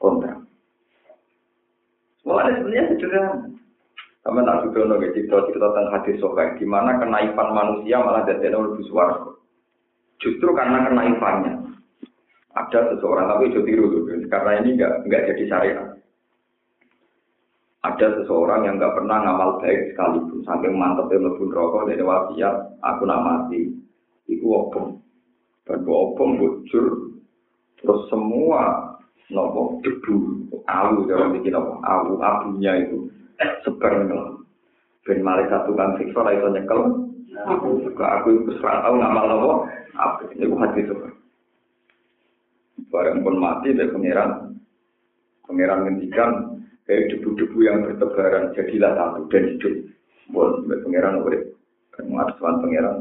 kontrak. 0.00 0.38
Soalnya 2.24 2.56
sebenarnya 2.56 2.84
sederhana. 2.92 3.32
Sama 4.26 4.42
tak 4.42 4.66
sudah 4.66 4.82
nongol 4.90 5.14
cerita 5.14 5.38
cerita 5.46 5.70
tentang 5.70 5.92
hadis 5.94 6.18
sokai, 6.18 6.58
gimana 6.58 6.98
kenaifan 6.98 7.48
manusia 7.54 8.02
malah 8.02 8.26
jadi 8.26 8.50
lebih 8.50 8.82
suara. 8.90 9.22
Justru 10.18 10.50
karena 10.50 10.82
kenaifannya, 10.90 11.54
ada 12.56 12.80
seseorang 12.96 13.26
tapi 13.28 13.52
itu 13.52 13.60
tiru 13.68 13.84
tuh 13.92 14.02
karena 14.32 14.64
ini 14.64 14.80
nggak 14.80 14.94
nggak 15.04 15.24
jadi 15.32 15.44
syariat 15.46 15.96
ada 17.86 18.06
seseorang 18.18 18.66
yang 18.66 18.82
nggak 18.82 18.98
pernah 18.98 19.22
ngamal 19.22 19.62
baik 19.62 19.94
sekalipun 19.94 20.42
saking 20.42 20.74
mantep 20.74 21.06
yang 21.14 21.30
lebih 21.30 21.54
rokok 21.54 21.86
dari 21.86 22.02
wasiat 22.02 22.56
aku 22.82 23.02
nak 23.06 23.22
mati. 23.22 23.70
Itu 24.26 24.46
opong 24.50 24.98
dan 25.70 25.86
opong 25.86 26.30
bocor 26.34 26.86
terus 27.78 28.00
semua 28.10 28.90
nopo 29.30 29.78
debu 29.86 30.50
awu 30.66 31.06
jangan 31.06 31.38
bikin 31.38 31.54
apa? 31.54 31.72
Awu 31.86 32.18
abunya 32.18 32.72
itu 32.82 33.06
sebar 33.62 34.02
ngelam. 34.02 34.42
Ben 35.06 35.22
malih 35.22 35.46
satu 35.46 35.70
kan 35.78 35.94
siksa 36.02 36.26
itu 36.34 36.46
nyekel. 36.50 36.80
Aku 37.36 37.86
aku 37.94 38.28
itu 38.34 38.50
serang 38.58 38.82
tahu 38.82 38.94
ngamal 38.98 39.24
nopo? 39.30 39.50
Apa 39.94 40.26
itu 40.34 40.58
hati 40.58 40.82
sebar 40.90 41.15
Barang 42.90 43.22
pun 43.26 43.36
mati 43.38 43.74
dari 43.74 43.90
pangeran. 43.90 44.54
Pangeran 45.46 45.80
ngendikan 45.86 46.30
kayak 46.86 47.14
debu-debu 47.14 47.58
yang 47.62 47.82
bertebaran 47.82 48.54
jadilah 48.54 48.92
satu 48.94 49.26
dan 49.30 49.44
hidup. 49.54 49.74
Pun 50.30 50.66
pangeran 50.70 51.22
urip. 51.22 51.42
Mengatakan 51.96 52.60
pangeran, 52.60 52.96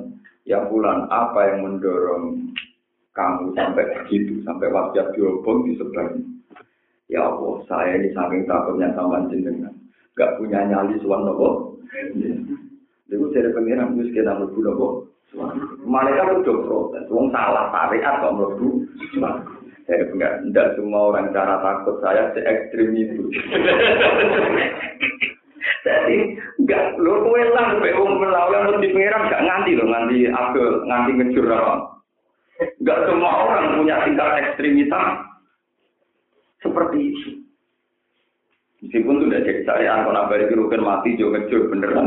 ya 0.48 0.64
bulan 0.72 1.06
apa 1.12 1.52
yang 1.52 1.68
mendorong 1.68 2.54
kamu 3.16 3.56
sampai 3.56 3.86
begitu, 4.02 4.40
sampai 4.44 4.72
wasiat 4.72 5.12
diobong 5.16 5.68
disebar. 5.68 6.16
Ya 7.08 7.22
Allah, 7.22 7.62
saya 7.70 8.02
ini 8.02 8.10
saking 8.12 8.50
takutnya 8.50 8.92
sama 8.98 9.24
jenengan. 9.30 9.72
Gak 10.16 10.40
punya 10.40 10.64
nyali 10.66 10.98
suan 11.04 11.28
nopo. 11.28 11.78
Lalu 13.06 13.26
saya 13.32 13.54
pengiran 13.54 13.94
terus 13.94 14.10
kita 14.16 14.32
mlebu 14.34 14.60
nopo. 14.64 14.88
Malaikat 15.86 16.42
udah 16.42 16.58
protes, 16.64 17.06
wong 17.12 17.30
salah 17.30 17.70
tarik 17.70 18.02
atau 18.02 18.32
mlebu. 18.34 18.68
Saya 19.86 20.02
enggak, 20.10 20.34
enggak 20.50 20.68
semua 20.74 21.14
orang 21.14 21.30
cara 21.30 21.62
takut 21.62 22.02
saya 22.02 22.34
se 22.34 22.42
ekstrim 22.42 22.98
itu. 22.98 23.30
Jadi 25.86 26.18
enggak 26.58 26.98
lo 26.98 27.22
kowe 27.22 27.42
lah 27.54 27.78
kowe 27.78 27.92
wong 28.02 28.14
melawan 28.18 28.74
mesti 28.74 28.90
pengiran 28.90 29.30
enggak 29.30 29.46
nganti 29.46 29.72
lo 29.78 29.86
nganti 29.86 30.18
aku 30.26 30.64
nganti 30.90 31.12
ngejur. 31.22 31.46
Enggak 32.82 33.00
semua 33.06 33.32
orang 33.46 33.78
punya 33.78 33.96
tingkat 34.10 34.30
ekstremitas 34.42 35.10
seperti 36.66 36.98
itu. 37.14 37.30
Meskipun 38.86 39.18
sudah 39.18 39.42
jadi 39.42 39.66
syariat, 39.66 40.06
kalau 40.06 40.14
nambah 40.14 40.38
itu 40.46 40.54
rukun 40.62 40.86
mati, 40.86 41.18
juga 41.18 41.42
ngejur 41.42 41.74
beneran. 41.74 42.06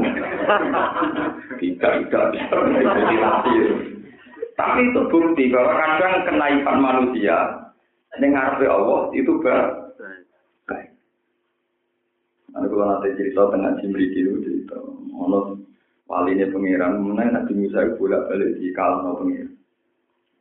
Tidak, 1.58 1.92
tidak, 2.06 2.24
tidak. 2.38 2.60
Tapi 4.54 4.80
itu 4.86 5.00
bukti 5.10 5.50
bahwa 5.50 5.74
kadang 5.74 6.14
kenaifan 6.26 6.78
manusia 6.78 7.67
ini 8.16 8.26
ngarepe 8.32 8.64
Allah 8.64 9.12
itu 9.12 9.32
baik. 9.44 10.88
Nah, 12.56 12.64
kalau 12.64 12.86
nanti 12.88 13.12
cerita 13.20 13.52
tengah 13.52 13.76
cimri 13.84 14.08
itu 14.08 14.40
cerita, 14.40 14.80
ono 15.12 15.60
wali 16.08 16.32
ini 16.32 16.48
pangeran, 16.48 17.04
mana 17.04 17.28
nanti 17.28 17.52
Musa 17.52 17.84
bolak 18.00 18.32
balik 18.32 18.56
di 18.56 18.72
kalam 18.72 19.12
pangeran. 19.20 19.52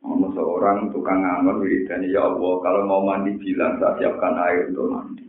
Ono 0.08 0.26
seorang 0.32 0.88
tukang 0.96 1.20
ngamon 1.20 1.60
wiridani 1.60 2.08
ya 2.08 2.24
Allah, 2.24 2.54
kalau 2.64 2.80
mau 2.88 3.04
mandi 3.04 3.36
bilang 3.36 3.76
saya 3.76 4.00
siapkan 4.00 4.40
air 4.40 4.72
untuk 4.72 4.88
mandi. 4.88 5.28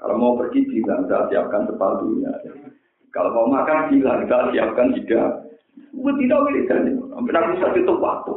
Kalau 0.00 0.16
mau 0.16 0.32
pergi 0.40 0.64
bilang 0.72 1.04
saya 1.04 1.28
siapkan 1.28 1.68
sepatunya. 1.68 2.32
Kalau 3.12 3.30
mau 3.36 3.46
makan 3.52 3.92
bilang 3.92 4.24
saya 4.24 4.48
siapkan 4.50 4.96
tidak. 4.96 5.44
Gue 5.94 6.12
tidak 6.18 6.40
sampai 7.14 7.30
Nabi 7.30 7.48
Musa 7.54 7.66
itu 7.74 7.94
waktu. 7.98 8.34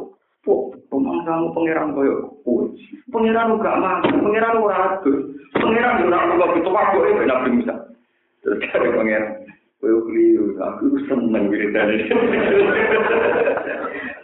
Oh, 0.48 0.72
kamu 0.88 1.52
pangeran 1.52 1.92
koyo 1.92 2.40
kowe. 2.40 2.64
Pangeran 3.12 3.60
gak 3.60 3.80
mati, 3.84 4.16
pangeran 4.16 4.56
ora 4.56 4.96
adus. 4.96 5.36
Pangeran 5.52 6.08
ora 6.08 6.24
kok 6.24 6.52
betul 6.56 6.72
kok 6.72 7.04
e 7.04 7.28
Nabi 7.28 7.48
Musa. 7.60 7.76
Terus 8.40 8.64
kare 8.72 8.88
pangeran, 8.96 9.44
kowe 9.84 9.92
keliru, 10.08 10.56
aku 10.56 10.96
seneng 11.04 11.52
wiridane. 11.52 12.00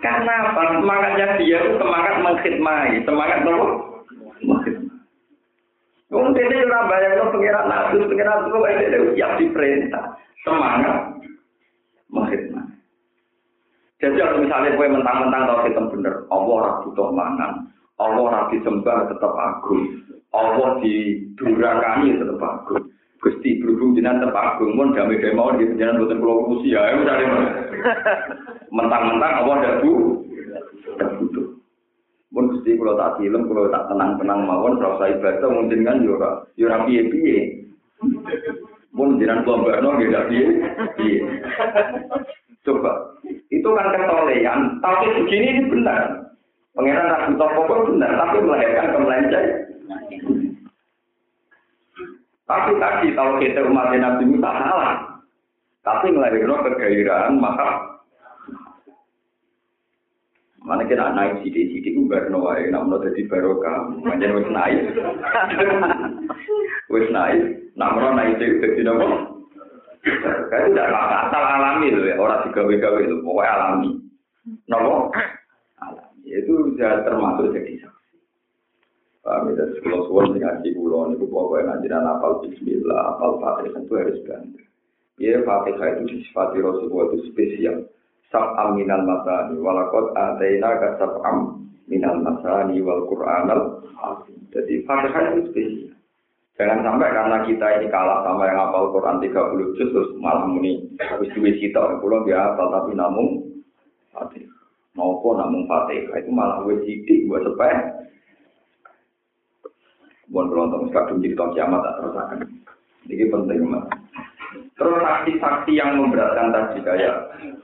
Karena 0.05 0.33
apa? 0.49 0.81
Semangatnya 0.81 1.37
dia 1.41 1.61
semangat 1.77 2.15
mengkhidmati, 2.25 3.05
semangat 3.05 3.39
nopo? 3.45 3.69
Wong 6.09 6.33
dene 6.33 6.57
ora 6.65 6.89
bayangno 6.89 7.37
pangeran 7.37 7.69
Nabi, 7.69 8.01
pangeran 8.01 8.49
kok 8.49 8.69
dene 8.81 8.99
siap 9.13 9.31
diperintah. 9.37 10.05
Semangat 10.41 11.21
mengkhidmati. 12.09 12.54
Jadi 14.05 14.21
kalau 14.21 14.45
misalnya 14.45 14.77
kue 14.77 14.85
mentang-mentang 14.85 15.49
tahu 15.49 15.65
kita 15.65 15.81
bener, 15.89 16.15
Allah 16.29 16.53
ora 16.61 16.71
butuh 16.85 17.09
mangan, 17.09 17.73
Allah 17.97 18.21
ora 18.21 18.41
disembah 18.53 19.09
tetap 19.09 19.33
agung, 19.33 19.97
Allah 20.37 20.77
didurakani 20.85 22.21
tetap 22.21 22.37
agung. 22.37 22.85
Gusti 23.25 23.57
berhubung 23.65 23.97
jenengan 23.97 24.29
tetap 24.29 24.37
agung, 24.37 24.77
pun 24.77 24.93
damai 24.93 25.17
damai 25.17 25.33
mau 25.33 25.57
di 25.57 25.65
jenengan 25.73 26.05
buatan 26.05 26.21
pulau 26.21 26.53
Rusia, 26.53 26.85
ya 26.85 27.01
misalnya 27.01 27.29
mentang-mentang 28.77 29.33
Allah 29.41 29.55
tidak 29.57 29.77
bu, 29.81 29.93
tidak 30.85 31.11
butuh. 31.17 31.47
Pun 32.29 32.45
Gusti 32.53 32.77
kalau 32.77 33.01
tak 33.01 33.17
film, 33.17 33.49
kalau 33.49 33.73
tak 33.73 33.89
tenang-tenang 33.89 34.41
mawon, 34.45 34.85
rasa 34.85 35.17
ibadah 35.17 35.49
mungkin 35.49 35.81
kan 35.81 36.05
yura, 36.05 36.45
yura 36.61 36.85
piye 36.85 37.09
piye. 37.09 37.39
Pun 38.93 39.17
jenengan 39.17 39.49
kelompok 39.49 39.81
tidak 39.81 40.29
piye 40.29 40.45
piye. 41.01 41.19
Coba, 42.69 43.14
itu 43.65 43.73
kan 43.73 43.97
ketolehan, 43.97 44.61
tapi 44.85 45.09
begini 45.25 45.47
ini 45.57 45.63
benar. 45.73 46.29
Pengiran 46.77 47.09
tak 47.09 47.23
butuh 47.33 47.51
pokok 47.57 47.81
benar, 47.89 48.13
tapi 48.13 48.37
melahirkan 48.45 48.93
kemelenceng. 48.93 49.49
Tapi 52.45 52.71
tadi 52.77 53.09
kalau 53.17 53.41
kita 53.41 53.65
umat 53.65 53.97
Nabi 53.97 54.25
Musa 54.29 54.51
salah, 54.53 54.95
tapi 55.81 56.13
melahirkan 56.13 56.61
kegairahan 56.61 57.41
maka 57.41 57.97
Mana 60.65 60.81
kita 60.89 61.13
naik 61.13 61.45
sidik-sidik 61.45 61.93
ubar 62.01 62.25
no 62.33 62.49
wae, 62.49 62.73
nak 62.73 62.89
mau 62.89 62.97
jadi 62.97 63.29
barokah, 63.29 63.85
macam 64.01 64.41
wis 64.41 64.49
naik, 64.49 64.81
wis 66.97 67.05
naik, 67.13 67.69
nak 67.77 68.01
mau 68.01 68.17
naik 68.17 68.41
itu 68.41 68.65
jadi 68.65 68.81
nopo. 68.89 69.34
Kayak 70.55 70.71
tidak 70.71 70.87
asal 70.95 71.43
alami 71.43 71.91
loh 71.91 72.07
ya, 72.07 72.15
orang 72.15 72.47
digawe-gawe 72.47 72.99
itu, 73.03 73.17
pokoknya 73.27 73.51
alami. 73.59 73.91
Nopo, 74.71 75.11
alami. 75.83 76.31
Itu 76.31 76.71
sudah 76.71 77.03
termasuk 77.03 77.51
jadi 77.51 77.83
saksi. 77.83 78.17
Paham 79.27 79.51
ya, 79.51 79.67
sekolah 79.75 80.01
suwon 80.07 80.39
ngaji 80.39 80.69
kula 80.79 81.11
niku 81.11 81.27
pokoke 81.27 81.67
ngajiran 81.67 82.07
apal 82.07 82.39
bismillah, 82.39 83.19
apal 83.19 83.43
Fatihah 83.43 83.83
itu 83.83 83.95
harus 83.99 84.19
bantu. 84.23 84.63
Ya 85.19 85.43
Fatihah 85.43 85.89
itu 85.99 86.03
disifati 86.07 86.63
Rasulullah 86.63 87.11
itu 87.11 87.35
spesial. 87.35 87.91
sab'am 88.31 88.75
minal 88.75 89.03
masani 89.07 89.59
walakot 89.63 90.11
ataina 90.19 90.71
ka 90.83 90.89
sab'am 90.99 91.67
minal 91.87 92.19
masani 92.19 92.83
wal 92.83 93.07
qur'anal 93.07 93.79
jadi 94.51 94.83
fatihah 94.83 95.23
itu 95.39 95.43
spesial 95.55 95.94
jangan 96.55 96.81
sampai 96.87 97.11
karena 97.11 97.37
kita 97.43 97.67
ini 97.83 97.87
kalah 97.91 98.23
sama 98.23 98.47
yang 98.47 98.59
hafal 98.63 98.95
Quran 98.95 99.19
30 99.19 99.75
juz 99.79 99.91
terus 99.91 100.11
malah 100.23 100.47
muni 100.47 100.87
habis 101.03 101.31
duwe 101.35 101.55
cita 101.59 101.99
pulau 101.99 102.23
dia 102.23 102.39
hafal 102.39 102.71
tapi 102.71 102.95
namun 102.95 103.43
fatihah 104.15 104.55
nopo 104.95 105.35
namun 105.35 105.67
fatihah 105.67 106.15
itu 106.23 106.31
malah 106.31 106.63
wis 106.63 106.79
sidik 106.87 107.27
buat 107.27 107.43
sepeh 107.43 108.05
Bukan 110.35 110.51
kalau 110.51 110.67
untuk 110.67 110.91
kadung 110.91 111.21
jadi 111.21 111.37
kiamat 111.37 111.85
tak 111.85 111.95
terusakan. 112.01 112.39
Ini 113.07 113.29
penting 113.29 113.61
mas. 113.69 113.87
Terus 114.75 114.99
saksi-saksi 114.99 115.73
yang 115.77 116.01
memberatkan 116.01 116.51
tadi 116.51 116.83
kayak 116.83 117.15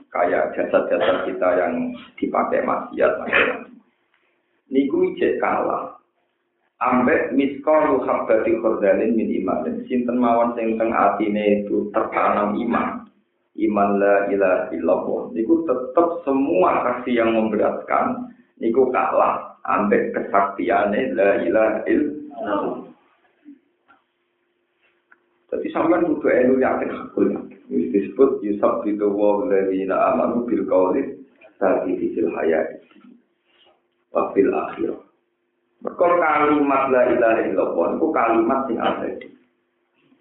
kayak 0.07 0.55
jasad-jasad 0.55 1.27
kita 1.27 1.49
yang 1.57 1.91
dipakai 2.19 2.63
maksiat 2.63 3.11
macam 3.19 3.67
Niku 4.71 5.11
ijek 5.11 5.41
kalah. 5.43 5.99
Ambek 6.81 7.37
miskolu 7.37 8.01
habbati 8.01 8.57
khordalin 8.57 9.13
min 9.13 9.29
iman. 9.45 9.69
Sinten 9.85 10.17
mawon 10.17 10.57
sing 10.57 10.81
teng 10.81 10.89
atine 10.89 11.61
itu 11.61 11.93
tertanam 11.93 12.57
iman. 12.57 13.05
Iman 13.53 14.01
la 14.01 14.25
ilaha 14.33 14.73
illallah. 14.73 15.29
Niku 15.37 15.61
tetap 15.69 16.25
semua 16.25 16.81
saksi 16.81 17.13
yang 17.13 17.37
memberatkan. 17.37 18.33
Niku 18.57 18.89
kalah. 18.89 19.61
Ambek 19.61 20.17
kesaktiane 20.17 21.13
la 21.13 21.45
ilaha 21.45 21.85
illallah. 21.85 22.89
Jadi 25.53 25.67
sampean 25.75 26.07
kudu 26.07 26.31
elu 26.31 26.63
yakin 26.63 26.89
hakul 26.95 27.27
Ini 27.69 27.91
disebut 27.91 28.41
Yusuf 28.41 28.87
itu 28.87 29.05
wa 29.05 29.45
ladina 29.45 30.15
amanu 30.15 30.47
bil 30.49 30.65
qawli 30.65 31.21
tadi 31.61 31.93
fil 32.17 32.31
hayat. 32.33 32.81
Wa 34.09 34.33
fil 34.33 34.49
akhirah. 34.49 35.10
Mereka 35.81 36.07
kalimat 36.21 36.93
la 36.93 37.01
ilaha 37.09 37.41
illallah 37.41 37.87
itu 37.97 38.07
kalimat 38.13 38.59
sing 38.69 38.77
abadi. 38.77 39.27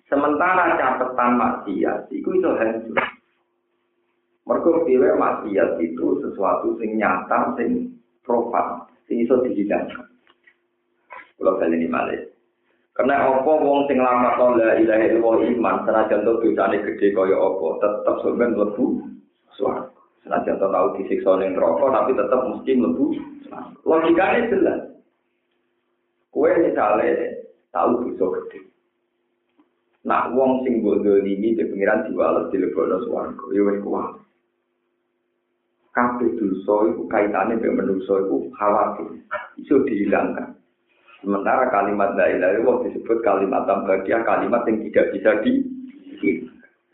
Sementara 0.09 0.75
catatan 0.81 1.31
maksiat 1.37 2.09
itu 2.11 2.29
itu 2.33 2.51
hancur. 2.57 2.97
Mereka 4.49 4.71
pilih 4.89 5.15
maksiat 5.21 5.79
itu 5.79 6.07
sesuatu 6.25 6.75
sing 6.81 6.97
nyata, 6.97 7.55
sing 7.61 7.93
profan, 8.25 8.89
sing 9.05 9.23
iso 9.23 9.39
dihidangkan. 9.45 10.09
Kalau 11.37 11.57
kalian 11.57 11.77
ini 11.81 11.89
malah. 11.89 12.21
Karena 12.93 13.33
apa 13.33 13.49
wong 13.49 13.89
sing 13.89 13.97
lamat 13.97 14.37
la 14.61 14.77
ilaha 14.77 15.05
illallah 15.09 15.41
iman 15.57 15.77
senajan 15.89 16.21
to 16.21 16.37
gede 16.43 17.17
kaya 17.17 17.37
apa 17.39 17.67
tetep 17.81 18.15
sampean 18.21 18.53
mlebu 18.53 18.85
swarga. 19.57 19.89
Senajan 20.27 20.61
to 20.61 20.67
tau 20.69 20.89
disiksa 20.99 21.33
ning 21.41 21.57
neraka 21.57 21.87
tapi 21.97 22.13
tetep 22.13 22.41
mesti 22.45 22.73
mlebu 22.77 23.05
Logikane 23.89 24.53
jelas. 24.53 24.89
Kue 26.31 26.51
misalnya 26.62 27.43
tahu 27.74 28.07
dosa 28.07 28.26
gede. 28.39 28.70
Nak 30.07 30.33
wong 30.33 30.64
sing 30.64 30.81
bodoh 30.81 31.20
ini 31.20 31.53
di 31.53 31.61
pengiran 31.61 32.09
diwales 32.09 32.49
di 32.49 32.57
lebono 32.57 33.05
swarga, 33.05 33.47
ya 33.53 33.62
wis 33.68 33.78
kuat. 33.85 34.16
Kabeh 35.91 36.31
dosa 36.39 36.74
iku 36.95 37.03
kaitane 37.11 37.59
mbek 37.59 37.74
manusa 37.76 38.14
iku 38.24 38.49
khawatir 38.57 39.20
iso 39.59 39.83
dihilangkan. 39.85 40.57
Sementara 41.20 41.68
kalimat 41.68 42.16
la 42.16 42.33
ilaha 42.33 42.53
illallah 42.57 42.76
disebut 42.89 43.18
kalimat 43.20 43.68
tambadia, 43.68 44.24
kalimat 44.24 44.64
yang 44.64 44.76
tidak 44.89 45.07
bisa 45.12 45.31
di 45.45 45.53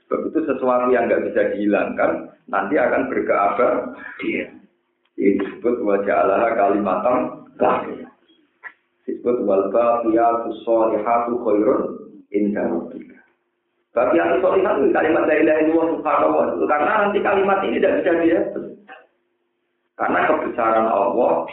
Sebab 0.06 0.30
itu 0.30 0.38
sesuatu 0.46 0.86
yang 0.90 1.06
nggak 1.06 1.30
bisa 1.30 1.40
dihilangkan 1.54 2.30
nanti 2.50 2.74
akan 2.78 3.10
berkeabah 3.10 3.94
dia. 4.22 4.50
Ini 5.18 5.38
disebut 5.42 5.82
wajah 5.82 6.16
Allah 6.26 6.54
kalimatan 6.54 7.16
bahagia. 7.58 8.06
Disebut 9.06 9.46
wal 9.46 9.70
baqiyatu 9.70 10.50
sholihatu 10.66 11.38
khairun 11.46 11.82
inda 12.34 12.66
rabbika. 12.66 13.18
Baqiyatu 13.94 14.42
sholihatu 14.42 14.90
kalimat 14.90 15.24
la 15.30 15.34
ilaha 15.38 15.60
illallah. 15.62 16.46
Karena 16.66 16.92
nanti 17.06 17.18
kalimat 17.22 17.58
ini 17.62 17.78
tidak 17.78 18.02
bisa 18.02 18.10
dihapus. 18.18 18.66
Karena 19.96 20.28
kebesaran 20.28 20.88
Allah, 20.90 21.48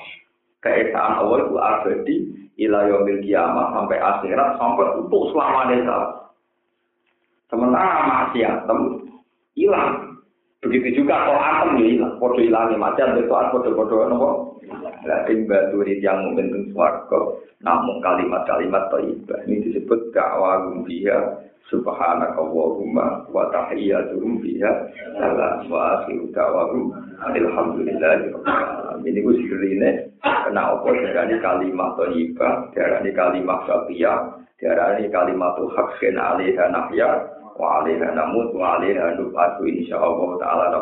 keesaan 0.59 1.13
Allah 1.21 1.37
itu 1.47 1.55
abadi, 1.55 2.15
ila 2.67 2.79
yaumil 2.91 3.21
kiamah 3.23 3.71
sampai 3.71 3.97
akhirat 4.03 4.49
sampai 4.59 4.87
untuk 4.99 5.31
selamanya 5.31 6.19
Sementara 7.47 8.01
maksiat 8.09 8.65
hilang. 9.55 10.02
Begitu 10.63 11.03
juga 11.03 11.27
atom 11.27 11.75
ya 11.83 11.91
hilang, 11.91 12.15
podo 12.23 12.39
hilangnya 12.39 12.79
macam 12.79 13.19
itu 13.19 13.27
podo-podo 13.27 14.07
nopo. 14.07 14.31
Lakin 15.03 15.43
batu 15.43 15.83
yang 15.83 16.31
mungkin 16.31 16.71
suarga, 16.71 17.19
namun 17.59 17.99
kalimat-kalimat 17.99 18.87
thayyibah 18.87 19.43
ini 19.43 19.67
disebut 19.67 20.15
dakwah 20.15 20.63
dia 20.87 21.43
subhanakallahumma 21.67 23.27
wa 23.27 23.43
tahiyyatuhum 23.51 24.39
fiha 24.39 24.71
salam 25.19 25.67
wa 25.67 25.99
akhiru 25.99 26.31
da'wahum 26.31 26.95
alhamdulillah 27.23 28.11
ini 29.03 29.19
ku 29.23 29.31
sirine 29.35 30.11
kena 30.23 30.75
apa? 30.75 30.87
Darani 30.91 31.35
kalimat 31.43 31.91
thayyibah 31.99 32.53
darani 32.75 33.11
kalimat 33.11 33.59
syafiyah 33.67 34.19
darani 34.59 35.07
kalimat 35.11 35.55
haqqin 35.55 36.15
alaiha 36.19 36.65
nahya 36.71 37.09
wa 37.53 37.81
alaiha 37.81 38.07
namut 38.17 38.49
wa 38.53 38.77
alaiha 38.79 39.17
nubatu 39.17 39.63
insyaallah 39.65 40.29
taala 40.41 40.81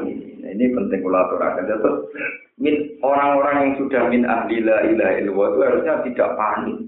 amin 0.00 0.40
ini 0.46 0.64
penting 0.72 1.00
kula 1.04 1.26
aturaken 1.28 1.68
terus 1.68 2.08
min 2.56 2.96
orang-orang 3.04 3.56
yang 3.60 3.72
sudah 3.80 4.02
min 4.08 4.24
ahli 4.24 4.64
la 4.64 4.84
ilaha 4.88 5.14
illallah 5.20 5.48
itu 5.52 5.60
harusnya 5.60 5.94
tidak 6.06 6.30
panik 6.40 6.86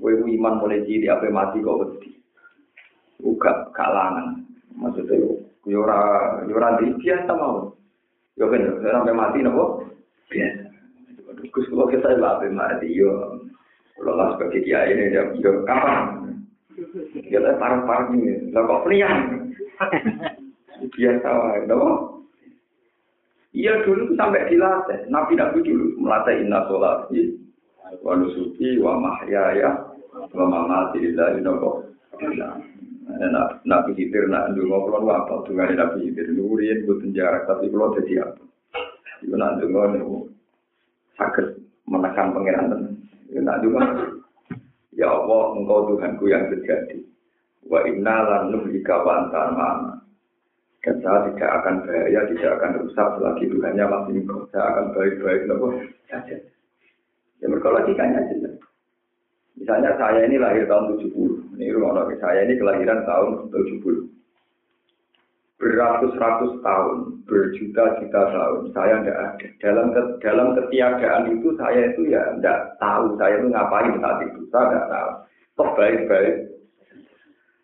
Kue 0.00 0.16
iman 0.16 0.60
mulai 0.60 0.84
cilik 0.84 1.12
apa 1.12 1.28
mati 1.30 1.60
kok 1.60 1.80
wedi. 1.80 2.10
Uga 3.20 3.72
kalangan. 3.76 4.42
Maksudnya 4.74 5.16
yo 5.64 5.80
ora 5.80 6.00
yo 6.48 6.56
ora 6.56 6.76
biasa 6.80 7.32
mau. 7.36 7.72
Yo 8.34 8.50
kan 8.50 8.64
sampai 8.82 9.14
mati 9.14 9.38
nopo? 9.44 9.86
Biasa. 10.28 10.66
Gus 11.52 11.68
kalau 11.68 11.88
kita 11.88 12.16
apa 12.16 12.48
mati 12.50 12.90
yo. 12.90 13.38
Kalau 13.94 14.18
lah 14.18 14.34
sebagai 14.34 14.66
kiai 14.66 14.90
ini 14.90 15.14
ya 15.14 15.22
yo 15.38 15.62
kapan? 16.94 17.26
Kita 17.26 17.58
parah-parah 17.58 18.08
ini. 18.14 18.54
Lah 18.54 18.62
kok 18.62 18.82
priang? 18.86 19.18
Biasa 20.94 21.28
wae, 21.28 21.66
nopo? 21.66 21.90
Iya 23.54 23.86
dulu 23.86 24.14
sampai 24.18 24.50
dilatih. 24.50 25.06
Nabi-nabi 25.10 25.62
dulu 25.62 25.98
melatih 26.02 26.42
inna 26.42 26.66
sholat. 26.66 27.10
wa 28.02 28.18
nusuki 28.18 28.82
wa 28.82 28.98
mahyaya 28.98 29.86
wa 30.34 30.44
mamati 30.50 30.98
lillahi 30.98 31.38
nopo 31.44 31.86
Nah, 33.04 33.60
Nabi 33.68 33.94
Khidir 33.94 34.26
nak 34.32 34.56
ndonga 34.56 34.80
kula 34.88 34.98
apa 35.22 35.44
dungane 35.44 35.76
Nabi 35.76 36.08
Khidir 36.08 36.34
nuriyen 36.34 36.88
boten 36.88 37.12
jarak 37.12 37.44
tapi 37.46 37.68
kula 37.68 37.94
dadi 37.94 38.16
apa. 38.16 38.42
Iku 39.22 39.34
nak 39.38 39.60
ndonga 39.60 39.82
niku 39.94 40.32
saged 41.14 41.62
menekan 41.86 42.32
tenan. 42.32 42.82
Ya 43.28 43.38
nak 43.44 43.60
ndonga 43.60 44.13
Ya 45.04 45.12
Allah, 45.12 45.44
engkau 45.60 45.92
Tuhanku 45.92 46.24
yang 46.32 46.48
terjadi. 46.48 47.04
Wa 47.68 47.84
inna 47.84 48.24
lan 48.24 48.56
nuhlika 48.56 49.04
wa 49.04 49.20
anta 49.20 49.52
ma'ana. 49.52 49.92
Dan 50.80 50.96
saya 51.04 51.28
tidak 51.28 51.50
akan 51.60 51.74
bahaya, 51.84 52.20
tidak 52.32 52.50
akan 52.56 52.72
rusak 52.80 53.08
selagi 53.20 53.44
Tuhannya 53.52 53.84
masih 53.84 54.14
engkau. 54.24 54.48
Saya 54.48 54.64
akan 54.72 54.84
baik-baik 54.96 55.42
nopo 55.44 55.76
saja. 56.08 56.40
Ya 57.44 57.46
mereka 57.52 57.68
logikanya 57.68 58.24
jelas. 58.32 58.56
Misalnya 59.60 59.92
saya 60.00 60.24
ini 60.24 60.40
lahir 60.40 60.64
tahun 60.64 60.96
70. 60.96 61.60
Ini 61.60 61.76
rumah 61.76 62.08
saya 62.16 62.48
ini 62.48 62.56
kelahiran 62.56 63.04
tahun 63.04 63.52
70. 63.52 64.13
Beratus-ratus 65.64 66.60
tahun, 66.60 67.24
berjuta-juta 67.24 68.20
tahun, 68.28 68.68
saya 68.76 69.00
tidak 69.00 69.16
ada. 69.16 69.46
Dalam 69.64 69.86
dalam 70.20 70.48
ketiadaan 70.60 71.24
itu 71.32 71.56
saya 71.56 71.88
itu 71.88 72.12
ya 72.12 72.20
tidak 72.36 72.76
tahu 72.76 73.16
saya 73.16 73.40
itu 73.40 73.48
ngapain 73.48 73.96
saat 73.96 74.18
itu, 74.28 74.44
saya 74.52 74.68
tidak 74.68 74.86
tahu. 74.92 75.10
Kok 75.56 75.72
baik-baik. 75.80 76.36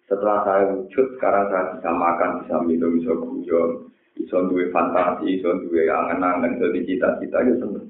Setelah 0.08 0.38
saya 0.48 0.62
wujud, 0.74 1.06
sekarang 1.20 1.44
saya 1.52 1.64
bisa 1.76 1.90
makan, 1.92 2.30
bisa 2.42 2.56
minum, 2.64 2.90
bisa 2.96 3.12
guyon, 3.14 3.70
bisa 4.16 4.36
duwe 4.48 4.72
fantasi, 4.72 5.38
bisa 5.38 5.50
duwe 5.60 5.86
angen-angen, 5.86 6.56
jadi 6.56 6.80
cita-cita 6.82 7.38
itu 7.46 7.54
seneng. 7.62 7.86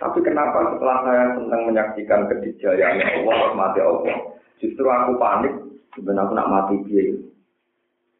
Tapi 0.00 0.18
kenapa 0.22 0.72
setelah 0.72 0.98
saya 1.04 1.24
senang 1.36 1.62
menyaksikan 1.68 2.30
kedijayaan 2.30 3.04
Allah, 3.04 3.52
mati 3.52 3.80
Allah, 3.82 4.16
justru 4.62 4.86
aku 4.86 5.18
panik, 5.20 5.52
sebenarnya 5.98 6.24
aku 6.24 6.32
nak 6.38 6.50
mati 6.50 6.74
dia 6.88 7.20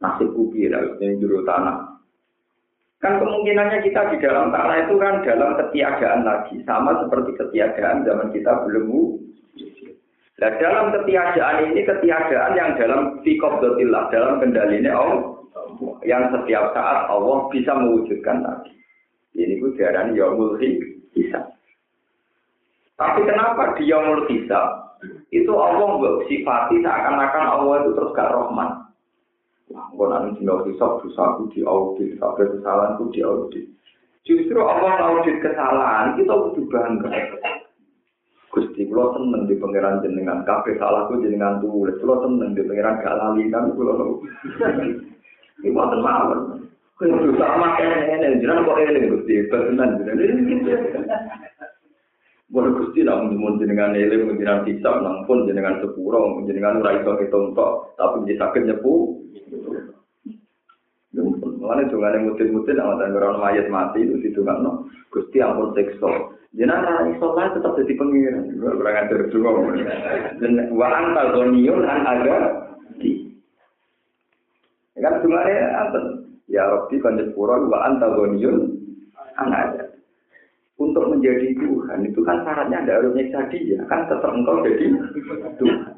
nasib 0.03 0.34
kubi 0.34 0.66
yang 0.66 1.16
juru 1.22 1.46
tanah. 1.46 1.94
Kan 2.98 3.18
kemungkinannya 3.18 3.82
kita 3.82 4.14
di 4.14 4.16
dalam 4.22 4.55
tanah 4.55 4.86
itu 4.86 4.94
kan 4.98 5.22
dalam 5.26 5.59
ketiadaan 5.59 6.22
lagi, 6.22 6.62
sama 6.62 6.94
seperti 7.03 7.34
ketiadaan 7.34 8.07
zaman 8.07 8.30
kita 8.30 8.62
belum 8.66 9.18
Nah 10.42 10.50
dalam 10.59 10.90
ketiadaan 10.90 11.70
ini 11.70 11.86
ketiadaan 11.86 12.59
yang 12.59 12.74
dalam 12.74 13.22
fikobdotillah, 13.22 14.11
dalam 14.11 14.42
kendalinya 14.42 14.90
Allah, 14.90 15.38
yang 16.03 16.34
setiap 16.34 16.74
saat 16.74 17.07
Allah 17.07 17.46
bisa 17.55 17.70
mewujudkan 17.78 18.42
lagi. 18.42 18.74
Ini 19.38 19.62
ku 19.62 19.70
diarani 19.78 20.18
yaumul 20.18 20.59
hisab. 21.14 21.46
Tapi 22.98 23.20
kenapa 23.22 23.78
di 23.78 23.86
yaumul 23.86 24.26
hisab 24.26 24.98
itu 25.30 25.53
Allah 25.55 26.22
sifati 26.26 26.82
seakan-akan 26.82 27.44
Allah 27.46 27.74
itu 27.86 27.90
terus 27.94 28.14
gak 28.14 28.30
rohman. 28.34 28.91
Engkau 29.73 30.07
nanti 30.09 30.41
dino 30.41 30.61
hisap 30.68 31.01
dosaku 31.01 31.49
di 31.57 31.64
audit, 31.64 32.20
sampai 32.20 32.49
kesalahanku 32.53 33.09
di 33.11 33.20
audit. 33.25 33.64
Justru 34.23 34.61
Allah 34.61 35.01
audit 35.01 35.41
kesalahan, 35.41 36.14
kita 36.20 36.31
butuh 36.31 36.64
bangga. 36.68 37.11
Gusti, 38.53 38.85
kalau 38.85 39.16
seneng 39.16 39.49
di 39.49 39.57
pangeran 39.57 40.05
jenengan, 40.05 40.45
kafe 40.45 40.77
salahku 40.77 41.25
jenengan 41.25 41.57
tulis, 41.64 41.97
kalau 42.05 42.20
seneng 42.20 42.53
di 42.53 42.61
pangeran 42.68 43.01
gak 43.01 43.16
lali, 43.16 43.49
kan 43.49 43.73
kalau 43.73 44.20
ini 45.64 45.73
buatan 45.73 46.01
mawar. 46.05 46.39
Kau 47.01 47.09
dosa 47.09 47.47
makan 47.57 48.12
ini, 48.12 48.39
jenengan 48.45 48.68
kok 48.68 48.77
ini, 48.77 49.09
Gusti, 49.09 49.35
benar, 49.49 49.97
jenengan. 50.05 50.68
Boleh 52.53 52.68
gusti 52.77 53.01
nak 53.01 53.33
mun 53.33 53.57
jenengan 53.57 53.97
eling 53.97 54.29
mun 54.29 54.37
jenengan 54.37 54.68
hisab 54.68 55.01
nang 55.01 55.25
pun 55.25 55.49
jenengan 55.49 55.81
sepuro 55.81 56.37
mun 56.37 56.45
jenengan 56.45 56.85
ora 56.85 57.01
iso 57.01 57.16
hitung 57.16 57.57
tapi 57.57 58.29
bisa 58.29 58.53
saged 58.53 58.68
nyepu. 58.68 59.25
Mulane 61.73 61.89
dongane 61.89 62.18
mutin-mutin 62.29 62.85
awak 62.85 63.01
dan 63.01 63.16
ora 63.16 63.33
mayat 63.41 63.73
mati 63.73 64.05
itu 64.05 64.20
ditungakno 64.20 64.93
Gusti 65.09 65.41
ampun 65.41 65.73
sekso. 65.73 66.37
Jenengan 66.53 67.09
iso 67.16 67.33
lah 67.33 67.49
tetep 67.49 67.81
dadi 67.81 67.97
pengiran. 67.97 68.61
Ora 68.61 69.09
ngatur 69.09 69.33
donga. 69.33 69.73
Dan 70.37 70.68
wa 70.77 70.89
anta 70.93 71.33
ghaniyun 71.33 71.81
an 71.89 72.05
aga 72.05 72.37
di. 73.01 73.25
Kan 75.01 75.25
dongane 75.25 75.55
apa? 75.73 75.99
Ya 76.53 76.68
Rabbi 76.68 77.01
kan 77.01 77.16
sepuro 77.16 77.57
wa 77.73 77.89
anta 77.89 78.12
ghaniyun 78.20 78.68
an 79.41 79.49
aga 79.57 79.89
untuk 80.77 81.09
menjadi 81.09 81.57
Tuhan 81.57 82.05
itu 82.05 82.20
kan 82.20 82.45
syaratnya 82.45 82.85
ada 82.85 82.93
harus 83.01 83.16
nyiksa 83.16 83.49
dia 83.49 83.81
kan 83.87 84.05
tetap 84.12 84.29
engkau 84.29 84.61
jadi 84.66 84.93
Tuhan 85.57 85.91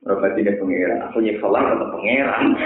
Berarti 0.00 0.40
ini 0.40 0.56
pengeran, 0.56 1.04
aku 1.04 1.20
nyiksa 1.20 1.44
lah 1.44 1.60
tetap 1.60 1.92
pengeran. 1.92 2.44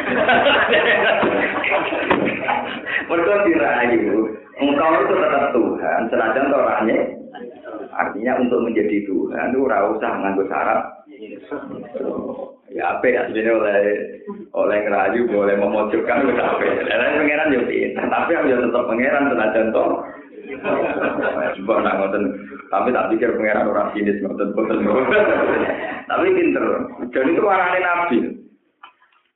Mereka 3.11 3.35
dirayu, 3.43 4.39
engkau 4.55 4.91
itu 5.03 5.15
tetap 5.19 5.51
Tuhan, 5.51 6.01
senajan 6.15 6.55
orangnya. 6.55 6.99
Artinya 7.91 8.39
untuk 8.39 8.63
menjadi 8.63 9.03
Tuhan 9.03 9.51
itu 9.51 9.67
ora 9.67 9.91
usah 9.91 10.11
nganggo 10.23 10.47
syarat. 10.47 10.81
Ya 12.75 12.99
apa 12.99 13.07
ya 13.07 13.27
sebenarnya 13.27 13.55
oleh 13.55 13.79
oleh 14.55 14.79
ngerayu 14.83 15.31
boleh 15.31 15.55
memojokkan 15.59 16.27
wis 16.27 16.39
apa. 16.39 16.63
Lah 16.87 17.19
pengeran 17.19 17.55
yo 17.55 17.63
tapi 17.99 18.31
aku 18.35 18.47
tetap 18.51 18.85
pengeran 18.87 19.31
senajan 19.31 19.71
toh 19.75 20.03
Coba 21.61 21.75
nak 21.81 21.97
ngoten, 22.01 22.25
tapi 22.69 22.89
tak 22.91 23.09
pikir 23.15 23.31
pangeran 23.37 23.71
orang 23.71 23.89
sinis 23.95 24.21
ngoten 24.21 24.53
boten. 24.53 24.79
Tapi 26.11 26.37
pinter. 26.37 26.65
Dan 27.17 27.33
itu 27.33 27.41
warane 27.41 27.81
nabi. 27.81 28.19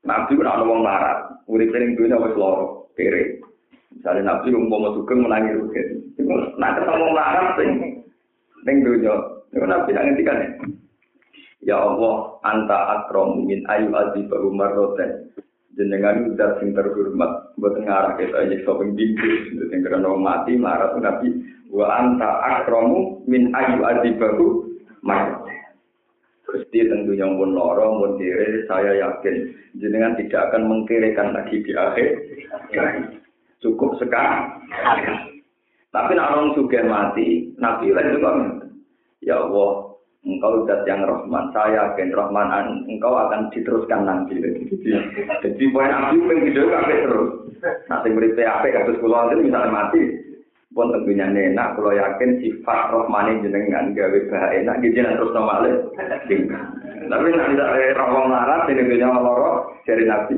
Nabi 0.05 0.33
ora 0.37 0.61
ana 0.61 0.65
wong 0.69 0.81
larat. 0.85 1.19
Urip 1.49 1.73
ning 1.73 1.97
dunya 1.97 2.21
wis 2.21 2.37
loro, 2.37 2.93
kere. 2.93 3.41
Misalnya 3.97 4.37
nabi 4.37 4.53
umpama 4.53 4.93
sugeng 4.93 5.25
menangi 5.25 5.57
rugen. 5.57 5.89
Nah 6.61 6.77
ketemu 6.77 7.03
wong 7.09 7.13
larat 7.17 7.49
sing 7.57 7.71
ning 8.69 8.77
dunya, 8.85 9.15
itu 9.57 9.65
nabi 9.65 9.97
nak 9.97 10.05
ngendikan 10.13 10.39
ya 11.65 11.77
Allah, 11.81 12.39
anta 12.47 12.79
akram 13.01 13.49
min 13.49 13.65
ayu 13.67 13.91
azibahu 13.91 14.53
marroten 14.53 15.33
jenengan 15.79 16.35
udah 16.35 16.59
sing 16.59 16.75
terhormat. 16.75 17.55
Buat 17.57 17.79
ngarah 17.79 18.19
kita 18.19 18.35
aja 18.35 18.57
shopping 18.67 18.99
bingkis 18.99 19.55
yang 19.71 19.83
karena 19.87 20.11
mati 20.19 20.59
marah 20.59 20.95
tuh 20.95 21.03
nabi 21.03 21.29
wa 21.71 21.87
anta 21.91 22.31
akromu 22.43 23.23
min 23.27 23.51
ayu 23.55 23.83
adibahu 23.83 24.67
marah 25.03 25.49
Gusti 26.49 26.81
tentunya 26.81 27.29
pun 27.29 27.53
loro, 27.53 28.01
pun 28.01 28.17
kiri, 28.17 28.65
saya 28.65 28.97
yakin 28.97 29.53
jenengan 29.77 30.17
tidak 30.17 30.49
akan 30.49 30.65
mengkirikan 30.65 31.37
lagi 31.37 31.61
di 31.61 31.77
akhir. 31.77 32.09
Cukup 33.61 34.01
sekarang. 34.01 34.65
Tapi 35.93 36.11
nak 36.17 36.33
orang 36.33 36.57
juga 36.57 36.81
mati, 36.89 37.53
Nabi 37.61 37.93
lain 37.93 38.17
juga. 38.17 38.33
Ya 39.21 39.45
Allah, 39.45 39.88
engkau 40.27 40.67
zat 40.67 40.83
yang 40.87 41.07
Rahman, 41.07 41.51
saya 41.55 41.95
yakin 41.95 42.11
Rahman, 42.11 42.87
engkau 42.91 43.15
akan 43.15 43.51
diteruskan 43.55 44.03
nanti. 44.03 44.39
Jadi 45.43 45.65
poin 45.71 45.91
nabi 45.91 46.19
pun 46.19 46.43
video 46.43 46.71
kafe 46.71 46.95
terus. 47.07 47.31
Nanti 47.91 48.15
beri 48.15 48.35
PAP 48.35 48.65
kasus 48.71 49.01
pulau 49.03 49.31
itu 49.31 49.51
misalnya 49.51 49.75
mati, 49.75 50.03
pun 50.71 50.95
tentunya 50.95 51.27
nenak, 51.27 51.75
kalau 51.75 51.91
yakin 51.91 52.39
sifat 52.39 52.95
Rahman 52.95 53.43
jenengan 53.43 53.95
gawe 53.95 54.19
bahaya 54.31 54.63
enak, 54.63 54.79
gitu 54.83 55.03
terus 55.03 55.35
normalnya. 55.35 55.75
Tapi 57.09 57.29
nanti 57.35 57.57
tidak 57.57 57.97
rawang 57.97 58.29
larat, 58.31 58.69
ini 58.69 58.85
dunia 58.85 59.11
loro 59.17 59.75
dari 59.89 60.05
nabi. 60.05 60.37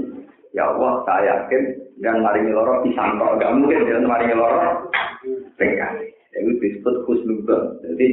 Ya 0.50 0.66
Allah, 0.66 1.06
saya 1.06 1.46
yakin 1.46 1.62
dan 2.02 2.26
maringi 2.26 2.50
loro 2.50 2.82
disangkau, 2.82 3.38
gak 3.38 3.54
mungkin 3.54 3.86
jangan 3.86 4.06
maringi 4.06 4.34
loro. 4.34 4.90
Tinggal. 5.58 5.94
Itu 6.34 6.58
disebut 6.58 6.94
khusnubah. 7.06 7.84
Jadi 7.86 8.06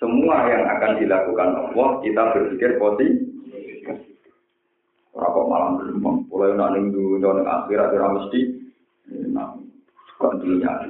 semua 0.00 0.48
yang 0.48 0.64
akan 0.64 0.96
dilakukan 0.96 1.50
Allah, 1.52 1.88
kita 2.00 2.22
berpikir 2.32 2.80
positif. 2.80 3.28
Rokok 5.12 5.46
malam 5.52 5.76
belum 5.76 6.24
mulai 6.32 6.56
nak 6.56 6.72
ning 6.72 6.94
dunia 6.94 7.44
akhirat 7.44 7.92
ora 7.92 8.16
mesti 8.16 8.40
nah 9.28 9.52
kok 10.16 10.40
dunia. 10.40 10.88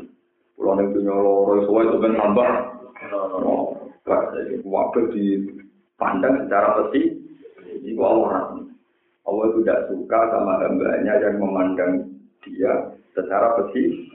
Pulau 0.54 0.78
ning 0.78 0.94
dunia 0.94 1.10
loro 1.10 1.66
suwe 1.66 1.90
itu 1.90 1.98
ben 1.98 2.14
tambah. 2.14 2.50
Waktu 4.70 5.00
dipandang 5.10 6.46
secara 6.46 6.78
peti, 6.78 7.16
itu 7.82 7.98
Allah. 7.98 8.54
Allah 9.26 9.46
tidak 9.58 9.78
suka 9.90 10.20
sama 10.30 10.62
hambanya 10.62 11.18
yang 11.18 11.42
memandang 11.42 11.92
dia 12.46 12.94
secara 13.16 13.58
peti. 13.58 14.14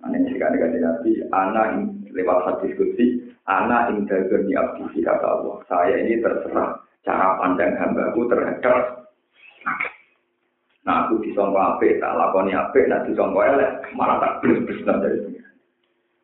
Aneh 0.00 0.24
jika 0.32 0.48
Nabi, 0.56 1.12
anak 1.28 1.92
lewat 2.10 2.38
hadis 2.48 2.72
kutsi, 2.80 3.29
anak 3.50 3.90
ing 3.90 4.06
dalgoni 4.06 4.54
abdi 4.54 5.02
kata 5.02 5.26
Allah. 5.26 5.56
Saya 5.66 5.94
ini 6.06 6.22
terserah 6.22 6.78
cara 7.02 7.34
pandang 7.42 7.74
hambaku 7.74 8.30
terhadap 8.30 9.00
Nah, 10.80 11.04
aku 11.06 11.20
disangka 11.20 11.76
apik, 11.76 12.00
tak 12.00 12.16
lakoni 12.16 12.56
apik, 12.56 12.88
nak 12.88 13.04
disangka 13.04 13.52
elek, 13.52 13.84
malah 13.92 14.16
tak 14.16 14.40
beres-beres 14.40 14.80
dari 14.80 15.18
sini. 15.28 15.40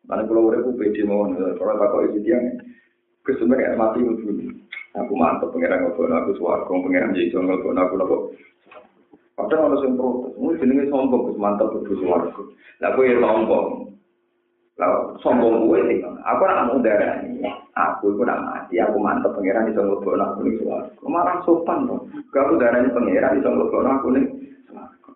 Karena 0.09 0.25
kalau 0.25 0.49
udah 0.49 0.59
aku 0.65 0.71
pede 0.81 1.01
mau, 1.05 1.29
kalau 1.29 1.77
tak 1.77 1.89
kau 1.93 2.03
isi 2.09 2.25
tiang, 2.25 2.57
kesebenarnya 3.21 3.77
mati 3.77 4.01
itu 4.01 4.33
Aku 4.97 5.13
mantep 5.13 5.53
pengiran 5.53 5.85
ngobrol 5.85 6.09
aku 6.09 6.33
suaraku, 6.41 6.81
pengiran 6.89 7.13
jadi 7.13 7.29
jongol 7.29 7.61
ngobrol 7.61 7.77
aku 7.77 7.93
nopo. 8.01 8.17
Padahal 9.37 9.77
ada 9.77 9.85
yang 9.85 9.93
protes, 9.93 10.33
mungkin 10.41 10.57
jenenge 10.57 10.89
sombong, 10.89 11.37
mantep 11.37 11.69
berdua 11.69 12.01
suaraku. 12.01 12.41
Lah 12.81 12.89
aku 12.97 13.05
ya 13.05 13.21
sombong, 13.21 13.67
Lalu 14.77 15.17
sombong 15.25 15.65
gue 15.65 15.79
sih, 15.89 15.97
aku 16.05 16.41
nak 16.45 16.69
mau 16.69 16.77
darah 16.77 17.17
aku 17.73 18.13
itu 18.13 18.21
nak 18.21 18.41
mati, 18.45 18.77
aku 18.77 19.01
mantep 19.01 19.33
pangeran 19.33 19.65
di 19.65 19.73
sombong 19.73 20.05
gue 20.05 20.13
aku 20.21 20.39
nih 20.45 20.53
suara. 20.61 20.85
Kemarin 21.01 21.37
sopan 21.41 21.89
dong, 21.89 22.05
aku 22.29 22.53
darah 22.61 22.85
pangeran 22.85 23.35
di 23.37 23.41
sombong 23.41 23.73
gue 23.73 23.81
aku 23.81 24.07
nih. 24.13 24.25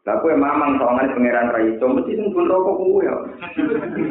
Lah 0.02 0.18
gue 0.18 0.34
mamang 0.34 0.82
soalnya 0.82 1.14
pangeran 1.14 1.54
rai 1.54 1.78
itu 1.78 1.86
mesti 1.86 2.18
pun 2.34 2.50
rokok 2.50 2.78
gue 2.82 3.06
ya. 3.06 3.16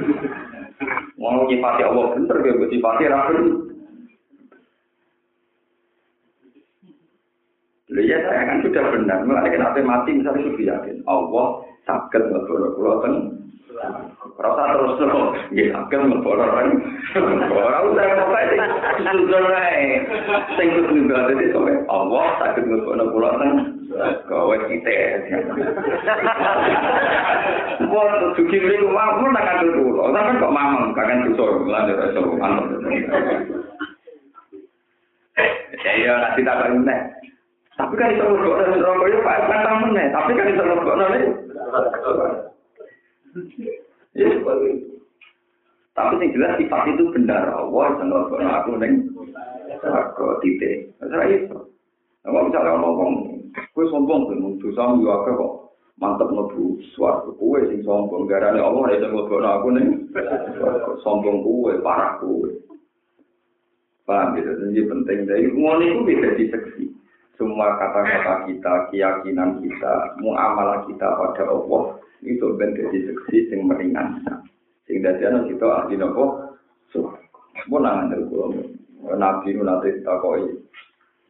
Mau 1.20 1.44
nyipati 1.50 1.82
Allah 1.82 2.14
bener 2.14 2.36
gue 2.38 2.54
gue 2.54 2.70
nyipati 2.70 3.04
rapi. 3.10 3.42
ya 8.06 8.22
saya 8.22 8.42
kan 8.46 8.62
sudah 8.62 8.84
benar. 8.94 9.18
Mulai 9.26 9.50
kenapa 9.50 9.82
mati 9.82 10.14
misalnya 10.14 10.46
sudah 10.46 10.78
yakin. 10.78 11.02
Allah 11.10 11.46
sakit 11.90 12.22
kulo 12.46 13.02
ten. 13.02 13.39
Rasa 14.40 14.62
terus 14.74 14.94
terus. 14.98 15.28
Ya 15.54 15.78
ngelbono 15.86 16.44
kan. 16.48 16.68
Orang 17.50 17.86
udah 17.92 18.06
mau 18.18 18.32
kayak 18.34 18.70
sudah 19.04 19.40
naik. 19.46 20.08
Kudu 20.58 20.94
nggak 21.06 21.22
ada 21.30 21.44
sampai 21.54 21.76
Allah 21.86 22.26
sakit 22.40 22.64
ten. 23.38 23.52
Kowe 24.26 24.56
kita. 24.70 24.92
Wah, 27.90 28.10
suci 28.38 28.56
beli 28.58 28.76
rumah 28.80 29.18
pun 29.18 29.34
nak 29.34 29.46
kandung 29.46 29.74
kulo. 29.82 30.14
Tapi 30.14 30.38
kok 30.38 30.54
mamang 30.54 30.94
kakak 30.94 31.26
dosa 31.34 31.44
lanjut 31.66 31.96
dosa 31.98 32.20
mantap. 32.38 32.66
Ya 35.80 35.92
iya 35.96 36.12
nanti 36.20 36.44
tak 36.44 36.68
ini. 36.68 36.96
Tapi 37.80 37.96
kan 37.96 38.12
itu 38.12 38.20
nang 38.20 38.76
rokok 38.84 39.08
itu 39.08 39.24
Pak 39.24 39.48
kata 39.48 39.72
meneh, 39.80 40.12
tapi 40.12 40.36
kan 40.36 40.52
itu 40.52 40.60
mergo 40.60 40.92
nang 41.00 41.16
Tapi 45.90 46.14
yang 46.16 46.32
jelas 46.32 46.56
sifat 46.56 46.82
itu 46.96 47.04
benar. 47.12 47.50
Allah 47.52 47.84
yang 47.98 48.08
mergo 48.08 48.36
aku 48.40 48.70
neng 48.78 49.10
rokok 49.82 50.40
titik. 50.42 50.90
Saya 51.02 51.26
itu. 51.28 51.58
Nah, 52.20 52.42
misalnya 52.44 52.76
ngomong, 52.76 53.12
gue 53.52 53.84
sombong 53.88 54.28
tuh, 54.28 54.54
dosa 54.60 54.92
mu 54.92 55.02
juga 55.02 55.28
kok. 55.28 55.52
Mantep 56.00 56.32
mlebu 56.32 56.80
swarga. 56.96 57.28
Kowe 57.36 57.60
sing 57.68 57.84
sombong 57.84 58.24
garane 58.24 58.56
Allah 58.56 58.82
nek 58.88 59.04
mlebu 59.12 59.36
aku 59.40 59.68
ning 59.76 60.08
sombong 61.04 61.44
kowe 61.44 61.72
parah 61.84 62.16
kowe. 62.20 62.48
Paham 64.08 64.34
gitu 64.40 64.50
jadi 64.72 64.82
penting. 64.88 65.18
Dari 65.28 65.46
ngono 65.52 65.84
itu 65.84 66.00
bisa 66.08 66.28
diseksi 66.34 66.84
semua 67.36 67.78
kata-kata 67.80 68.52
kita, 68.52 68.72
keyakinan 68.92 69.64
kita, 69.64 69.94
muamalah 70.20 70.84
kita 70.84 71.08
pada 71.08 71.44
Allah 71.48 71.99
itu 72.20 72.46
ben 72.60 72.76
jadi 72.76 72.98
seksi 73.08 73.48
sing 73.48 73.64
meringankan. 73.64 74.44
Sing 74.84 75.00
dadi 75.00 75.24
ana 75.24 75.48
kita 75.48 75.64
ahli 75.64 75.96
napa? 75.96 76.52
So, 76.92 77.16
pun 77.68 77.84
nang 77.84 78.12
ndel 78.12 78.28
kula. 78.28 78.60
Nabi 79.16 79.56
nu 79.56 79.64
nate 79.64 80.00
ditakoki. 80.00 80.52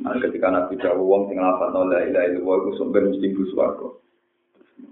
Nah, 0.00 0.16
ketika 0.18 0.50
Nabi 0.50 0.80
jawab 0.80 1.04
wong 1.04 1.22
sing 1.30 1.38
nglapat 1.38 1.70
la 1.76 1.98
ilaha 2.02 2.26
illallah 2.32 2.56
iku 2.66 2.70
sumber 2.80 3.06
mesti 3.06 3.36
bus 3.36 3.54
warga. 3.54 3.88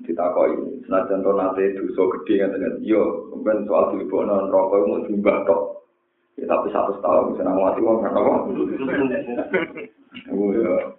Ditakoki, 0.07 0.87
senajan 0.87 1.25
to 1.27 1.33
nate 1.35 1.65
dosa 1.75 2.03
gedhe 2.15 2.35
ngaten 2.47 2.85
yo, 2.87 3.35
ben 3.43 3.67
soal 3.67 3.91
dilebokno 3.97 4.47
neraka 4.47 4.77
mau 4.87 5.03
dimbah 5.03 5.39
tok. 5.49 5.63
Ya, 6.39 6.47
tapi 6.47 6.71
satu 6.71 6.95
tahun 7.03 7.35
bisa 7.35 7.43
nang 7.43 7.59
mati 7.59 7.83
wong 7.83 7.99
kan 7.99 8.15
apa? 8.15 8.33
Oh 10.33 10.51
ya, 10.57 10.97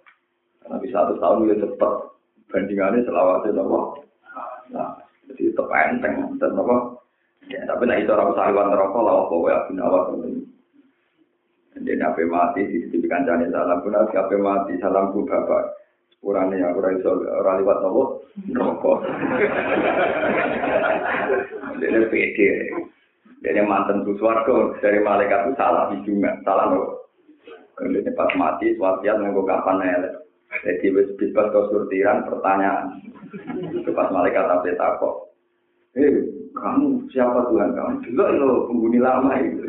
Nabi 0.70 0.86
satu 0.92 1.16
tahun 1.16 1.48
ya 1.48 1.56
cepat 1.64 1.92
bandingannya 2.52 3.08
selawatnya 3.08 3.58
apa? 3.58 4.09
Nah, 4.70 4.90
jadi 5.30 5.50
tetap 5.50 5.70
enteng 5.70 6.14
dan 6.38 6.58
apa? 6.58 6.76
Ya, 7.50 7.66
tapi 7.66 7.82
nah 7.90 7.98
itu 7.98 8.10
orang 8.14 8.30
sahabat 8.38 8.70
rokok 8.78 9.02
lah 9.02 9.14
apa 9.26 9.36
ya 9.50 9.58
bin 9.66 9.82
awal 9.82 10.02
ini. 10.22 10.46
Jadi 11.74 11.98
nabi 11.98 12.22
mati 12.30 12.62
di 12.66 12.86
sisi 12.86 13.06
kancane 13.10 13.50
salam 13.50 13.82
pun 13.82 13.94
nabi 13.94 14.36
mati 14.38 14.78
salam 14.78 15.10
pun 15.10 15.26
bapak. 15.26 15.74
Kurangnya 16.20 16.70
aku 16.70 16.84
rasa 16.84 17.10
orang 17.10 17.64
lewat 17.64 17.78
nopo 17.80 18.02
rokok. 18.54 18.98
Jadi 21.82 21.98
pede. 22.12 22.48
Jadi 23.40 23.60
mantan 23.64 24.04
suswargo 24.04 24.76
dari 24.84 25.00
malaikat 25.00 25.48
itu 25.48 25.52
salah 25.56 25.88
di 25.90 25.96
juga 26.06 26.36
salah 26.44 26.70
nopo. 26.70 27.00
Kalau 27.80 28.12
pas 28.12 28.30
mati, 28.36 28.76
suatu 28.76 29.08
nggak 29.08 29.40
kapan 29.48 29.80
elek. 29.80 30.14
Jadi 30.68 30.86
bebas 31.16 31.48
kesurtiran 31.48 32.28
pertanyaan. 32.28 33.00
Pas 33.94 34.08
malaikat 34.10 34.44
tapi 34.46 34.74
takok. 34.74 35.30
Eh, 35.98 36.22
kamu 36.54 37.10
siapa 37.10 37.50
Tuhan 37.50 37.74
kamu? 37.74 37.94
Juga 38.06 38.24
lo 38.34 38.70
penghuni 38.70 38.98
lama 39.02 39.30
itu. 39.42 39.62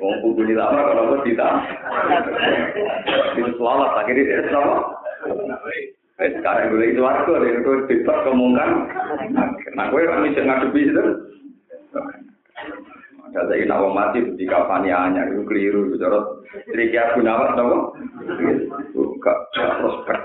Wong 0.00 0.16
penghuni 0.20 0.54
lama 0.56 0.80
kenapa 0.84 1.16
tidak? 1.24 1.52
Itu 3.40 3.50
selamat 3.56 3.90
akhirnya 4.04 4.24
dia 4.28 4.40
sama. 4.52 4.76
Eh, 6.16 6.32
sekarang 6.40 6.72
gue 6.72 6.96
itu 6.96 7.00
waktu, 7.04 7.60
itu 7.60 7.72
bebas 7.92 8.24
kemungkan. 8.24 8.88
Nah, 9.76 9.92
gue 9.92 10.08
kan 10.08 10.24
bisa 10.24 10.40
ngadepi 10.48 10.88
itu. 10.88 11.04
Ada 13.26 13.42
saya 13.50 13.64
nak 13.66 13.90
mati 13.90 14.22
di 14.38 14.44
kafani 14.46 14.94
anyar 14.94 15.34
itu 15.34 15.42
keliru 15.50 15.90
itu 15.90 15.98
cara 15.98 16.22
triki 16.70 16.94
aku 16.94 17.26
nawat 17.26 17.58
dong. 17.58 17.90
Buka 18.94 19.34
prospek. 19.50 20.18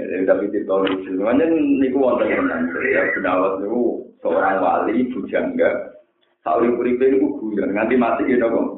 Jadi 0.00 0.24
tapi 0.24 0.48
tahun 0.64 1.04
itu, 1.04 1.12
makanya 1.20 1.44
niku 1.54 1.98
wonten 2.00 2.32
tenan. 2.32 2.72
Ya 2.88 3.04
Nawat 3.20 3.62
itu 3.62 4.10
seorang 4.24 4.58
wali 4.58 5.06
bujangga. 5.12 5.70
Tahu 6.42 6.80
uripe 6.80 7.04
niku 7.04 7.36
guyon 7.38 7.76
nganti 7.76 7.94
mati 8.00 8.26
gitu 8.26 8.48
kok. 8.48 8.68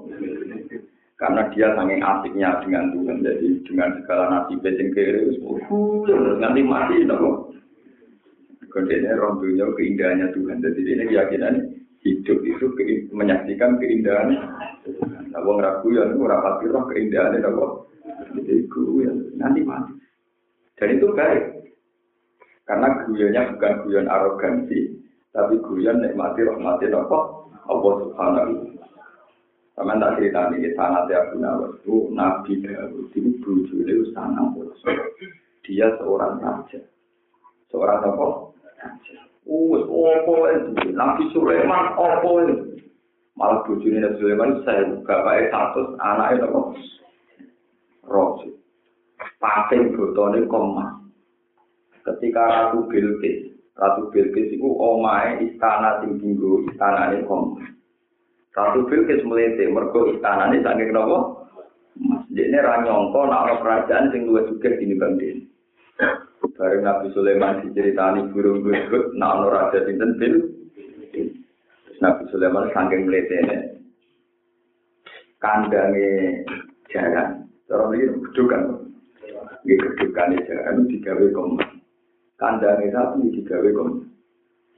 Karena 1.16 1.46
dia 1.54 1.70
saking 1.78 2.02
asiknya 2.02 2.58
dengan 2.66 2.90
Tuhan, 2.90 3.22
jadi 3.22 3.48
dengan 3.62 3.94
segala 4.02 4.24
nasib 4.26 4.58
sing 4.66 4.90
kere, 4.90 5.30
nganti 6.42 6.60
mati 6.66 7.06
gitu 7.06 7.14
kok. 7.14 7.51
Kodenya 8.72 9.14
orang 9.20 9.38
dunia 9.38 9.68
keindahannya 9.76 10.26
Tuhan. 10.32 10.64
Jadi 10.64 10.80
ini 10.80 11.04
keyakinan 11.12 11.54
hidup 12.02 12.38
itu 12.42 12.66
menyaksikan 13.12 13.76
keindahan. 13.78 14.32
Nah, 15.32 15.40
wong 15.44 15.60
ragu 15.60 15.92
ya, 15.92 16.08
itu 16.08 16.24
rapati 16.24 16.64
roh 16.72 16.84
keindahan 16.88 17.36
itu 17.36 17.50
kok. 17.52 17.72
Jadi 18.42 18.62
guru 18.72 18.94
ya, 19.04 19.12
nanti 19.36 19.60
mati. 19.62 19.92
Dan 20.80 20.98
itu 20.98 21.06
baik. 21.12 21.44
Karena 22.64 22.88
guyonnya 23.04 23.52
bukan 23.54 23.72
guyon 23.84 24.06
arogansi, 24.08 24.96
tapi 25.34 25.58
guyon 25.60 26.00
nikmati 26.00 26.46
rahmati 26.46 26.86
nopo 26.88 27.50
Allah 27.66 27.92
subhanahu 28.06 28.72
sama 29.72 29.96
tak 29.96 30.20
cerita 30.20 30.52
ini, 30.52 30.68
sanat 30.76 31.08
ya 31.08 31.32
Nawas 31.32 31.80
itu 31.80 32.12
Nabi 32.12 32.60
Dawud 32.60 33.08
itu 33.16 33.32
bujur 33.40 33.88
itu 33.88 34.04
sangat 34.12 34.52
Dia 35.64 35.88
seorang 35.96 36.36
raja. 36.44 36.76
Seorang 37.72 38.04
apa? 38.04 38.51
Wes 39.42 39.84
opo 39.86 40.32
itu 40.50 40.94
Nabi 40.94 41.22
Sulaiman 41.34 41.98
opo 41.98 42.30
itu 42.46 42.54
malah 43.34 43.62
bojone 43.66 43.98
Nabi 43.98 44.18
Sulaiman 44.22 44.50
saya 44.62 44.86
bapak 45.02 45.50
satu 45.50 45.98
anak 45.98 46.38
itu 46.38 46.46
kok 46.46 46.66
rosi 48.06 48.48
pating 49.38 49.94
botone 49.94 50.46
koma. 50.46 50.98
Ketika 52.02 52.42
Ratu 52.42 52.90
Bilqis 52.90 53.54
Ratu 53.78 54.10
Bilqis 54.10 54.54
itu 54.54 54.66
omae 54.66 55.42
istana 55.46 56.02
sing 56.02 56.18
dinggo 56.18 56.66
istanane 56.70 57.22
koma. 57.26 57.62
Ratu 58.54 58.86
Bilqis 58.86 59.22
melete 59.26 59.66
mergo 59.70 60.10
istanane 60.10 60.62
saking 60.62 60.90
napa 60.94 61.42
Mas, 61.92 62.24
ini 62.32 62.56
ranyongko 62.56 63.20
nak 63.28 63.60
kerajaan 63.60 64.08
sing 64.08 64.24
luwih 64.24 64.48
sugih 64.48 64.80
dinimbang 64.80 65.20
dene. 65.20 65.51
Bareng 66.58 66.82
Nabi 66.82 67.14
Sulaiman 67.14 67.62
diceritani 67.62 68.30
burung 68.34 68.66
gurgut, 68.66 69.14
nak 69.14 69.38
ono 69.38 69.46
raja 69.50 69.86
sinten 69.86 70.18
bil. 70.18 70.34
Nabi 72.02 72.22
Sulaiman 72.34 72.70
saking 72.74 73.06
mletene. 73.06 73.78
Kandange 75.38 76.42
jaran. 76.90 77.46
Cara 77.70 77.94
iki 77.94 78.10
gedukan. 78.30 78.62
Nggih 79.62 79.78
gedukane 79.78 80.36
jaran 80.46 80.86
digawe 80.90 81.26
kom. 81.30 81.58
Kandange 82.38 82.90
sapi 82.90 83.30
digawe 83.38 83.70
kom. 83.74 84.06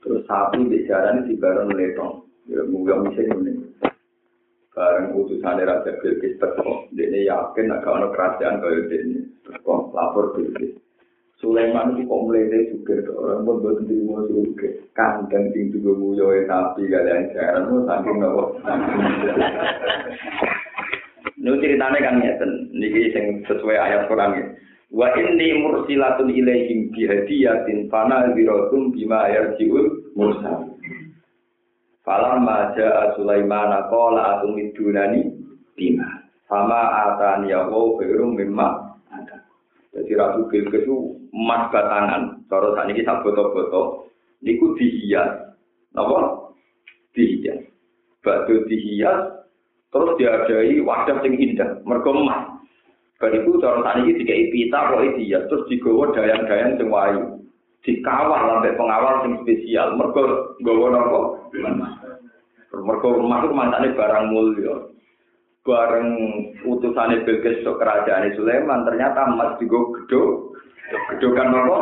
Terus 0.04 0.24
sapi 0.28 0.68
di 0.68 0.84
jaran 0.84 1.24
dibareng 1.24 1.72
letong. 1.72 2.28
Ya 2.44 2.60
muga 2.68 3.00
mesti 3.00 3.24
ngene. 3.24 3.52
Bareng 4.76 5.16
utusan 5.16 5.64
Raja 5.64 5.96
Bilqis 6.02 6.36
teko, 6.36 6.92
dene 6.92 7.24
yakin 7.24 7.72
nek 7.72 7.88
ono 7.88 8.12
kerajaan 8.12 8.60
kaya 8.60 8.84
dene. 8.84 9.32
Kok 9.64 9.96
lapor 9.96 10.36
Bilqis. 10.36 10.83
Sulaiman 11.44 12.00
itu 12.00 12.08
kok 12.08 12.22
melete 12.24 12.72
juga 12.72 13.12
orang 13.12 13.44
pun 13.44 13.60
buat 13.60 13.76
terima 13.84 14.24
juga 14.32 14.68
kandang 14.96 15.52
sing 15.52 15.68
juga 15.76 15.92
muyo 15.92 16.32
tapi 16.48 16.88
kalian 16.88 17.28
jaran 17.36 17.68
mau 17.68 17.84
saking 17.84 18.16
nopo 18.16 18.44
Ini 21.44 21.60
ceritanya 21.60 22.00
kan 22.00 22.24
ngeten, 22.24 22.72
niki 22.72 23.12
sing 23.12 23.44
sesuai 23.44 23.76
ayat 23.76 24.08
Quran 24.08 24.32
ya. 24.32 24.44
Wa 24.88 25.12
inni 25.12 25.60
mursilatun 25.60 26.32
ilaihim 26.32 26.88
bihadiyatin 26.88 27.92
fana 27.92 28.32
ziratum 28.32 28.88
bima 28.96 29.28
yarjiul 29.28 30.08
mursal. 30.16 30.72
Falamma 32.00 32.72
ja'a 32.72 33.12
Sulaiman 33.20 33.76
qala 33.92 34.40
atumidunani 34.40 35.36
bima. 35.76 36.24
Sama 36.48 37.12
atani 37.12 37.52
ya 37.52 37.68
wa 37.68 37.92
khairum 38.00 38.40
mimma 38.40 38.96
Jadi 39.94 40.10
Ratu 40.16 40.48
itu 40.48 41.23
emas 41.34 41.66
batangan, 41.74 42.46
cara 42.46 42.68
saat 42.78 42.94
ini 42.94 43.02
tak 43.02 43.26
foto-foto, 43.26 44.06
niku 44.46 44.78
dihias, 44.78 45.50
apa? 45.98 46.18
Dihias. 47.10 47.74
batu 48.24 48.64
dihias 48.66 49.44
terus 49.92 50.16
diadai 50.18 50.80
wadah 50.82 51.20
sing 51.20 51.36
indah 51.36 51.84
mergo 51.84 52.16
emas. 52.16 52.56
Bariku 53.20 53.62
cara 53.62 53.78
tani 53.84 54.10
iki 54.10 54.24
dikai 54.24 54.50
pita 54.50 54.90
kok 54.90 55.04
dihias 55.14 55.46
terus 55.46 55.68
digawa 55.70 56.10
dayang-dayang 56.16 56.80
sing 56.80 56.88
wayu 56.90 57.22
dikawal 57.84 58.40
sampai 58.48 58.74
pengawal 58.74 59.14
sing 59.22 59.32
spesial 59.44 59.94
mergo 59.94 60.56
nggawa 60.64 60.86
napa? 60.90 61.20
Mergo 62.74 63.08
emas 63.22 63.44
itu 63.46 63.54
mantane 63.54 63.88
barang 63.94 64.26
mulya. 64.32 64.74
Bareng 65.64 66.08
utusane 66.68 67.24
Bilqis 67.24 67.64
ke 67.64 67.72
kerajaan 67.72 68.36
Sulaiman 68.36 68.84
ternyata 68.84 69.30
emas 69.30 69.56
gedho 69.56 70.43
gedhokan 71.14 71.54
apa? 71.54 71.78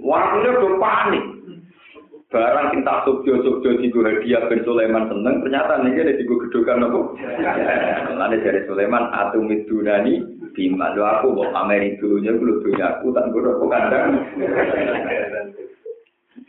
Waktunya 0.00 0.50
udah 0.56 0.72
panik. 0.78 1.24
Barang 2.26 2.82
tak 2.82 3.06
subjo 3.06 3.38
subjo 3.38 3.78
digo 3.78 4.02
hadiah 4.02 4.50
ben 4.50 4.66
Sulaiman 4.66 5.06
seneng 5.06 5.46
ternyata 5.46 5.78
nih 5.80 5.94
ada 5.94 6.18
digo 6.18 6.42
gedhokan 6.42 6.84
apa? 6.84 7.00
Lalu 8.18 8.36
dari 8.42 8.60
Sulaiman 8.66 9.08
atu 9.14 9.38
midunani 9.40 10.26
bima. 10.52 10.90
Lo 10.98 11.06
aku 11.06 11.26
mau 11.32 11.50
pamerin 11.54 11.96
dulunya 12.02 12.34
gue 12.34 12.60
dunia 12.66 12.98
aku 12.98 13.14
tak 13.14 13.30
gue 13.30 13.46
aku 13.46 13.66
kandang 13.70 14.26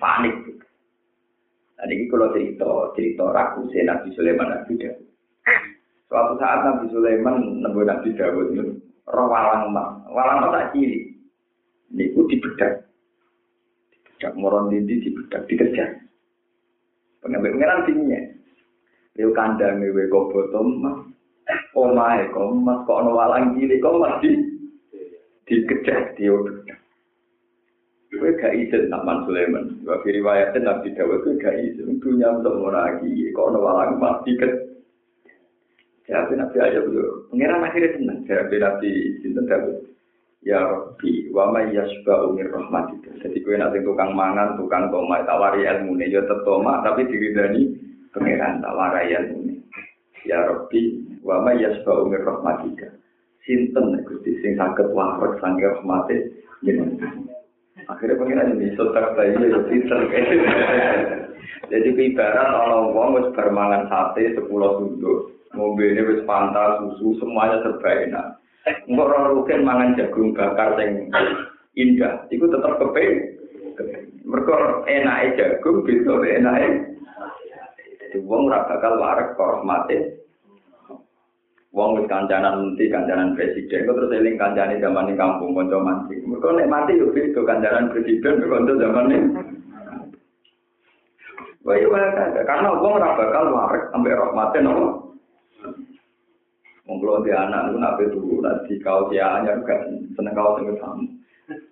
panik. 0.02 0.36
Nah, 1.78 1.86
ini 1.86 2.10
kalau 2.10 2.34
cerita, 2.34 2.70
cerita 2.98 3.26
raku 3.30 3.70
Nabi 3.70 4.10
Sulaiman 4.18 4.50
Nabi 4.50 4.82
Dawud. 4.82 5.06
Suatu 6.10 6.34
saat 6.42 6.66
Nabi 6.66 6.90
Sulaiman 6.90 7.62
nemu 7.62 7.86
Nabi 7.86 8.18
Dawud 8.18 8.50
itu, 8.50 8.82
roh 9.06 9.28
walang 9.30 9.70
emas, 9.70 10.02
walang 10.10 10.42
emas 10.42 10.54
tak 10.58 10.68
ciri. 10.74 11.07
Ini 11.94 12.04
itu 12.12 12.22
dibedak. 12.28 12.88
Dibedak, 13.92 14.34
moron 14.36 14.72
dindi 14.74 15.04
dibedak, 15.04 15.48
dikejar. 15.48 15.90
Pengambil 17.24 17.54
pengeran 17.56 17.86
tingginya. 17.88 18.22
Yo 19.18 19.34
kandang 19.34 19.82
ewe 19.82 20.06
kok 20.12 20.30
botol 20.30 20.78
emas. 20.78 20.98
Omae 21.74 22.28
kok 22.30 22.48
emas, 22.54 22.84
kok 22.86 23.00
ada 23.02 23.10
walang 23.12 23.58
ciri, 23.58 23.82
kok 23.82 23.96
emas 23.98 24.20
di 24.22 24.32
dikejar, 25.48 26.14
diobedak. 26.20 26.78
Kowe 28.18 28.32
gak 28.40 28.56
izin 28.56 28.90
Naman 28.90 29.28
Sulaiman. 29.30 29.84
Wa 29.86 30.02
fi 30.02 30.16
riwayatin 30.16 30.66
Nabi 30.66 30.96
Dawud 30.96 31.22
kowe 31.22 31.38
gak 31.38 31.60
izin 31.60 32.02
dunya 32.02 32.34
untuk. 32.34 32.66
Kok 32.66 33.48
ono 33.54 33.60
walang 33.62 34.02
mati 34.02 34.34
ket. 34.40 34.54
Jadi 36.08 36.34
Nabi 36.40 36.58
aja 36.58 36.82
dulu. 36.82 37.30
Pengiran 37.30 37.68
akhirnya 37.68 38.00
senang. 38.00 38.20
Jadi 38.24 38.56
Nabi 38.58 38.90
Sinten 39.22 39.46
Dawud. 39.46 39.78
Ya 40.46 40.62
Rabbi, 40.62 41.34
wa 41.34 41.50
ma 41.50 41.66
yasba'u 41.66 42.38
min 42.38 42.48
rahmatika. 42.48 43.10
Jadi 43.26 43.42
kowe 43.42 43.58
nanti 43.58 43.82
tukang 43.82 44.14
mangan, 44.14 44.54
tukang 44.56 44.94
toma, 44.94 45.26
tawari 45.26 45.66
ilmu 45.66 45.98
ya 45.98 46.22
tetep 46.22 46.46
toma, 46.46 46.86
tapi 46.86 47.10
diridani 47.10 47.74
pengiran 48.14 48.62
tawari 48.62 49.12
ilmu 49.18 49.60
Ya 50.30 50.46
Rabbi, 50.46 51.04
wa 51.26 51.42
ma 51.42 51.52
yasba'u 51.58 52.06
min 52.06 52.22
rahmatika. 52.22 52.94
Sinten 53.48 54.04
Gusti 54.04 54.44
sing 54.44 54.60
saged 54.60 54.92
warak 54.92 55.40
sange 55.40 55.64
rahmate 55.64 56.16
jenengan. 56.62 57.28
Akhirnya 57.88 58.20
pengiran 58.20 58.60
ini 58.60 58.76
sotak 58.76 59.16
bayi 59.16 59.32
ya 59.40 59.60
pinter. 59.72 60.00
Jadi 61.72 61.90
ibarat 61.96 62.48
kalau 62.48 62.92
wong 62.92 63.10
wis 63.20 63.28
bermangan 63.32 63.88
sate 63.88 64.36
sepuluh 64.36 64.80
sunduk, 64.80 65.32
mobilnya 65.56 66.04
wis 66.04 66.24
pantas 66.28 66.84
susu 66.84 67.16
semuanya 67.24 67.64
serba 67.64 67.92
enak. 68.04 68.28
Enggak 68.68 69.08
orang 69.08 69.32
rugen 69.32 69.62
mangan 69.64 69.96
jagung 69.96 70.36
bakar 70.36 70.76
yang 70.76 71.08
indah, 71.80 72.28
itu 72.28 72.44
tetap 72.52 72.76
keping. 72.76 73.40
Mereka 74.28 74.56
enak 74.84 75.40
jagung, 75.40 75.88
gitu 75.88 76.20
enak. 76.20 76.92
Jadi 78.04 78.18
wong 78.28 78.52
ora 78.52 78.68
bakal 78.68 79.00
warak 79.00 79.40
kok 79.40 79.64
mati. 79.64 80.20
Wong 81.76 82.00
wis 82.00 82.10
kancanan 82.10 82.74
menteri, 82.74 82.90
kancanan 82.90 83.36
presiden, 83.36 83.86
kok 83.86 83.96
terus 84.00 84.16
eling 84.16 84.36
kancane 84.40 84.82
zaman 84.82 85.12
ning 85.12 85.20
kampung 85.20 85.54
kanca 85.54 85.78
mancing. 85.78 86.26
Mergo 86.26 86.56
nek 86.56 86.72
mati 86.72 87.00
yo 87.00 87.12
beda 87.12 87.44
kancanan 87.44 87.92
presiden 87.92 88.42
kok 88.42 88.52
kanca 88.52 88.74
zaman 88.80 89.14
Wah, 91.68 91.76
karena 92.48 92.80
wong 92.80 92.96
ora 92.96 93.20
bakal 93.20 93.52
warak 93.52 93.92
sampai 93.92 94.16
rahmate 94.16 94.60
nopo. 94.64 94.88
Kula 96.88 97.20
di 97.22 97.32
anak 97.36 97.68
niku 97.68 97.78
nak 97.84 98.00
turu 98.00 98.40
nanti 98.40 98.74
kau 98.80 99.12
dia 99.12 99.28
hanya 99.28 99.60
kan 99.68 100.08
seneng 100.16 100.32
kau 100.32 100.56
sing 100.56 100.72
kamu. 100.80 101.04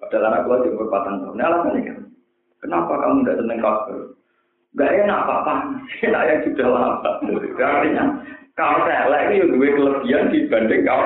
Padahal 0.03 0.27
anak 0.27 0.63
di 0.63 0.71
umur 0.75 0.87
patang 0.91 1.23
tahun. 1.23 1.35
Nah, 1.39 1.47
alasannya 1.51 1.87
kan, 1.87 1.97
kenapa 2.63 2.93
kamu 2.99 3.23
tidak 3.23 3.39
seneng 3.39 3.59
kau? 3.63 3.79
Gak 4.75 4.91
enak 4.91 5.19
apa-apa, 5.23 5.53
enak 6.07 6.25
yang 6.27 6.39
sudah 6.43 6.67
lama. 6.67 7.11
Artinya, 7.55 8.05
Kau 8.55 8.87
elek 8.87 9.35
itu 9.35 9.51
dua 9.51 9.67
kelebihan 9.67 10.31
dibanding 10.31 10.87
kau 10.87 11.03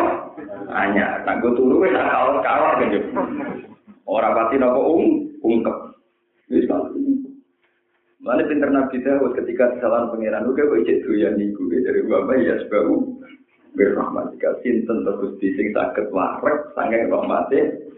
hanya. 0.70 1.26
Nah, 1.26 1.42
gue 1.42 1.58
turu 1.58 1.82
wes 1.82 1.98
kau 1.98 2.38
kau 2.46 2.62
kan 2.78 2.94
Orang 4.06 4.38
pasti 4.38 4.62
nopo 4.62 4.82
um 5.02 5.06
ungkep. 5.42 5.78
Bisa. 6.46 6.78
Mana 8.22 8.46
pinter 8.46 8.70
Nabi 8.70 9.02
Dawud 9.02 9.34
ketika 9.34 9.74
kesalahan 9.78 10.14
pangeran, 10.14 10.46
oke 10.46 10.62
kok 10.62 10.82
ijek 10.82 11.02
doyan 11.08 11.40
niku 11.42 11.66
dari 11.70 12.06
bapak 12.06 12.38
ya 12.42 12.58
sebab 12.68 12.86
berrahmatika 13.78 14.58
sinten 14.66 15.06
terus 15.06 15.38
di 15.38 15.54
sing 15.54 15.74
saged 15.74 16.10
warek 16.10 16.74
sange 16.74 17.10
rahmate 17.10 17.90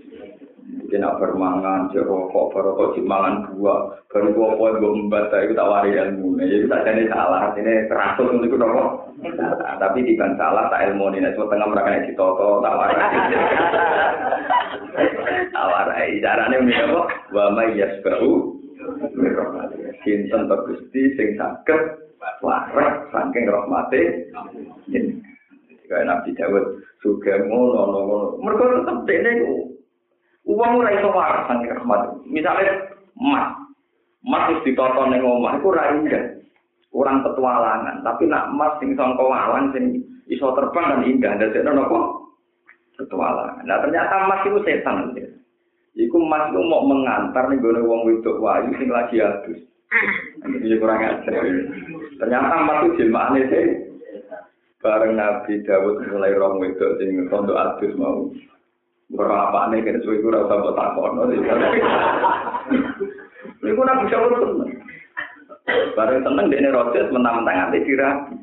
Mungkin 0.72 1.04
nak 1.04 1.20
bermangan, 1.20 1.92
jerokok, 1.92 2.56
berokok, 2.56 2.96
cimangan 2.96 3.44
buah, 3.56 3.92
baru 4.08 4.32
buah 4.32 4.52
buah 4.56 4.72
gue 4.80 4.92
membaca 5.04 5.38
itu 5.44 5.52
tak 5.52 5.68
wari 5.68 5.92
ilmu. 5.92 6.40
Jadi 6.40 6.68
tak 6.72 6.84
jadi 6.88 7.12
salah, 7.12 7.52
ini 7.60 7.92
teratur 7.92 8.32
untuk 8.32 8.48
itu 8.48 8.56
dong. 8.56 8.80
Tapi 9.80 10.00
di 10.08 10.16
kan 10.16 10.40
salah, 10.40 10.72
tak 10.72 10.92
ilmu 10.92 11.12
ini. 11.12 11.28
Cuma 11.36 11.52
tengah 11.52 11.68
mereka 11.76 12.08
di 12.08 12.16
toko, 12.16 12.64
tak 12.64 12.76
wari. 12.76 12.96
Tak 15.52 15.68
wari. 15.68 16.20
Caranya 16.24 16.60
ini 16.60 16.76
apa? 16.76 17.02
Wa 17.32 17.46
mayyas 17.52 18.00
bau. 18.04 18.56
Sinten 20.04 20.48
tergusti, 20.48 21.02
sing 21.20 21.36
sakit, 21.36 21.82
warek, 22.44 23.12
saking 23.12 23.46
rahmati. 23.48 24.04
Kayak 25.92 26.08
Nabi 26.08 26.32
Dawud, 26.40 26.66
juga 27.04 27.36
ngono, 27.44 27.82
ngono. 27.84 28.20
Mereka 28.40 28.64
tetap 28.80 29.04
ini 29.12 29.32
Uang 30.50 30.82
ora 30.82 30.90
iso 30.98 31.10
waras 31.14 31.46
nang 31.46 31.62
rahmat. 31.62 32.02
Misale 32.26 32.66
emas. 33.14 33.62
Emas 34.26 34.44
wis 34.54 34.64
ditoto 34.66 35.06
ning 35.10 35.22
omah 35.22 35.58
iku 35.62 35.74
ora 35.74 35.94
indah. 35.94 36.42
Kurang 36.92 37.24
petualangan, 37.24 38.04
tapi 38.04 38.28
nak 38.28 38.52
emas 38.52 38.76
sing 38.84 38.92
sangka 39.00 39.24
walang 39.24 39.72
sing 39.72 40.04
iso 40.28 40.52
terbang 40.58 40.92
dan 40.92 41.08
indah 41.08 41.32
ndadekno 41.40 41.72
napa? 41.72 42.00
Petualangan. 43.00 43.64
Nah 43.64 43.78
ternyata 43.80 44.28
emas 44.28 44.44
itu 44.44 44.60
setan. 44.68 45.16
Iku 45.96 46.18
emas 46.20 46.52
itu 46.52 46.60
mau 46.68 46.84
mengantar 46.84 47.48
nih 47.48 47.64
gue 47.64 47.80
wong 47.80 48.04
wedok 48.08 48.44
wayu 48.44 48.76
sing 48.76 48.90
lagi 48.92 49.24
adus. 49.24 49.62
Ini 50.44 50.76
kurang 50.82 51.00
ajar. 51.00 51.32
Ternyata 52.20 52.54
emas 52.60 52.78
itu 52.84 52.90
jelmaane 53.00 53.42
sih. 53.48 53.91
Bareng 54.82 55.14
Nabi 55.14 55.62
Dawud 55.62 56.10
mulai 56.10 56.34
rong 56.34 56.58
wedok 56.58 56.98
sing 56.98 57.30
rondo 57.30 57.54
adus 57.54 57.94
mau. 58.02 58.34
Berapa 59.14 59.70
nih 59.70 59.86
kan 59.86 60.02
suwi 60.02 60.26
kurang 60.26 60.50
sama 60.50 60.74
takon. 60.74 61.22
Ini 63.62 63.78
pun 63.78 63.86
aku 63.86 64.02
bisa 64.10 64.18
seneng. 64.42 64.72
Bareng 65.94 66.26
seneng 66.26 66.50
dia 66.50 66.74
rotes 66.74 67.14
mentang-mentang 67.14 67.70
nanti 67.70 67.86
dirapi. 67.86 68.36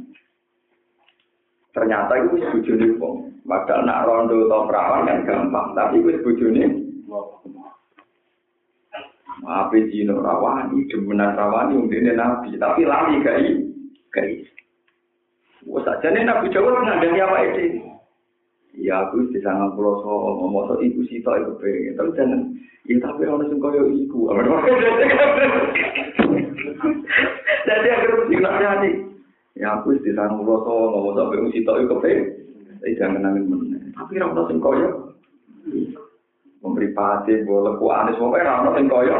Ternyata 1.74 2.12
itu 2.22 2.38
setuju 2.42 2.72
nih 2.74 2.90
kok. 2.98 3.14
Padahal 3.48 3.86
nak 3.86 4.04
rondo 4.06 4.46
atau 4.46 4.66
perawan 4.68 5.08
kan 5.08 5.24
gampang, 5.24 5.72
tapi 5.72 6.04
itu 6.04 6.10
setuju 6.20 6.46
nih. 6.54 6.68
Apa 9.48 9.78
jino 9.88 10.20
rawani, 10.20 10.84
demenan 10.90 11.38
rawani 11.38 11.80
udah 11.80 12.12
nabi, 12.12 12.58
tapi 12.58 12.82
lari 12.84 13.14
gai, 13.22 13.46
gai. 14.12 14.44
Wah 15.66 15.82
saja 15.82 16.14
nih 16.14 16.22
nabi 16.22 16.54
Jawa 16.54 16.86
nggak 16.86 17.18
apa 17.18 17.38
itu. 17.50 17.82
Ya 18.78 19.02
aku 19.02 19.26
di 19.34 19.42
sana 19.42 19.74
pulau 19.74 19.98
so 20.06 20.12
ngomong 20.38 20.78
ibu 20.78 21.02
sih 21.10 21.18
tau 21.26 21.34
ibu 21.34 21.58
pengen. 21.58 21.98
Tapi 21.98 22.14
jangan 22.14 22.40
ya 22.86 22.94
tapi 23.02 23.26
orang 23.26 23.50
sing 23.50 23.58
koyo 23.58 23.90
ibu 23.90 24.30
jadi 27.66 27.88
aku 27.90 28.30
sih 28.30 28.38
nanti 28.38 28.90
ya 29.58 29.82
aku 29.82 29.98
di 29.98 30.14
sana 30.14 30.30
pulau 30.38 30.62
so 30.62 30.74
ngomong 30.94 31.18
so 31.18 31.26
ibu 31.34 31.50
sih 31.50 31.66
tau 31.66 31.82
ibu 31.82 31.98
pengen. 31.98 32.38
Tapi 32.78 32.94
jangan 32.94 33.18
nangis 33.26 33.50
mana 33.50 33.82
tapi 33.98 34.22
orang 34.22 34.46
sing 34.46 34.58
koyo. 34.62 34.88
Memberi 36.62 36.94
pati 36.94 37.34
boleh 37.42 37.74
ku 37.82 37.90
anis 37.90 38.14
pokoknya 38.14 38.62
orang 38.62 38.74
sing 38.78 38.86
koyo. 38.86 39.18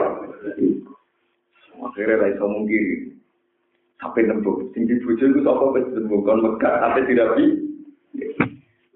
Akhirnya 1.82 2.14
lah 2.14 2.28
iso 2.30 2.46
mungkin 2.46 3.17
sampai 3.98 4.26
nembuk 4.26 4.70
tinggi 4.74 4.98
bujuk 5.02 5.38
itu 5.38 5.46
apa 5.46 5.78
nembuk 5.94 6.22
kon 6.26 6.42
megah 6.42 6.74
sampai 6.82 7.06
tidak 7.06 7.34
bi 7.34 7.46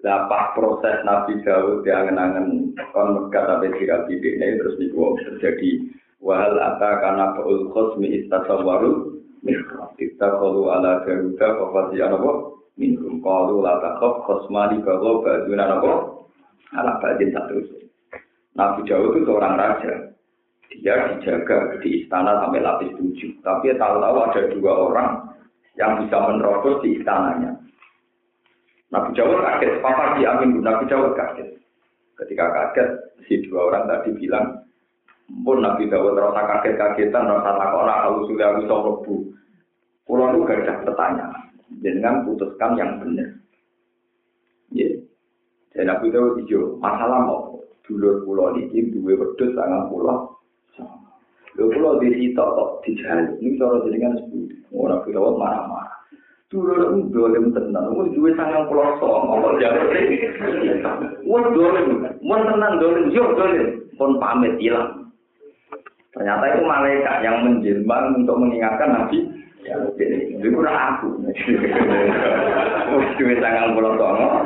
Dapat 0.03 0.59
proses 0.59 0.99
Nabi 1.07 1.39
Daud 1.47 1.87
yang 1.87 2.11
angen-angen 2.11 2.75
kon 2.91 3.15
Mekah 3.15 3.55
sampai 3.55 3.71
tidak 3.79 4.03
ini 4.11 4.59
terus 4.59 4.75
niku 4.75 5.15
terjadi 5.23 5.79
wahal 6.19 6.59
ata 6.59 6.99
karena 6.99 7.31
baul 7.39 7.71
khosmi. 7.71 8.27
Kita 9.95 10.27
kalau 10.39 10.71
ala 10.71 11.07
garuda 11.07 11.47
kafasi 11.55 12.03
apa? 12.03 12.31
Minhum. 12.75 13.23
Kalau 13.23 13.63
la 13.63 13.79
takhaf 13.79 14.27
khosmani 14.27 14.83
bahwa 14.83 15.23
baduna 15.23 15.71
apa? 15.71 15.91
Ala 16.75 16.99
badin 16.99 17.31
satu. 17.31 17.63
Nabi 18.59 18.83
Dawud 18.83 19.15
itu 19.15 19.23
seorang 19.23 19.55
raja. 19.55 20.12
Dia 20.81 21.13
dijaga 21.13 21.77
di 21.85 22.01
istana 22.01 22.41
sampai 22.41 22.65
lapis 22.65 22.95
tujuh. 22.97 23.37
Tapi 23.45 23.77
tahu-tahu 23.77 24.17
ada 24.25 24.41
dua 24.57 24.73
orang 24.89 25.09
yang 25.77 26.01
bisa 26.01 26.17
menerobos 26.17 26.81
di 26.81 26.97
istananya. 26.97 27.53
Nabi 28.93 29.09
Dawud 29.17 29.41
kaget, 29.41 29.81
papa 29.81 30.17
diamin 30.17 30.61
Nabi 30.61 30.85
Dawud 30.85 31.17
kaget. 31.17 31.49
Ketika 32.13 32.45
kaget, 32.49 32.89
si 33.25 33.41
dua 33.49 33.73
orang 33.73 33.89
tadi 33.89 34.13
bilang, 34.13 34.61
pun 35.41 35.65
Nabi 35.65 35.89
Dawud 35.89 36.13
rasa 36.13 36.45
kaget-kagetan, 36.45 37.25
rasa 37.25 37.51
takut, 37.57 37.89
kalau 37.89 38.25
sudah 38.29 38.53
aku 38.53 39.01
bu. 39.01 39.15
Pulau 40.03 40.35
itu 40.35 40.43
gak 40.45 40.67
ada 40.67 40.73
pertanyaan. 40.83 41.41
Dengan 41.79 42.27
putuskan 42.27 42.75
yang 42.75 43.01
benar. 43.01 43.33
Ya. 44.69 44.93
Dan 45.73 45.89
Nabi 45.89 46.13
Dawud 46.13 46.37
hijau, 46.43 46.77
masalah 46.77 47.23
mau 47.25 47.57
dulur 47.87 48.21
pulau 48.27 48.53
ini 48.53 48.93
dua 48.93 49.15
wedus 49.15 49.57
sangat 49.57 49.89
pulau 49.89 50.33
Lho 51.53 51.69
kula 51.69 52.01
di 52.01 52.09
sitok 52.17 52.49
kok 52.49 52.69
dijaluk. 52.81 53.37
Ini 53.37 53.57
cara 53.61 53.77
jenengan 53.85 54.17
sepundi. 54.17 54.55
Ora 54.73 55.05
kira 55.05 55.21
marah-marah. 55.21 55.93
Dulu 56.49 56.69
lu 56.69 57.09
dolim 57.09 57.49
tenan, 57.49 57.97
lu 57.97 58.13
duwe 58.13 58.29
sangang 58.37 58.69
pulau 58.69 58.93
songo, 59.01 59.41
kok 59.41 59.57
jaluk 59.57 59.89
Wah 61.25 61.49
dolim, 61.49 62.05
mau 62.21 62.45
tenang 62.45 62.77
dolim, 62.77 63.09
yuk 63.09 63.33
dolim, 63.33 63.81
pun 63.97 64.21
pamit 64.21 64.53
hilang. 64.61 65.09
Ternyata 66.13 66.45
itu 66.53 66.61
malaikat 66.61 67.25
yang 67.25 67.41
menjelma 67.41 68.13
untuk 68.13 68.37
mengingatkan 68.37 68.93
Nabi. 68.93 69.33
Ya, 69.65 69.81
itu 69.97 70.45
kurang 70.53 70.77
aku. 70.77 71.25
Duwe 73.17 73.33
sangang 73.41 73.73
pulau 73.73 73.97
songo, 73.97 74.45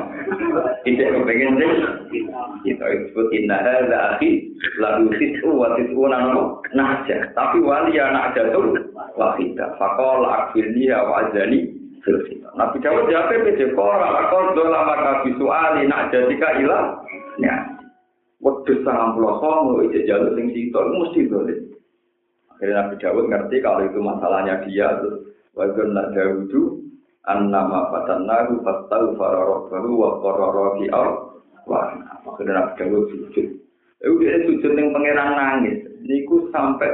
tidak 0.83 1.09
kepengen 1.13 1.59
sih. 1.59 2.23
Kita 2.65 2.83
disebut 2.83 3.27
indah 3.31 3.59
ada 3.59 3.99
akhi 4.15 4.51
lalu 4.79 5.11
tisu 5.15 5.49
wa 5.51 5.75
tisu 5.79 6.01
nano 6.07 6.63
nahja. 6.75 7.31
Tapi 7.33 7.63
wali 7.63 7.99
anak 7.99 8.35
jatuh 8.35 8.75
wahida. 9.15 9.75
Fakol 9.75 10.27
akhirnya 10.27 11.03
wa 11.03 11.27
azani 11.27 11.71
selesai. 12.03 12.43
Nabi 12.55 12.77
Dawud 12.79 13.07
jawab 13.11 13.31
pede 13.31 13.65
koral. 13.73 14.13
Akol 14.27 14.55
dola 14.55 14.79
maka 14.87 15.11
bisu 15.27 15.45
ali 15.47 15.87
nak 15.87 16.11
jadika 16.13 16.59
ilah. 16.59 17.01
Ya. 17.41 17.77
Wedus 18.37 18.85
sangat 18.85 19.17
pulau 19.17 19.41
songo 19.41 19.81
itu 19.89 20.05
jalur 20.05 20.37
sing 20.37 20.53
situ 20.53 20.77
mesti 20.77 21.25
boleh. 21.25 21.57
Akhirnya 22.53 22.85
Nabi 22.85 22.95
Dawud 23.01 23.25
ngerti 23.29 23.57
kalau 23.65 23.81
itu 23.85 23.99
masalahnya 23.99 24.61
dia 24.69 24.93
tuh. 25.01 25.25
Wajar 25.57 25.89
nak 25.89 26.13
Dawudu 26.13 26.76
annama 27.27 27.91
fatannahu 27.91 28.63
fastaghfara 28.63 29.41
rabbahu 29.43 29.89
wa 29.99 30.09
qarra 30.23 30.47
rafi'al 30.55 31.09
wah 31.67 31.91
akhirnya 32.23 32.63
Nabi 32.63 32.71
Dawud 32.79 33.05
sujud. 33.11 33.47
Itu 33.99 34.13
dia 34.23 34.39
sujud 34.47 34.71
yang 34.77 34.95
pangeran 34.95 35.35
nangis. 35.35 35.83
Niku 36.07 36.47
sampai 36.55 36.87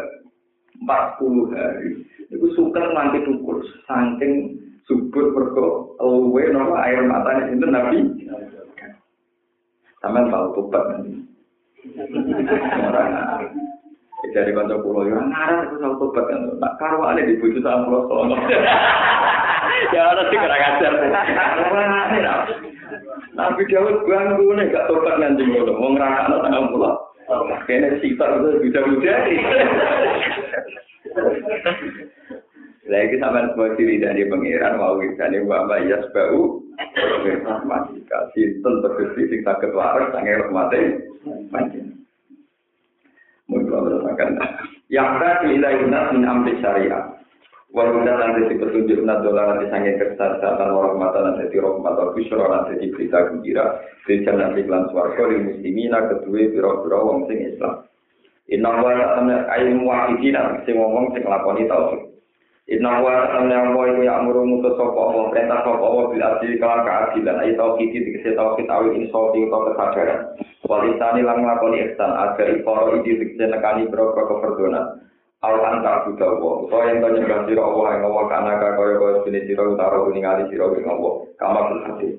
40 0.82 1.54
hari. 1.54 2.02
Niku 2.34 2.48
suka 2.58 2.82
nanti 2.82 3.22
tukur 3.22 3.62
saking 3.86 4.58
subur 4.90 5.32
berko 5.32 5.96
luwe 6.02 6.50
nama 6.50 6.82
air 6.90 7.06
matanya 7.06 7.54
itu 7.54 7.66
Nabi? 7.70 7.98
Sama 10.02 10.28
tahu 10.28 10.68
nanti. 10.74 11.12
Dari 14.34 14.56
kanca 14.56 14.80
pulau 14.80 15.06
yang 15.06 15.30
ngarang 15.30 15.68
aku 15.68 15.76
tahu 15.78 15.96
tupat 16.10 16.26
kan. 16.32 16.42
Tak 16.58 16.74
karwane 16.80 17.22
di 17.28 17.38
bujuk 17.38 17.62
sama 17.62 18.08
pulau 18.08 18.34
ya 19.96 20.02
ada 20.14 20.24
sih 20.30 20.38
kurang 20.38 20.64
ajar. 20.64 20.94
Nabi 23.34 23.64
Dawud 23.66 24.06
ganggu 24.06 24.48
nih 24.54 24.70
gak 24.70 24.86
tobat 24.86 25.18
nanti 25.18 25.42
ngono, 25.42 25.74
mau 25.74 25.94
ngerakak 25.98 26.30
tanggal 26.30 26.70
pulau. 26.70 26.94
Kayaknya 27.66 27.98
sitar 28.04 28.30
itu 28.38 28.62
bisa 28.62 28.80
menjadi. 28.86 29.36
Lagi 32.84 33.16
sama 33.16 33.48
sebuah 33.48 33.80
ciri 33.80 34.04
dari 34.04 34.28
pangeran 34.28 34.76
mau 34.76 35.00
kita 35.00 35.32
nih 35.32 35.48
bapak 35.48 35.88
Yas 35.88 36.04
Bau, 36.12 36.60
masih 37.64 38.04
kasih 38.06 38.60
tentu 38.60 38.90
kesih 39.00 39.26
sing 39.32 39.42
sakit 39.48 39.72
waras 39.72 40.12
sangat. 40.12 40.52
Mungkin 43.48 43.70
kalau. 43.72 44.04
Yang 44.92 45.10
tadi 45.24 45.48
ilahi 45.58 45.84
min 45.88 46.28
amri 46.28 46.54
syariah. 46.60 47.13
Walau 47.74 48.06
dan 48.06 48.38
jadi 48.38 48.54
petunjuk 48.62 49.02
nadola 49.02 49.50
nanti 49.58 49.66
sange 49.74 49.98
kertas 49.98 50.38
dan 50.38 50.62
warahmatan 50.78 51.26
nanti 51.26 51.50
di 51.50 51.58
rahmat 51.58 51.98
atau 51.98 52.14
bisyara 52.14 52.46
nanti 52.46 52.78
di 52.78 52.94
berita 52.94 53.34
gembira 53.34 53.82
di 54.06 54.22
jalan 54.22 54.54
iklan 54.54 54.94
suarga 54.94 55.26
di 55.34 55.42
muslimina 55.42 56.06
kedua 56.06 56.54
biro-biro 56.54 57.00
wong 57.02 57.26
sing 57.26 57.50
Islam. 57.50 57.82
Inna 58.54 58.78
wa 58.78 58.94
ta'ala 58.94 59.50
ayu 59.58 59.74
muwahidina 59.82 60.62
sing 60.70 60.78
ngomong 60.78 61.18
sing 61.18 61.26
lakoni 61.26 61.66
tauhid. 61.66 62.14
Inna 62.70 63.02
wa 63.02 63.10
ta'ala 63.34 63.74
wa 63.74 63.90
iku 63.90 64.02
ya'muru 64.06 64.46
mutus 64.46 64.78
sapa 64.78 64.94
Allah 64.94 65.34
perintah 65.34 65.60
sapa 65.66 65.82
Allah 65.82 66.06
bil 66.14 66.22
adil 66.22 66.54
kala 66.62 66.78
keadilan 66.86 67.42
ayu 67.42 67.54
tauhid 67.58 67.90
dikese 67.90 68.38
tauhid 68.38 68.70
awi 68.70 69.02
insofi 69.02 69.50
utawa 69.50 69.74
kesadaran. 69.74 70.20
Walisani 70.70 71.26
lang 71.26 71.42
lakoni 71.42 71.90
ihsan 71.90 72.12
agar 72.22 72.54
iporo 72.54 73.02
iki 73.02 73.18
dikese 73.18 73.50
nekani 73.50 73.90
biro-biro 73.90 74.30
keperdonan. 74.30 75.02
Al 75.44 75.60
anta 75.60 76.08
buta 76.08 76.28
wa 76.40 76.64
utawa 76.64 76.88
yang 76.88 77.04
banyak 77.04 77.28
nyembah 77.28 77.44
sira 77.44 77.64
Allah 77.68 77.88
yang 78.00 78.04
Allah 78.08 78.24
kana 78.32 78.52
ka 78.64 78.70
kaya 78.80 78.96
kaya 78.96 79.16
sini 79.28 79.40
sira 79.44 79.64
utara 79.68 80.00
ningali 80.08 80.44
sira 80.48 80.72
ing 80.72 80.88
Allah. 80.88 81.14
Kama 81.36 81.60
berhati 81.68 82.10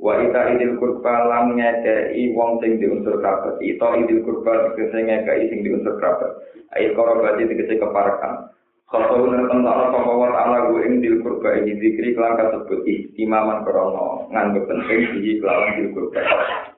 wa 0.00 0.16
ita 0.16 0.40
idil 0.56 0.80
kurba 0.80 1.14
lan 1.28 1.60
ngekei 1.60 2.32
wong 2.32 2.56
sing 2.64 2.80
diunsur 2.80 3.20
kerabat. 3.20 3.60
Ita 3.60 3.88
idil 4.00 4.24
kurba 4.24 4.72
tegese 4.72 4.96
ngekei 4.96 5.52
sing 5.52 5.60
diunsur 5.60 6.00
kerabat. 6.00 6.40
Ayo 6.72 6.96
korobati 6.96 7.44
tegese 7.44 7.76
keparakan 7.76 8.48
Kalau 8.90 9.22
nonton 9.22 9.62
tak 9.62 9.86
apa 9.86 10.02
wa 10.02 10.34
taala 10.34 10.66
gue 10.74 10.82
ing 10.82 10.98
dil 10.98 11.22
kurba 11.22 11.62
ini 11.62 11.78
dikri 11.78 12.10
kelan 12.10 12.34
kasebut 12.34 12.82
istimaman 12.82 13.62
krono 13.62 14.26
nganggep 14.34 14.66
penting 14.66 15.22
di 15.22 15.38
kelawan 15.38 15.78
dil 15.78 15.94
kurba. 15.94 16.18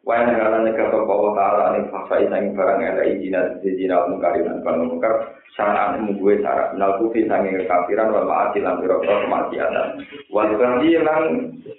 Wa 0.05 0.21
yang 0.21 0.37
ngarane 0.37 0.77
kata 0.77 1.09
wa 1.09 1.33
taala 1.33 1.73
ning 1.73 1.89
fasa 1.89 2.21
isang 2.21 2.53
barang 2.53 2.85
ada 2.85 3.09
izin 3.09 3.33
di 3.65 3.81
jina 3.81 4.05
mungkari 4.13 4.45
lan 4.45 4.61
mungkar 4.61 5.41
syara'an 5.57 6.05
gue 6.13 6.35
syarat 6.45 6.77
minal 6.77 7.01
kufi 7.01 7.25
sangi 7.25 7.57
kekafiran 7.65 8.13
wal 8.13 8.29
ma'asi 8.29 8.61
lan 8.61 8.77
biro-biro 8.85 9.17
kemaksiatan. 9.25 9.87
Wal 10.29 10.53
ganti 10.61 10.93
lan 11.01 11.25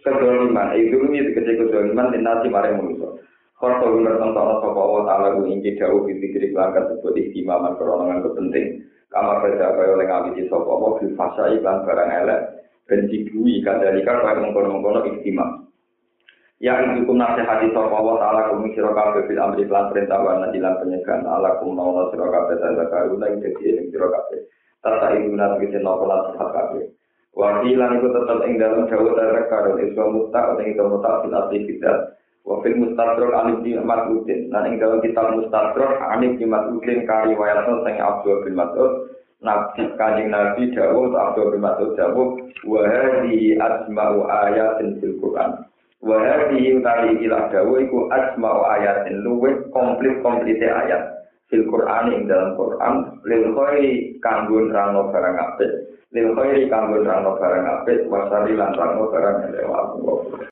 kedoliman, 0.02 0.74
itu 0.74 0.98
ini 0.98 1.30
dikecil 1.30 1.70
kedoliman 1.70 2.10
dan 2.10 2.26
nasi 2.26 2.50
maring 2.50 2.82
manusia. 2.82 3.22
Korto 3.62 3.86
lunar 3.86 4.18
tentang 4.18 4.66
sopa 4.66 4.82
wa 4.82 5.02
ta'ala 5.06 5.38
gue 5.38 5.46
ingin 5.46 5.78
jauh 5.78 6.10
di 6.10 6.18
pikir 6.18 6.50
iklan 6.50 6.74
tersebut 6.74 7.14
istimaman 7.22 7.78
keronongan 7.78 8.26
kepenting. 8.26 8.82
Kamar 9.14 9.46
kerja 9.46 9.78
kaya 9.78 9.94
oleh 9.94 10.08
ngawiti 10.10 10.50
sapa? 10.50 10.66
Apa 10.66 10.88
fil 10.98 11.14
fasa 11.14 11.44
iklan 11.54 11.86
barang 11.86 12.10
elek? 12.26 12.42
Ben 12.90 13.06
dibui 13.08 13.62
kadalika 13.62 14.20
kaya 14.26 14.42
mengkono-mengkono 14.42 15.06
istimam 15.08 15.64
Ya 16.64 16.80
hukum 16.80 17.20
nasihati 17.20 17.76
sapa 17.76 17.98
wa 18.00 18.16
ta'ala 18.18 18.56
kum 18.56 18.72
sira 18.72 18.96
fil 19.28 19.36
amri 19.36 19.68
lan 19.68 19.92
perintah 19.92 20.16
wa 20.16 20.40
nadilan 20.40 20.80
penyegan 20.80 21.28
ala 21.28 21.60
kum 21.60 21.76
nawa 21.76 22.08
sira 22.08 22.24
kabeh 22.24 22.56
ta 22.56 22.88
karuna 22.88 23.28
ing 23.36 23.44
dadi 23.44 23.84
ing 23.84 23.92
sira 23.92 24.08
kabeh. 24.08 24.48
Tata 24.80 25.12
ibuna 25.12 25.60
tegese 25.60 25.84
napa 25.84 26.08
lan 26.08 26.32
sehat 26.32 26.50
kabeh. 26.56 26.88
Wa 27.36 27.60
lan 27.60 28.00
iku 28.00 28.08
tetep 28.16 28.40
ing 28.48 28.56
dalem 28.64 28.88
jawa 28.88 29.12
ta 29.12 29.44
karo 29.52 29.76
iso 29.76 30.04
muta 30.08 30.56
ing 30.64 30.72
itu 30.72 30.84
muta 30.88 31.12
fil 31.20 31.36
asli 31.36 31.68
wa 32.44 32.60
fil 32.60 32.76
mustadrak 32.76 33.32
alif 33.32 33.64
di 33.64 33.76
Mas'udin. 33.80 34.52
Lan 34.52 34.68
ing 34.68 34.76
dalam 34.80 35.00
kitab 35.00 35.32
mustadrak 35.36 36.00
alif 36.12 36.36
di 36.36 36.46
Mas'udin 36.48 37.08
kari 37.08 37.34
wayatno 37.40 37.84
sing 37.88 37.96
Abdul 38.00 38.44
bin 38.44 38.60
Mas'ud 38.60 39.14
Nabi 39.44 39.92
kanjeng 40.00 40.32
Nabi 40.32 40.72
Dawud 40.72 41.12
Abdul 41.16 41.56
bin 41.56 41.62
Mas'ud 41.64 41.92
Dawud 42.00 42.30
wa 42.64 42.80
hadhihi 42.88 43.60
asma'u 43.60 44.24
ayatin 44.28 45.04
fil 45.04 45.20
Qur'an. 45.20 45.68
Wa 46.00 46.16
hadhihi 46.20 46.80
utawi 46.80 47.20
ilah 47.24 47.52
Dawud 47.52 47.84
iku 47.84 48.08
asma'u 48.08 48.64
ayatin 48.80 49.24
luwih 49.24 49.68
komplit 49.76 50.20
komplite 50.24 50.64
ayat 50.64 51.28
fil 51.52 51.68
Qur'an 51.68 52.12
ing 52.12 52.28
dalam 52.32 52.56
Qur'an. 52.56 53.20
Lil 53.28 53.52
khairi 53.52 54.16
kanggo 54.24 54.64
nerangno 54.64 55.12
barang 55.12 55.36
apik. 55.36 55.72
Lil 56.16 56.32
khairi 56.40 56.72
kanggo 56.72 57.04
nerangno 57.04 57.36
barang 57.36 57.66
apik 57.68 58.08
wasari 58.08 58.56
lan 58.56 58.72
nerangno 58.72 59.12
barang 59.12 59.38
elek 59.52 59.68